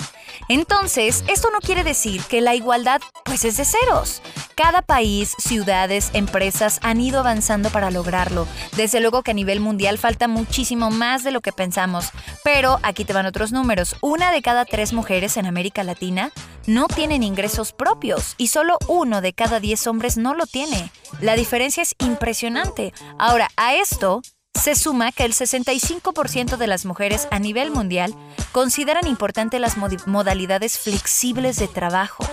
Entonces, 0.50 1.24
esto 1.28 1.50
no 1.52 1.60
quiere 1.60 1.84
decir 1.84 2.22
que 2.24 2.42
la 2.42 2.56
igualdad 2.56 3.02
pues 3.26 3.44
es 3.46 3.58
de 3.58 3.66
ceros. 3.66 4.22
Cada 4.56 4.82
país, 4.82 5.34
ciudades, 5.38 6.10
empresas 6.14 6.80
han 6.82 7.02
ido 7.02 7.20
avanzando 7.20 7.70
para 7.70 7.92
lograrlo. 7.92 8.48
Desde 8.76 9.00
luego 9.00 9.24
que 9.24 9.32
a 9.32 9.34
nivel 9.36 9.60
mundial 9.60 9.98
falta 9.98 10.28
muchísimo 10.28 10.90
más 10.90 11.24
de 11.24 11.32
lo 11.32 11.42
que 11.42 11.52
pensamos. 11.52 12.12
Pero 12.44 12.80
aquí 12.84 13.06
te 13.06 13.14
van 13.14 13.26
otros 13.26 13.52
números. 13.52 13.96
Una 14.02 14.32
de 14.32 14.42
cada 14.42 14.66
tres 14.66 14.94
mujeres 14.94 15.38
en 15.38 15.46
América 15.46 15.84
Latina 15.84 16.32
no 16.66 16.88
tienen 16.88 17.24
ingresos 17.24 17.72
propios 17.72 18.36
y 18.38 18.48
solo 18.48 18.78
uno 18.88 19.22
de 19.22 19.34
cada 19.34 19.60
diez 19.60 19.86
hombres 19.88 20.18
no 20.18 20.34
lo 20.34 20.46
tiene. 20.48 20.92
La 21.22 21.36
diferencia 21.36 21.84
es 21.84 21.96
impresionante. 22.00 22.94
Ahora, 23.20 23.50
a 23.58 23.76
esto 23.76 24.22
se 24.58 24.76
suma 24.76 25.12
que 25.12 25.24
el 25.24 25.34
65% 25.34 26.58
de 26.58 26.68
las 26.68 26.86
mujeres 26.86 27.28
a 27.32 27.40
nivel 27.40 27.72
mundial 27.72 28.14
consideran 28.52 29.08
importante 29.08 29.60
las 29.60 29.78
modalidades 29.78 30.78
flexibles 30.80 31.58
de 31.58 31.68
trabajo. 31.68 32.26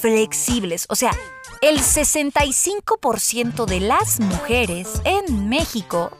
Flexibles, 0.00 0.86
o 0.88 0.96
sea, 0.96 1.12
el 1.62 1.80
65% 1.80 3.64
de 3.64 3.80
las 3.80 4.20
mujeres 4.20 5.00
en 5.04 5.48
México 5.48 6.16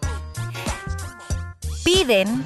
piden 1.84 2.44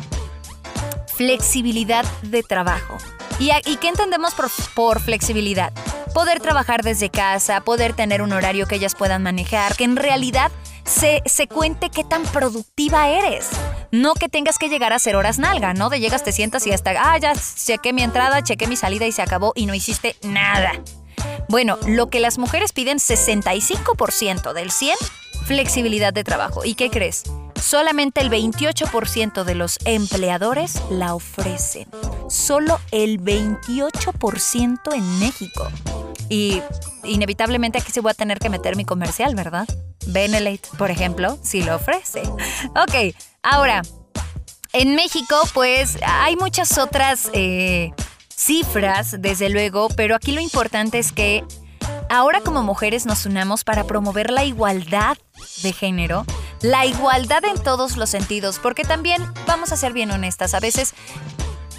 flexibilidad 1.07 2.05
de 2.23 2.43
trabajo. 2.43 2.97
¿Y, 3.39 3.51
qué 3.77 3.89
entendemos 3.89 4.35
por, 4.35 4.51
por 4.75 5.01
flexibilidad? 5.01 5.73
Poder 6.13 6.41
trabajar 6.41 6.83
desde 6.83 7.09
casa, 7.09 7.63
poder 7.63 7.95
tener 7.95 8.21
un 8.21 8.33
horario 8.33 8.67
que 8.67 8.75
ellas 8.75 8.95
puedan 8.95 9.23
manejar, 9.23 9.77
que 9.77 9.85
en 9.85 9.97
realidad 9.97 10.51
se, 10.85 11.23
cuente 11.49 11.91
qué 11.91 12.05
tan 12.05 12.23
productiva 12.25 13.09
eres. 13.09 13.49
No 13.91 14.15
que 14.15 14.29
tengas 14.29 14.59
que 14.59 14.69
llegar 14.69 14.93
a 14.93 14.97
hacer 14.97 15.17
horas 15.17 15.39
nalga, 15.39 15.75
¿no? 15.75 15.91
De 15.91 16.01
llegas, 16.01 16.23
te 16.23 16.33
sientas 16.33 16.67
y 16.67 16.73
hasta, 16.73 16.93
ah, 16.99 17.19
ya 17.19 17.33
chequé 17.35 17.93
mi 17.93 18.03
entrada, 18.03 18.43
chequé 18.43 18.67
mi 18.67 18.77
salida 18.77 19.07
y 19.07 19.13
se 19.13 19.23
acabó 19.23 19.53
y 19.55 19.67
no 19.67 19.75
hiciste 19.75 20.17
nada. 20.23 20.73
Bueno, 21.49 21.79
lo 21.87 22.09
que 22.09 22.21
las 22.21 22.39
mujeres 22.39 22.73
piden 22.73 22.99
65% 22.99 24.53
del 24.53 24.71
100, 24.71 24.97
flexibilidad 25.45 26.13
de 26.13 26.25
trabajo. 26.25 26.65
¿Y 26.65 26.75
qué 26.75 26.91
crees? 26.91 27.25
Solamente 27.61 28.21
el 28.21 28.31
28% 28.31 29.45
de 29.45 29.55
los 29.55 29.79
empleadores 29.85 30.83
la 30.91 31.15
ofrecen. 31.15 31.87
Solo 32.29 32.81
el 32.91 33.21
28% 33.21 34.95
en 34.95 35.19
México. 35.19 35.69
Y 36.29 36.63
inevitablemente 37.05 37.79
aquí 37.79 37.93
se 37.93 38.01
voy 38.01 38.13
a 38.13 38.15
tener 38.15 38.39
que 38.39 38.49
meter 38.49 38.77
mi 38.77 38.85
comercial, 38.85 39.35
¿verdad? 39.35 39.69
Benelete, 40.07 40.69
por 40.79 40.91
ejemplo, 40.91 41.39
sí 41.43 41.63
lo 41.63 41.77
ofrece. 41.77 42.23
Ok, 42.71 43.15
ahora, 43.43 43.83
en 44.73 44.95
México, 44.95 45.37
pues 45.53 45.99
hay 46.05 46.37
muchas 46.37 46.79
otras 46.79 47.31
eh, 47.33 47.93
cifras, 48.29 49.17
desde 49.21 49.51
luego, 49.51 49.89
pero 49.97 50.15
aquí 50.15 50.33
lo 50.33 50.41
importante 50.41 50.99
es 50.99 51.11
que 51.13 51.45
ahora 52.09 52.41
como 52.41 52.63
mujeres 52.63 53.07
nos 53.07 53.27
unamos 53.27 53.65
para 53.65 53.85
promover 53.85 54.31
la 54.31 54.45
igualdad 54.45 55.19
de 55.63 55.73
género, 55.73 56.25
la 56.63 56.87
igualdad 56.87 57.45
en 57.45 57.63
todos 57.63 57.97
los 57.97 58.11
sentidos, 58.11 58.59
porque 58.59 58.85
también, 58.85 59.23
vamos 59.47 59.73
a 59.73 59.77
ser 59.77 59.93
bien 59.93 60.11
honestas, 60.11 60.55
a 60.55 60.61
veces 60.61 60.95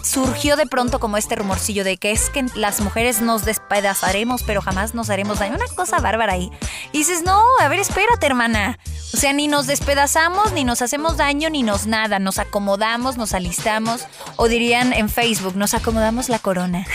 surgió 0.04 0.56
de 0.56 0.66
pronto 0.66 1.00
como 1.00 1.18
este 1.18 1.36
rumorcillo 1.36 1.84
de 1.84 1.98
que 1.98 2.12
es 2.12 2.30
que 2.30 2.46
las 2.56 2.82
mujeres 2.82 3.22
nos 3.22 3.46
despedazaremos, 3.46 4.44
pero 4.44 4.62
jamás 4.62 4.94
nos 4.94 5.10
haremos 5.10 5.40
daño. 5.40 5.56
Una 5.56 5.68
cosa 5.76 6.00
bárbara 6.00 6.34
ahí. 6.34 6.52
Y 6.92 7.00
dices, 7.00 7.24
no, 7.24 7.44
a 7.60 7.68
ver, 7.68 7.80
espérate, 7.80 8.26
hermana. 8.26 8.80
O 9.14 9.18
sea, 9.18 9.34
ni 9.34 9.48
nos 9.48 9.68
despedazamos, 9.68 10.54
ni 10.54 10.64
nos 10.64 10.82
hacemos 10.82 11.18
daño, 11.18 11.50
ni 11.50 11.64
nos 11.64 11.86
nada. 11.86 12.20
Nos 12.20 12.40
acomodamos, 12.40 13.18
nos 13.18 13.34
alistamos. 13.34 14.08
O 14.38 14.48
dirían 14.48 14.94
en 14.94 15.10
Facebook, 15.10 15.56
nos 15.56 15.74
acomodamos 15.74 16.30
la 16.30 16.40
corona. 16.40 16.86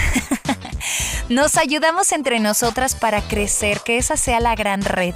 nos 1.29 1.57
ayudamos 1.57 2.13
entre 2.13 2.41
nosotras 2.41 2.95
para 2.95 3.23
crecer, 3.23 3.81
que 3.81 3.99
esa 3.99 4.17
sea 4.17 4.41
la 4.41 4.55
gran 4.55 4.83
red. 4.83 5.15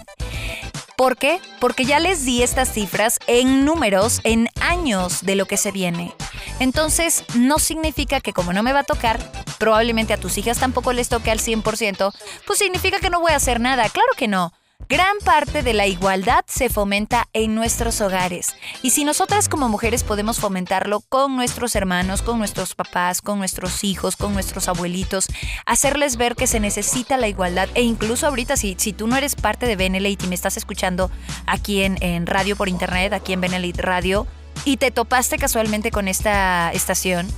¿Por 1.01 1.17
qué? 1.17 1.41
Porque 1.61 1.87
ya 1.87 1.99
les 1.99 2.27
di 2.27 2.43
estas 2.43 2.75
cifras 2.75 3.19
en 3.27 3.65
números, 3.65 4.21
en 4.23 4.49
años 4.61 5.23
de 5.23 5.35
lo 5.35 5.47
que 5.47 5.57
se 5.57 5.73
viene. 5.73 6.13
Entonces, 6.59 7.25
no 7.35 7.59
significa 7.59 8.21
que 8.21 8.35
como 8.35 8.53
no 8.53 8.63
me 8.63 8.75
va 8.75 8.81
a 8.81 8.85
tocar, 8.85 9.19
probablemente 9.59 10.13
a 10.13 10.19
tus 10.19 10.37
hijas 10.37 10.59
tampoco 10.59 10.93
les 10.93 11.09
toque 11.09 11.31
al 11.31 11.39
100%, 11.39 12.13
pues 12.47 12.59
significa 12.59 12.99
que 12.99 13.09
no 13.09 13.19
voy 13.19 13.33
a 13.33 13.37
hacer 13.37 13.61
nada. 13.61 13.89
Claro 13.89 14.11
que 14.15 14.29
no. 14.29 14.53
Gran 14.91 15.19
parte 15.25 15.63
de 15.63 15.73
la 15.73 15.87
igualdad 15.87 16.45
se 16.49 16.69
fomenta 16.69 17.29
en 17.33 17.55
nuestros 17.55 18.01
hogares. 18.01 18.57
Y 18.83 18.91
si 18.91 19.05
nosotras 19.05 19.49
como 19.49 19.69
mujeres 19.69 20.03
podemos 20.03 20.41
fomentarlo 20.41 20.99
con 21.09 21.37
nuestros 21.37 21.77
hermanos, 21.77 22.23
con 22.23 22.39
nuestros 22.39 22.75
papás, 22.75 23.23
con 23.23 23.39
nuestros 23.39 23.85
hijos, 23.85 24.17
con 24.17 24.33
nuestros 24.33 24.67
abuelitos, 24.67 25.29
hacerles 25.65 26.17
ver 26.17 26.35
que 26.35 26.49
se 26.49 26.59
necesita 26.59 27.19
la 27.19 27.29
igualdad 27.29 27.69
e 27.77 27.83
incluso 27.83 28.27
ahorita 28.27 28.57
si, 28.57 28.75
si 28.81 28.93
tú 28.93 29.07
no 29.07 29.15
eres 29.15 29.37
parte 29.37 29.67
de 29.67 29.77
Benelite 29.77 30.25
y 30.25 30.29
me 30.29 30.35
estás 30.35 30.57
escuchando 30.57 31.09
aquí 31.47 31.83
en, 31.83 31.97
en 32.03 32.27
radio 32.27 32.57
por 32.57 32.69
internet, 32.69 33.13
aquí 33.13 33.33
en 33.33 33.43
Benelite 33.43 33.83
Radio, 33.83 34.27
y 34.65 34.79
te 34.79 34.91
topaste 34.91 35.39
casualmente 35.39 35.93
con 35.93 36.09
esta 36.09 36.73
estación, 36.73 37.29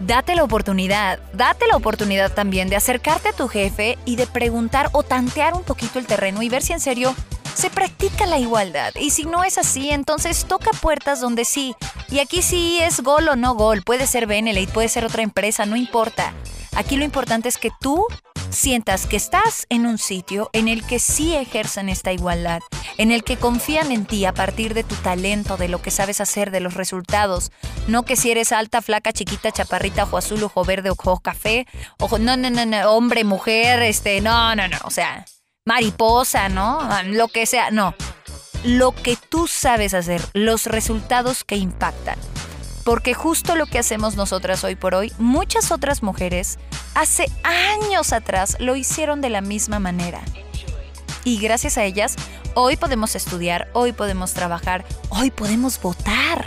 date 0.00 0.34
la 0.34 0.44
oportunidad, 0.44 1.18
date 1.32 1.66
la 1.66 1.76
oportunidad 1.76 2.32
también 2.32 2.68
de 2.68 2.76
acercarte 2.76 3.30
a 3.30 3.32
tu 3.32 3.48
jefe 3.48 3.98
y 4.04 4.16
de 4.16 4.26
preguntar 4.26 4.90
o 4.92 5.02
tantear 5.02 5.54
un 5.54 5.62
poquito 5.62 5.98
el 5.98 6.06
terreno 6.06 6.42
y 6.42 6.48
ver 6.48 6.62
si 6.62 6.72
en 6.72 6.80
serio 6.80 7.14
se 7.54 7.70
practica 7.70 8.26
la 8.26 8.38
igualdad. 8.38 8.92
Y 8.94 9.10
si 9.10 9.24
no 9.24 9.42
es 9.42 9.58
así, 9.58 9.90
entonces 9.90 10.44
toca 10.44 10.70
puertas 10.80 11.20
donde 11.20 11.44
sí. 11.44 11.74
Y 12.10 12.20
aquí 12.20 12.40
sí 12.42 12.78
es 12.80 13.00
gol 13.00 13.28
o 13.28 13.36
no 13.36 13.54
gol, 13.54 13.82
puede 13.82 14.06
ser 14.06 14.26
Benelete, 14.26 14.72
puede 14.72 14.88
ser 14.88 15.04
otra 15.04 15.22
empresa, 15.22 15.66
no 15.66 15.76
importa. 15.76 16.32
Aquí 16.76 16.96
lo 16.96 17.04
importante 17.04 17.48
es 17.48 17.58
que 17.58 17.70
tú 17.80 18.06
sientas 18.50 19.06
que 19.06 19.16
estás 19.16 19.66
en 19.68 19.86
un 19.86 19.98
sitio 19.98 20.50
en 20.52 20.68
el 20.68 20.84
que 20.86 20.98
sí 20.98 21.34
ejercen 21.34 21.88
esta 21.88 22.12
igualdad, 22.12 22.60
en 22.96 23.12
el 23.12 23.24
que 23.24 23.36
confían 23.36 23.92
en 23.92 24.06
ti 24.06 24.24
a 24.24 24.34
partir 24.34 24.74
de 24.74 24.84
tu 24.84 24.94
talento, 24.96 25.56
de 25.56 25.68
lo 25.68 25.80
que 25.82 25.90
sabes 25.90 26.20
hacer, 26.20 26.50
de 26.50 26.60
los 26.60 26.74
resultados. 26.74 27.52
No 27.86 28.04
que 28.04 28.16
si 28.16 28.30
eres 28.30 28.52
alta, 28.52 28.82
flaca, 28.82 29.12
chiquita, 29.12 29.52
chaparrita, 29.52 30.04
ojo 30.04 30.18
azul, 30.18 30.42
ojo 30.42 30.64
verde, 30.64 30.90
ojo 30.90 31.20
café, 31.20 31.66
ojo, 31.98 32.18
no, 32.18 32.36
no, 32.36 32.50
no, 32.50 32.66
no, 32.66 32.90
hombre, 32.90 33.24
mujer, 33.24 33.82
este, 33.82 34.20
no, 34.20 34.54
no, 34.54 34.68
no, 34.68 34.78
o 34.84 34.90
sea, 34.90 35.24
mariposa, 35.64 36.48
¿no? 36.48 36.88
Lo 37.04 37.28
que 37.28 37.46
sea, 37.46 37.70
no. 37.70 37.94
Lo 38.64 38.92
que 38.92 39.16
tú 39.16 39.46
sabes 39.46 39.94
hacer, 39.94 40.20
los 40.32 40.66
resultados 40.66 41.44
que 41.44 41.56
impactan 41.56 42.18
porque 42.88 43.12
justo 43.12 43.54
lo 43.54 43.66
que 43.66 43.78
hacemos 43.78 44.16
nosotras 44.16 44.64
hoy 44.64 44.74
por 44.74 44.94
hoy, 44.94 45.12
muchas 45.18 45.72
otras 45.72 46.02
mujeres 46.02 46.58
hace 46.94 47.30
años 47.42 48.14
atrás 48.14 48.56
lo 48.60 48.76
hicieron 48.76 49.20
de 49.20 49.28
la 49.28 49.42
misma 49.42 49.78
manera. 49.78 50.22
Y 51.22 51.38
gracias 51.38 51.76
a 51.76 51.84
ellas, 51.84 52.16
hoy 52.54 52.76
podemos 52.76 53.14
estudiar, 53.14 53.68
hoy 53.74 53.92
podemos 53.92 54.32
trabajar, 54.32 54.86
hoy 55.10 55.30
podemos 55.30 55.78
votar. 55.82 56.46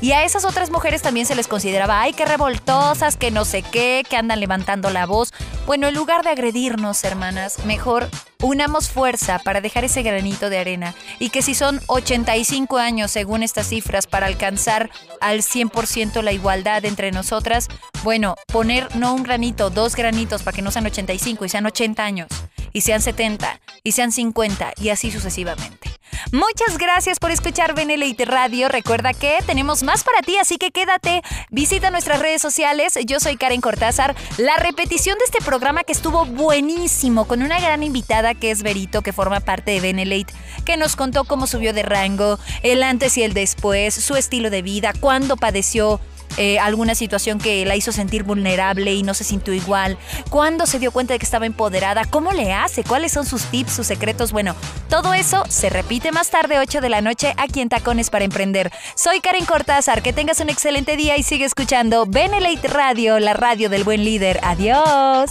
Y 0.00 0.12
a 0.12 0.24
esas 0.24 0.44
otras 0.44 0.70
mujeres 0.70 1.02
también 1.02 1.26
se 1.26 1.34
les 1.34 1.48
consideraba, 1.48 2.00
ay, 2.00 2.12
qué 2.12 2.24
revoltosas, 2.24 3.16
que 3.16 3.30
no 3.30 3.44
sé 3.44 3.62
qué, 3.62 4.04
que 4.08 4.16
andan 4.16 4.40
levantando 4.40 4.90
la 4.90 5.06
voz. 5.06 5.32
Bueno, 5.66 5.88
en 5.88 5.94
lugar 5.94 6.24
de 6.24 6.30
agredirnos, 6.30 7.02
hermanas, 7.04 7.64
mejor 7.64 8.08
unamos 8.42 8.90
fuerza 8.90 9.38
para 9.38 9.60
dejar 9.60 9.84
ese 9.84 10.02
granito 10.02 10.50
de 10.50 10.58
arena. 10.58 10.94
Y 11.18 11.30
que 11.30 11.42
si 11.42 11.54
son 11.54 11.80
85 11.86 12.78
años, 12.78 13.10
según 13.10 13.42
estas 13.42 13.68
cifras, 13.68 14.06
para 14.06 14.26
alcanzar 14.26 14.90
al 15.20 15.40
100% 15.40 16.22
la 16.22 16.32
igualdad 16.32 16.84
entre 16.84 17.10
nosotras, 17.10 17.68
bueno, 18.02 18.36
poner 18.52 18.94
no 18.96 19.14
un 19.14 19.22
granito, 19.22 19.70
dos 19.70 19.96
granitos 19.96 20.42
para 20.42 20.54
que 20.54 20.62
no 20.62 20.70
sean 20.70 20.86
85 20.86 21.44
y 21.44 21.48
sean 21.48 21.66
80 21.66 22.04
años, 22.04 22.28
y 22.72 22.82
sean 22.82 23.00
70, 23.00 23.60
y 23.82 23.92
sean 23.92 24.12
50, 24.12 24.74
y 24.76 24.90
así 24.90 25.10
sucesivamente. 25.10 25.83
Muchas 26.32 26.78
gracias 26.78 27.18
por 27.18 27.30
escuchar 27.30 27.74
Benelite 27.74 28.24
Radio. 28.24 28.68
Recuerda 28.68 29.12
que 29.12 29.38
tenemos 29.46 29.82
más 29.82 30.04
para 30.04 30.22
ti, 30.22 30.36
así 30.36 30.58
que 30.58 30.70
quédate. 30.70 31.22
Visita 31.50 31.90
nuestras 31.90 32.20
redes 32.20 32.42
sociales. 32.42 32.98
Yo 33.06 33.20
soy 33.20 33.36
Karen 33.36 33.60
Cortázar. 33.60 34.14
La 34.38 34.56
repetición 34.56 35.18
de 35.18 35.24
este 35.24 35.44
programa 35.44 35.84
que 35.84 35.92
estuvo 35.92 36.24
buenísimo 36.24 37.26
con 37.26 37.42
una 37.42 37.60
gran 37.60 37.82
invitada 37.82 38.34
que 38.34 38.50
es 38.50 38.62
Berito, 38.62 39.02
que 39.02 39.12
forma 39.12 39.40
parte 39.40 39.72
de 39.72 39.80
Benelite, 39.80 40.32
que 40.64 40.76
nos 40.76 40.96
contó 40.96 41.24
cómo 41.24 41.46
subió 41.46 41.72
de 41.72 41.82
rango, 41.82 42.38
el 42.62 42.82
antes 42.82 43.16
y 43.18 43.22
el 43.22 43.34
después, 43.34 43.94
su 43.94 44.16
estilo 44.16 44.50
de 44.50 44.62
vida, 44.62 44.92
cuándo 44.98 45.36
padeció 45.36 46.00
eh, 46.36 46.58
alguna 46.58 46.94
situación 46.94 47.38
que 47.38 47.64
la 47.64 47.76
hizo 47.76 47.92
sentir 47.92 48.22
vulnerable 48.22 48.94
y 48.94 49.02
no 49.02 49.14
se 49.14 49.24
sintió 49.24 49.54
igual, 49.54 49.98
cuándo 50.30 50.66
se 50.66 50.78
dio 50.78 50.92
cuenta 50.92 51.14
de 51.14 51.18
que 51.18 51.24
estaba 51.24 51.46
empoderada, 51.46 52.04
cómo 52.04 52.32
le 52.32 52.52
hace, 52.52 52.84
cuáles 52.84 53.12
son 53.12 53.26
sus 53.26 53.44
tips, 53.44 53.72
sus 53.72 53.86
secretos. 53.86 54.32
Bueno, 54.32 54.54
todo 54.88 55.14
eso 55.14 55.44
se 55.48 55.70
repite 55.70 56.12
más 56.12 56.30
tarde, 56.30 56.58
8 56.58 56.80
de 56.80 56.88
la 56.88 57.00
noche, 57.00 57.34
aquí 57.36 57.60
en 57.60 57.68
Tacones 57.68 58.10
para 58.10 58.24
Emprender. 58.24 58.70
Soy 58.94 59.20
Karen 59.20 59.44
Cortázar, 59.44 60.02
que 60.02 60.12
tengas 60.12 60.40
un 60.40 60.50
excelente 60.50 60.96
día 60.96 61.16
y 61.16 61.22
sigue 61.22 61.44
escuchando 61.44 62.06
Benelate 62.06 62.68
Radio, 62.68 63.18
la 63.18 63.34
radio 63.34 63.68
del 63.68 63.84
buen 63.84 64.04
líder. 64.04 64.40
Adiós. 64.42 65.30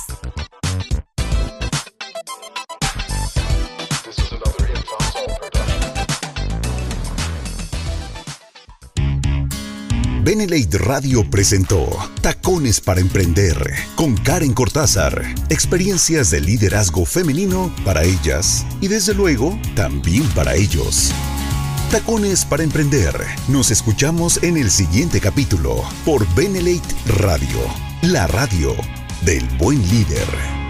Benelate 10.24 10.78
Radio 10.78 11.30
presentó 11.30 11.86
Tacones 12.22 12.80
para 12.80 13.02
Emprender 13.02 13.58
con 13.96 14.16
Karen 14.16 14.54
Cortázar. 14.54 15.22
Experiencias 15.50 16.32
de 16.32 16.40
liderazgo 16.40 17.06
femenino 17.06 17.76
para 17.84 18.04
ellas 18.04 18.66
y 18.80 18.88
desde 18.88 19.14
luego 19.14 19.60
también 19.76 20.24
para 20.30 20.56
ellos. 20.56 21.12
Tacones 21.92 22.46
para 22.46 22.64
Emprender. 22.64 23.14
Nos 23.50 23.70
escuchamos 23.70 24.42
en 24.44 24.56
el 24.56 24.72
siguiente 24.72 25.20
capítulo 25.20 25.84
por 26.06 26.26
Benelate 26.36 26.96
Radio, 27.18 27.60
la 28.02 28.26
radio 28.28 28.78
del 29.26 29.46
buen 29.58 29.82
líder. 29.90 30.63